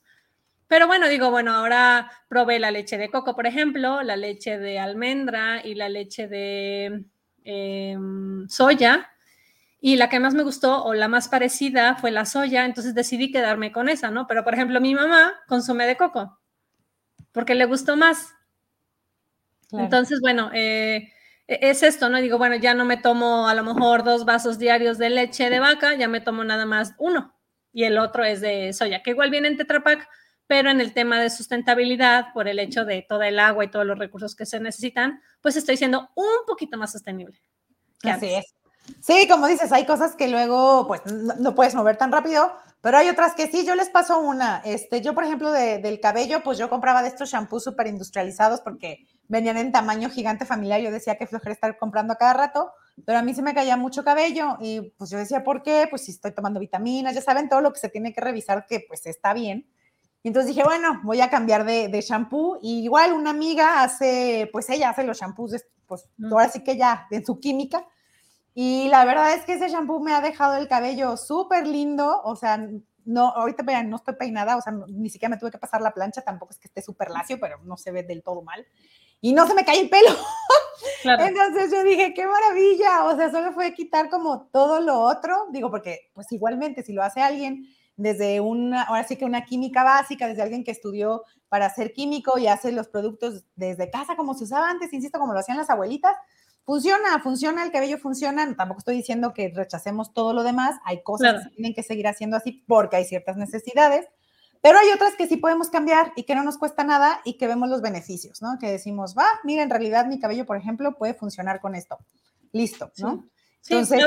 pero 0.73 0.87
bueno, 0.87 1.07
digo, 1.07 1.29
bueno, 1.29 1.53
ahora 1.53 2.11
probé 2.27 2.57
la 2.57 2.71
leche 2.71 2.97
de 2.97 3.11
coco, 3.11 3.35
por 3.35 3.45
ejemplo, 3.45 4.01
la 4.01 4.15
leche 4.15 4.57
de 4.57 4.79
almendra 4.79 5.61
y 5.63 5.75
la 5.75 5.87
leche 5.87 6.27
de 6.27 7.05
em, 7.43 8.49
soya. 8.49 9.11
Y 9.79 9.97
la 9.97 10.09
que 10.09 10.19
más 10.19 10.33
me 10.33 10.41
gustó 10.41 10.83
o 10.83 10.95
la 10.95 11.07
más 11.07 11.27
parecida 11.27 11.93
fue 11.97 12.09
la 12.09 12.25
soya, 12.25 12.65
entonces 12.65 12.95
decidí 12.95 13.31
quedarme 13.31 13.71
con 13.71 13.87
esa, 13.87 14.09
¿no? 14.09 14.25
Pero, 14.25 14.43
por 14.43 14.55
ejemplo, 14.55 14.81
mi 14.81 14.95
mamá 14.95 15.35
consume 15.47 15.85
de 15.85 15.95
coco 15.95 16.39
porque 17.33 17.53
le 17.53 17.65
gustó 17.65 17.95
más. 17.95 18.33
Entonces, 19.73 20.21
bueno, 20.21 20.49
eh, 20.55 21.13
e-, 21.47 21.69
es 21.69 21.83
esto, 21.83 22.09
¿no? 22.09 22.19
Digo, 22.19 22.39
bueno, 22.39 22.55
ya 22.55 22.73
no 22.73 22.83
me 22.83 22.97
tomo 22.97 23.47
a 23.47 23.53
lo 23.53 23.63
mejor 23.63 24.03
dos 24.03 24.25
vasos 24.25 24.57
diarios 24.57 24.97
de 24.97 25.11
leche 25.11 25.51
de 25.51 25.59
vaca, 25.59 25.93
ya 25.93 26.07
me 26.07 26.19
tomo 26.19 26.43
nada 26.43 26.65
más 26.65 26.95
uno 26.97 27.35
y 27.73 27.83
el 27.83 27.97
otro 27.97 28.23
es 28.23 28.39
de 28.39 28.71
soya, 28.71 29.01
que 29.01 29.09
igual 29.11 29.31
viene 29.31 29.47
en 29.49 29.57
Tetra 29.57 29.83
pero 30.53 30.69
en 30.69 30.81
el 30.81 30.93
tema 30.93 31.19
de 31.19 31.31
sustentabilidad, 31.31 32.27
por 32.31 32.47
el 32.47 32.59
hecho 32.59 32.85
de 32.85 33.01
toda 33.01 33.27
el 33.27 33.39
agua 33.39 33.65
y 33.65 33.71
todos 33.71 33.87
los 33.87 33.97
recursos 33.97 34.35
que 34.35 34.45
se 34.45 34.59
necesitan, 34.59 35.19
pues 35.41 35.55
estoy 35.55 35.77
siendo 35.77 36.11
un 36.13 36.45
poquito 36.45 36.77
más 36.77 36.91
sostenible. 36.91 37.41
Así 38.03 38.35
es. 38.35 38.53
Sí, 39.01 39.27
como 39.27 39.47
dices, 39.47 39.71
hay 39.71 39.87
cosas 39.87 40.15
que 40.15 40.27
luego 40.27 40.85
pues 40.85 41.01
no, 41.07 41.55
puedes 41.55 41.73
mover 41.73 41.97
tan 41.97 42.11
rápido, 42.11 42.53
pero 42.81 42.99
hay 42.99 43.09
otras 43.09 43.33
que 43.33 43.47
sí. 43.47 43.65
Yo 43.65 43.73
les 43.73 43.89
paso 43.89 44.19
una. 44.19 44.61
Este, 44.63 45.01
yo, 45.01 45.15
por 45.15 45.23
ejemplo, 45.23 45.51
del 45.51 45.99
cabello, 45.99 46.43
pues 46.43 46.59
yo 46.59 46.69
compraba 46.69 47.01
de 47.01 47.07
estos 47.07 47.31
shampoos 47.31 47.63
súper 47.63 47.87
industrializados 47.87 48.61
porque 48.61 49.07
venían 49.27 49.57
en 49.57 49.71
tamaño 49.71 50.11
gigante 50.11 50.45
familiar. 50.45 50.81
Yo 50.81 50.91
decía 50.91 51.17
que 51.17 51.25
flojera 51.25 51.53
estar 51.53 51.79
comprando 51.79 52.13
a 52.13 52.17
cada 52.17 52.33
rato, 52.33 52.71
pero 53.07 53.17
a 53.17 53.23
mí 53.23 53.33
se 53.33 53.41
me 53.41 53.55
caía 53.55 53.75
mucho 53.75 54.03
cabello 54.03 54.57
y 54.61 54.93
pues 54.99 55.09
yo 55.09 55.17
decía, 55.17 55.43
¿por 55.43 55.63
qué? 55.63 55.87
Pues 55.89 56.03
si 56.03 56.11
estoy 56.11 56.31
tomando 56.31 56.59
vitaminas, 56.59 57.15
ya 57.15 57.21
saben 57.21 57.49
todo 57.49 57.61
lo 57.61 57.73
que 57.73 57.79
se 57.79 57.89
tiene 57.89 58.13
que 58.13 58.21
revisar 58.21 58.67
que 58.67 58.85
pues 58.87 59.07
está 59.07 59.33
bien. 59.33 59.65
Y 60.23 60.29
entonces 60.29 60.55
dije, 60.55 60.63
bueno, 60.63 61.01
voy 61.03 61.19
a 61.19 61.29
cambiar 61.29 61.65
de, 61.65 61.89
de 61.89 62.01
shampoo. 62.01 62.57
Y 62.61 62.83
igual 62.85 63.11
una 63.11 63.31
amiga 63.31 63.83
hace, 63.83 64.49
pues 64.53 64.69
ella 64.69 64.89
hace 64.89 65.03
los 65.03 65.19
shampoos, 65.19 65.53
pues 65.85 66.09
ahora 66.31 66.49
sí 66.49 66.63
que 66.63 66.77
ya 66.77 67.07
en 67.11 67.25
su 67.25 67.39
química. 67.39 67.85
Y 68.55 68.87
la 68.87 69.03
verdad 69.03 69.33
es 69.33 69.43
que 69.43 69.53
ese 69.53 69.67
shampoo 69.67 69.99
me 69.99 70.13
ha 70.13 70.21
dejado 70.21 70.55
el 70.55 70.69
cabello 70.69 71.17
súper 71.17 71.67
lindo. 71.67 72.21
O 72.23 72.37
sea, 72.37 72.57
no, 73.05 73.29
ahorita 73.29 73.63
vean, 73.63 73.89
no 73.89 73.97
estoy 73.97 74.15
peinada, 74.15 74.55
o 74.55 74.61
sea, 74.61 74.73
ni 74.87 75.09
siquiera 75.09 75.35
me 75.35 75.39
tuve 75.39 75.51
que 75.51 75.57
pasar 75.57 75.81
la 75.81 75.93
plancha, 75.93 76.21
tampoco 76.21 76.51
es 76.51 76.59
que 76.59 76.69
esté 76.69 76.81
súper 76.81 77.09
lacio, 77.09 77.37
pero 77.39 77.59
no 77.63 77.75
se 77.75 77.91
ve 77.91 78.03
del 78.03 78.23
todo 78.23 78.41
mal. 78.43 78.65
Y 79.19 79.33
no 79.33 79.45
se 79.45 79.53
me 79.53 79.65
cae 79.65 79.81
el 79.81 79.89
pelo. 79.89 80.09
Entonces 81.03 81.71
yo 81.71 81.83
dije, 81.83 82.13
qué 82.13 82.27
maravilla. 82.27 83.05
O 83.05 83.15
sea, 83.15 83.31
solo 83.31 83.53
fue 83.53 83.73
quitar 83.73 84.09
como 84.09 84.47
todo 84.47 84.81
lo 84.81 84.99
otro. 84.99 85.47
Digo, 85.51 85.69
porque 85.71 86.11
pues 86.13 86.31
igualmente 86.31 86.83
si 86.83 86.93
lo 86.93 87.03
hace 87.03 87.21
alguien 87.21 87.65
desde 87.95 88.41
una, 88.41 88.83
ahora 88.83 89.03
sí 89.03 89.15
que 89.15 89.25
una 89.25 89.45
química 89.45 89.83
básica, 89.83 90.27
desde 90.27 90.41
alguien 90.41 90.63
que 90.63 90.71
estudió 90.71 91.23
para 91.49 91.69
ser 91.69 91.93
químico 91.93 92.37
y 92.39 92.47
hace 92.47 92.71
los 92.71 92.87
productos 92.87 93.45
desde 93.55 93.91
casa 93.91 94.15
como 94.15 94.33
se 94.33 94.45
usaba 94.45 94.69
antes, 94.69 94.91
insisto, 94.93 95.19
como 95.19 95.33
lo 95.33 95.39
hacían 95.39 95.57
las 95.57 95.69
abuelitas. 95.69 96.15
Funciona, 96.65 97.19
funciona, 97.21 97.63
el 97.63 97.71
cabello 97.71 97.97
funciona. 97.97 98.55
Tampoco 98.55 98.79
estoy 98.79 98.95
diciendo 98.95 99.33
que 99.33 99.51
rechacemos 99.53 100.13
todo 100.13 100.33
lo 100.33 100.43
demás. 100.43 100.79
Hay 100.85 101.03
cosas 101.03 101.33
que 101.33 101.43
se 101.43 101.55
tienen 101.55 101.73
que 101.73 101.83
seguir 101.83 102.07
haciendo 102.07 102.37
así 102.37 102.63
porque 102.67 102.95
hay 102.95 103.05
ciertas 103.05 103.35
necesidades, 103.37 104.07
pero 104.61 104.79
hay 104.79 104.87
otras 104.95 105.15
que 105.15 105.27
sí 105.27 105.35
podemos 105.37 105.69
cambiar 105.69 106.13
y 106.15 106.23
que 106.23 106.35
no 106.35 106.43
nos 106.43 106.57
cuesta 106.57 106.85
nada 106.85 107.19
y 107.25 107.37
que 107.37 107.47
vemos 107.47 107.69
los 107.69 107.81
beneficios, 107.81 108.41
¿no? 108.41 108.57
Que 108.59 108.71
decimos, 108.71 109.13
va, 109.15 109.27
mira, 109.43 109.61
en 109.61 109.69
realidad 109.69 110.05
mi 110.05 110.19
cabello, 110.19 110.45
por 110.45 110.55
ejemplo, 110.55 110.97
puede 110.97 111.13
funcionar 111.13 111.59
con 111.59 111.75
esto. 111.75 111.99
Listo, 112.53 112.91
¿no? 112.97 113.23
Sí, 113.23 113.29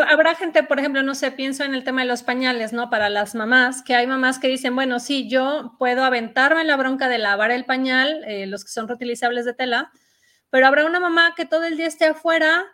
habrá 0.08 0.34
gente, 0.34 0.62
por 0.62 0.78
ejemplo, 0.78 1.02
no 1.02 1.14
sé, 1.14 1.30
pienso 1.30 1.64
en 1.64 1.74
el 1.74 1.84
tema 1.84 2.02
de 2.02 2.08
los 2.08 2.22
pañales, 2.22 2.72
¿no? 2.72 2.90
Para 2.90 3.08
las 3.08 3.34
mamás, 3.34 3.82
que 3.82 3.94
hay 3.94 4.06
mamás 4.06 4.38
que 4.38 4.48
dicen, 4.48 4.74
bueno, 4.74 5.00
sí, 5.00 5.28
yo 5.28 5.76
puedo 5.78 6.04
aventarme 6.04 6.64
la 6.64 6.76
bronca 6.76 7.08
de 7.08 7.18
lavar 7.18 7.50
el 7.50 7.64
pañal, 7.64 8.22
eh, 8.26 8.46
los 8.46 8.64
que 8.64 8.70
son 8.70 8.86
reutilizables 8.88 9.44
de 9.44 9.54
tela, 9.54 9.92
pero 10.50 10.66
habrá 10.66 10.84
una 10.84 11.00
mamá 11.00 11.34
que 11.36 11.46
todo 11.46 11.64
el 11.64 11.76
día 11.76 11.86
esté 11.86 12.06
afuera, 12.06 12.64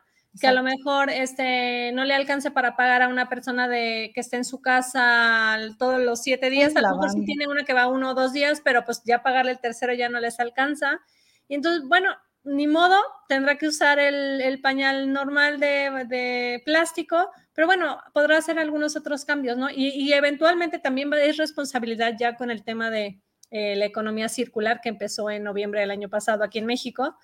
que 0.40 0.46
a 0.46 0.52
lo 0.52 0.62
mejor 0.62 1.10
este, 1.10 1.92
no 1.92 2.04
le 2.04 2.14
alcance 2.14 2.50
para 2.50 2.74
pagar 2.74 3.02
a 3.02 3.08
una 3.08 3.28
persona 3.28 3.68
de, 3.68 4.12
que 4.14 4.20
esté 4.20 4.36
en 4.36 4.44
su 4.44 4.62
casa 4.62 5.58
todos 5.78 6.00
los 6.00 6.22
siete 6.22 6.48
días, 6.48 6.74
a 6.74 6.80
lo 6.80 6.88
mejor 6.88 7.10
sí 7.10 7.24
tiene 7.26 7.46
una 7.48 7.64
que 7.64 7.74
va 7.74 7.86
uno 7.86 8.10
o 8.10 8.14
dos 8.14 8.32
días, 8.32 8.62
pero 8.64 8.84
pues 8.84 9.02
ya 9.04 9.22
pagarle 9.22 9.52
el 9.52 9.60
tercero 9.60 9.92
ya 9.92 10.08
no 10.08 10.20
les 10.20 10.40
alcanza. 10.40 11.00
Y 11.48 11.54
entonces, 11.54 11.82
bueno, 11.86 12.16
ni 12.44 12.66
modo, 12.66 12.96
tendrá 13.28 13.56
que 13.56 13.68
usar 13.68 13.98
el, 13.98 14.60
pañal 14.60 15.12
normal 15.12 15.60
de, 15.60 16.60
plástico, 16.64 17.30
pero 17.54 17.66
bueno, 17.66 18.00
podrá 18.12 18.38
hacer 18.38 18.58
algunos 18.58 18.96
otros 18.96 19.24
cambios, 19.24 19.56
¿no? 19.56 19.68
Y, 19.70 20.12
eventualmente 20.12 20.78
también 20.78 21.12
es 21.14 21.36
responsabilidad 21.36 22.14
ya 22.18 22.36
con 22.36 22.50
el 22.50 22.64
tema 22.64 22.90
de 22.90 23.20
eh, 23.50 23.76
la 23.76 23.84
economía 23.84 24.28
circular 24.28 24.80
que 24.80 24.88
empezó 24.88 25.30
en 25.30 25.44
noviembre 25.44 25.80
del 25.80 25.90
año 25.90 26.08
pasado 26.08 26.42
aquí 26.42 26.58
en 26.58 26.66
México, 26.66 27.16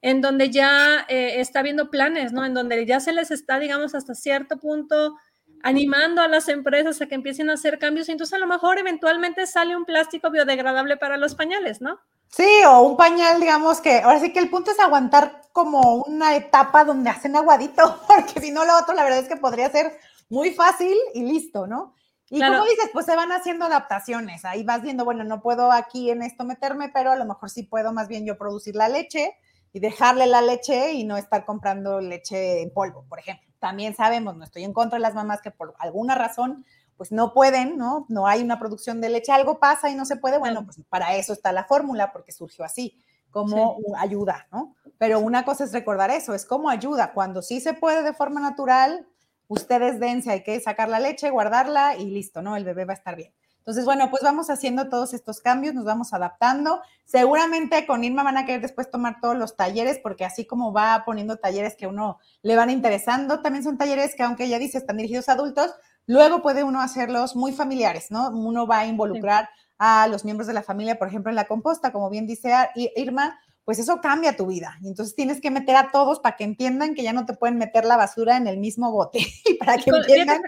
en 0.00 0.20
donde 0.20 0.50
ya 0.50 1.06
eh, 1.08 1.40
está 1.40 1.60
habiendo 1.60 1.90
planes, 1.90 2.32
¿no? 2.32 2.44
En 2.44 2.54
donde 2.54 2.84
ya 2.86 3.00
se 3.00 3.12
les 3.12 3.30
está, 3.30 3.58
digamos, 3.58 3.94
hasta 3.94 4.14
cierto 4.14 4.58
punto 4.58 5.16
animando 5.62 6.22
a 6.22 6.28
las 6.28 6.48
empresas 6.48 7.00
a 7.00 7.06
que 7.06 7.14
empiecen 7.14 7.50
a 7.50 7.54
hacer 7.54 7.78
cambios, 7.78 8.08
y 8.08 8.12
entonces 8.12 8.34
a 8.34 8.38
lo 8.38 8.46
mejor 8.46 8.78
eventualmente 8.78 9.46
sale 9.46 9.76
un 9.76 9.84
plástico 9.84 10.30
biodegradable 10.30 10.96
para 10.96 11.16
los 11.16 11.34
pañales, 11.34 11.80
¿no? 11.80 11.98
Sí, 12.28 12.48
o 12.66 12.80
un 12.80 12.96
pañal, 12.96 13.40
digamos 13.40 13.80
que, 13.80 13.98
ahora 13.98 14.18
sí 14.18 14.32
que 14.32 14.38
el 14.38 14.48
punto 14.48 14.70
es 14.70 14.80
aguantar 14.80 15.42
como 15.52 16.02
una 16.04 16.34
etapa 16.34 16.84
donde 16.84 17.10
hacen 17.10 17.36
aguadito, 17.36 18.00
porque 18.08 18.40
si 18.40 18.50
no 18.50 18.64
lo 18.64 18.76
otro, 18.78 18.94
la 18.94 19.04
verdad 19.04 19.20
es 19.20 19.28
que 19.28 19.36
podría 19.36 19.70
ser 19.70 19.98
muy 20.30 20.50
fácil 20.50 20.96
y 21.14 21.22
listo, 21.22 21.66
¿no? 21.66 21.94
Y 22.30 22.40
como 22.40 22.64
dices, 22.64 22.88
pues 22.94 23.04
se 23.04 23.14
van 23.14 23.30
haciendo 23.30 23.66
adaptaciones, 23.66 24.46
ahí 24.46 24.64
vas 24.64 24.80
viendo, 24.80 25.04
bueno, 25.04 25.22
no 25.22 25.42
puedo 25.42 25.70
aquí 25.70 26.10
en 26.10 26.22
esto 26.22 26.44
meterme, 26.44 26.88
pero 26.88 27.12
a 27.12 27.16
lo 27.16 27.26
mejor 27.26 27.50
sí 27.50 27.64
puedo 27.64 27.92
más 27.92 28.08
bien 28.08 28.24
yo 28.24 28.38
producir 28.38 28.74
la 28.74 28.88
leche 28.88 29.36
y 29.74 29.80
dejarle 29.80 30.26
la 30.26 30.40
leche 30.40 30.92
y 30.92 31.04
no 31.04 31.18
estar 31.18 31.44
comprando 31.44 32.00
leche 32.00 32.62
en 32.62 32.72
polvo, 32.72 33.04
por 33.06 33.18
ejemplo. 33.18 33.51
También 33.62 33.94
sabemos, 33.94 34.36
no 34.36 34.42
estoy 34.42 34.64
en 34.64 34.72
contra 34.72 34.98
de 34.98 35.02
las 35.02 35.14
mamás 35.14 35.40
que 35.40 35.52
por 35.52 35.76
alguna 35.78 36.16
razón 36.16 36.66
pues 36.96 37.12
no 37.12 37.32
pueden, 37.32 37.78
¿no? 37.78 38.06
No 38.08 38.26
hay 38.26 38.42
una 38.42 38.58
producción 38.58 39.00
de 39.00 39.08
leche, 39.08 39.30
algo 39.30 39.60
pasa 39.60 39.88
y 39.88 39.94
no 39.94 40.04
se 40.04 40.16
puede, 40.16 40.36
bueno, 40.36 40.64
pues 40.64 40.80
para 40.88 41.14
eso 41.14 41.32
está 41.32 41.52
la 41.52 41.62
fórmula, 41.62 42.12
porque 42.12 42.32
surgió 42.32 42.64
así, 42.64 43.00
como 43.30 43.76
ayuda, 43.96 44.48
¿no? 44.50 44.74
Pero 44.98 45.20
una 45.20 45.44
cosa 45.44 45.62
es 45.62 45.72
recordar 45.72 46.10
eso, 46.10 46.34
es 46.34 46.44
como 46.44 46.70
ayuda. 46.70 47.12
Cuando 47.12 47.40
sí 47.40 47.60
se 47.60 47.72
puede 47.72 48.02
de 48.02 48.12
forma 48.12 48.40
natural, 48.40 49.06
ustedes 49.46 50.00
dense, 50.00 50.32
hay 50.32 50.42
que 50.42 50.58
sacar 50.58 50.88
la 50.88 50.98
leche, 50.98 51.30
guardarla 51.30 51.94
y 51.96 52.06
listo, 52.06 52.42
¿no? 52.42 52.56
El 52.56 52.64
bebé 52.64 52.84
va 52.84 52.94
a 52.94 52.96
estar 52.96 53.14
bien. 53.14 53.32
Entonces, 53.62 53.84
bueno, 53.84 54.10
pues 54.10 54.22
vamos 54.22 54.50
haciendo 54.50 54.88
todos 54.88 55.14
estos 55.14 55.40
cambios, 55.40 55.74
nos 55.74 55.84
vamos 55.84 56.12
adaptando. 56.12 56.80
Seguramente 57.04 57.86
con 57.86 58.04
Irma 58.04 58.22
van 58.22 58.36
a 58.36 58.44
querer 58.44 58.60
después 58.60 58.90
tomar 58.90 59.20
todos 59.20 59.36
los 59.36 59.56
talleres, 59.56 60.00
porque 60.02 60.24
así 60.24 60.44
como 60.44 60.72
va 60.72 61.04
poniendo 61.06 61.36
talleres 61.36 61.76
que 61.76 61.86
uno 61.86 62.18
le 62.42 62.56
van 62.56 62.70
interesando, 62.70 63.40
también 63.40 63.64
son 63.64 63.78
talleres 63.78 64.14
que, 64.14 64.22
aunque 64.22 64.44
ella 64.44 64.58
dice 64.58 64.78
están 64.78 64.96
dirigidos 64.96 65.28
a 65.28 65.32
adultos, 65.32 65.74
Luego 66.06 66.42
puede 66.42 66.64
uno 66.64 66.80
hacerlos 66.80 67.36
muy 67.36 67.52
familiares, 67.52 68.10
¿no? 68.10 68.30
Uno 68.30 68.66
va 68.66 68.80
a 68.80 68.86
involucrar 68.86 69.48
a 69.78 70.08
los 70.08 70.24
miembros 70.24 70.46
de 70.46 70.52
la 70.52 70.62
familia, 70.62 70.98
por 70.98 71.08
ejemplo, 71.08 71.30
en 71.30 71.36
la 71.36 71.46
composta, 71.46 71.92
como 71.92 72.10
bien 72.10 72.26
dice 72.26 72.52
Irma, 72.96 73.38
pues 73.64 73.78
eso 73.78 74.00
cambia 74.00 74.36
tu 74.36 74.46
vida. 74.46 74.76
Y 74.82 74.88
entonces 74.88 75.14
tienes 75.14 75.40
que 75.40 75.50
meter 75.50 75.76
a 75.76 75.90
todos 75.92 76.18
para 76.18 76.36
que 76.36 76.44
entiendan 76.44 76.94
que 76.94 77.02
ya 77.02 77.12
no 77.12 77.24
te 77.24 77.34
pueden 77.34 77.56
meter 77.56 77.84
la 77.84 77.96
basura 77.96 78.36
en 78.36 78.48
el 78.48 78.58
mismo 78.58 78.90
bote 78.90 79.20
y 79.44 79.54
para 79.54 79.78
que 79.78 79.90
entiendan 79.90 80.42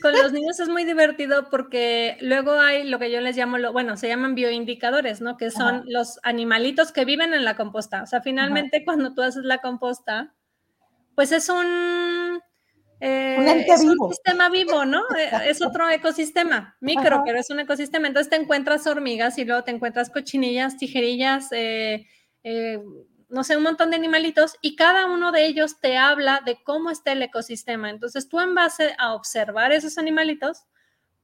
con 0.00 0.12
los 0.12 0.32
niños 0.32 0.60
es 0.60 0.68
muy 0.68 0.84
divertido 0.84 1.48
porque 1.50 2.16
luego 2.20 2.52
hay 2.52 2.84
lo 2.84 2.98
que 2.98 3.10
yo 3.10 3.20
les 3.20 3.36
llamo, 3.36 3.58
lo, 3.58 3.72
bueno, 3.72 3.96
se 3.96 4.08
llaman 4.08 4.34
bioindicadores, 4.34 5.20
¿no? 5.20 5.36
Que 5.36 5.50
son 5.50 5.84
los 5.86 6.20
animalitos 6.22 6.92
que 6.92 7.04
viven 7.04 7.34
en 7.34 7.44
la 7.44 7.56
composta. 7.56 8.02
O 8.02 8.06
sea, 8.06 8.20
finalmente 8.20 8.84
cuando 8.84 9.12
tú 9.14 9.22
haces 9.22 9.44
la 9.44 9.58
composta, 9.58 10.34
pues 11.14 11.32
es 11.32 11.48
un... 11.48 12.40
Eh, 13.04 13.64
es 13.66 13.82
un 13.82 13.98
sistema 14.10 14.48
vivo, 14.48 14.84
¿no? 14.84 15.02
Eh, 15.18 15.30
es 15.46 15.60
otro 15.60 15.90
ecosistema, 15.90 16.76
micro, 16.80 17.22
pero 17.26 17.40
es 17.40 17.50
un 17.50 17.58
ecosistema. 17.58 18.06
Entonces 18.06 18.30
te 18.30 18.36
encuentras 18.36 18.86
hormigas 18.86 19.36
y 19.38 19.44
luego 19.44 19.64
te 19.64 19.72
encuentras 19.72 20.10
cochinillas, 20.10 20.76
tijerillas, 20.76 21.48
eh, 21.50 22.06
no 23.32 23.44
sé, 23.44 23.56
un 23.56 23.62
montón 23.62 23.90
de 23.90 23.96
animalitos 23.96 24.56
y 24.60 24.76
cada 24.76 25.06
uno 25.06 25.32
de 25.32 25.46
ellos 25.46 25.80
te 25.80 25.96
habla 25.96 26.42
de 26.44 26.62
cómo 26.62 26.90
está 26.90 27.12
el 27.12 27.22
ecosistema. 27.22 27.88
Entonces 27.88 28.28
tú 28.28 28.40
en 28.40 28.54
base 28.54 28.94
a 28.98 29.14
observar 29.14 29.72
esos 29.72 29.96
animalitos, 29.96 30.66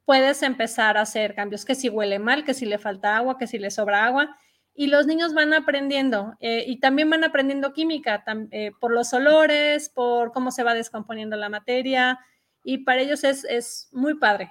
puedes 0.07 0.43
empezar 0.43 0.97
a 0.97 1.03
hacer 1.03 1.35
cambios, 1.35 1.67
que 1.67 1.75
si 1.75 1.91
huele 1.91 2.19
mal, 2.19 2.45
que 2.45 2.55
si 2.55 2.65
le 2.65 2.79
falta 2.79 3.19
agua, 3.19 3.37
que 3.37 3.47
si 3.47 3.59
le 3.59 3.71
sobra 3.71 4.07
agua. 4.07 4.35
Y 4.75 4.87
los 4.87 5.07
niños 5.07 5.35
van 5.35 5.53
aprendiendo 5.53 6.35
eh, 6.41 6.65
y 6.67 6.81
también 6.81 7.11
van 7.11 7.25
aprendiendo 7.25 7.75
química 7.75 8.25
eh, 8.53 8.73
por 8.81 8.91
los 8.91 9.13
olores, 9.13 9.91
por 9.91 10.33
cómo 10.33 10.51
se 10.51 10.63
va 10.63 10.73
descomponiendo 10.73 11.37
la 11.37 11.51
materia. 11.51 12.19
Y 12.65 12.79
para 12.79 13.03
ellos 13.03 13.23
es, 13.23 13.45
es 13.45 13.89
muy 13.93 14.15
padre. 14.15 14.51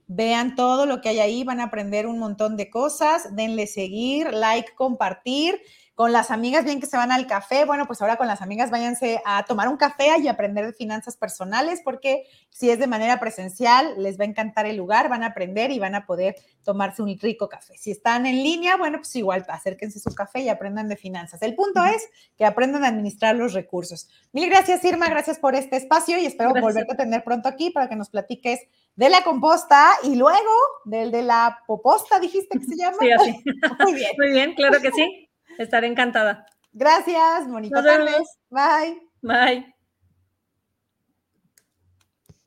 vean 0.07 0.55
todo 0.55 0.87
lo 0.87 1.03
que 1.03 1.11
hay 1.11 1.21
ahí, 1.21 1.45
van 1.45 1.61
a 1.61 1.65
aprender 1.65 2.07
un 2.07 2.19
montón 2.19 2.57
de 2.57 2.71
cosas. 2.71 3.37
Denle 3.37 3.67
seguir, 3.67 4.33
like, 4.33 4.75
compartir 4.75 5.61
con 5.95 6.11
las 6.11 6.31
amigas, 6.31 6.65
bien 6.65 6.81
que 6.81 6.87
se 6.87 6.97
van 6.97 7.13
al 7.13 7.27
café, 7.27 7.67
bueno, 7.67 7.87
pues 7.87 8.01
ahora 8.01 8.17
con 8.17 8.27
las 8.27 8.41
amigas 8.41 8.71
váyanse 8.71 9.21
a 9.27 9.45
tomar 9.45 9.69
un 9.69 9.77
café 9.77 10.19
y 10.19 10.27
aprender 10.27 10.65
de 10.65 10.73
finanzas 10.73 11.17
personales, 11.17 11.83
porque 11.85 12.25
si 12.49 12.71
es 12.71 12.79
de 12.79 12.87
manera 12.87 13.21
presencial, 13.21 13.95
les 13.99 14.19
va 14.19 14.25
a 14.25 14.29
encantar 14.29 14.65
el 14.65 14.77
lugar, 14.77 15.11
van 15.11 15.23
a 15.23 15.27
aprender 15.27 15.71
y 15.71 15.79
van 15.79 15.95
a 15.95 16.07
poder 16.07 16.37
tomarse 16.65 17.03
un 17.03 17.19
rico 17.19 17.49
café. 17.49 17.77
Si 17.77 17.91
están 17.91 18.25
en 18.25 18.37
línea, 18.37 18.77
bueno, 18.79 18.99
pues 18.99 19.15
igual 19.17 19.45
acérquense 19.49 19.99
a 19.99 20.03
su 20.03 20.15
café 20.15 20.41
y 20.41 20.49
aprendan 20.49 20.89
de 20.89 20.97
finanzas. 20.97 21.43
El 21.43 21.55
punto 21.55 21.85
es 21.85 22.09
que 22.39 22.47
aprendan 22.47 22.85
a 22.85 22.89
administrar 22.89 23.37
los 23.37 23.53
recursos. 23.53 24.09
Mil 24.33 24.49
gracias, 24.49 24.83
Irma, 24.85 25.09
gracias 25.09 25.39
por 25.39 25.55
este 25.55 25.77
espacio 25.77 26.19
y 26.19 26.25
espero 26.25 26.53
volverte 26.53 26.95
a 26.95 26.97
tener 26.97 27.23
pronto 27.23 27.49
aquí 27.49 27.71
para 27.71 27.89
que 27.89 27.97
nos 27.97 28.09
platiques 28.09 28.61
de 28.97 29.09
la 29.11 29.23
composta 29.25 29.91
y 30.05 30.15
luego 30.15 30.53
del 30.85 31.11
de 31.11 31.23
la 31.23 31.59
poposta, 31.67 32.19
dijiste 32.19 32.59
que 32.59 32.65
se 32.65 32.77
llama. 32.79 32.97
Sí, 33.01 33.13
así. 33.13 33.45
Muy 33.83 33.95
bien. 33.95 34.11
Muy 34.17 34.31
bien, 34.31 34.55
claro 34.55 34.81
que 34.81 34.91
sí. 34.93 35.29
Estaré 35.59 35.87
encantada. 35.87 36.47
Gracias, 36.73 37.47
Mónica. 37.47 37.83
Bye. 38.51 39.01
Bye. 39.23 39.72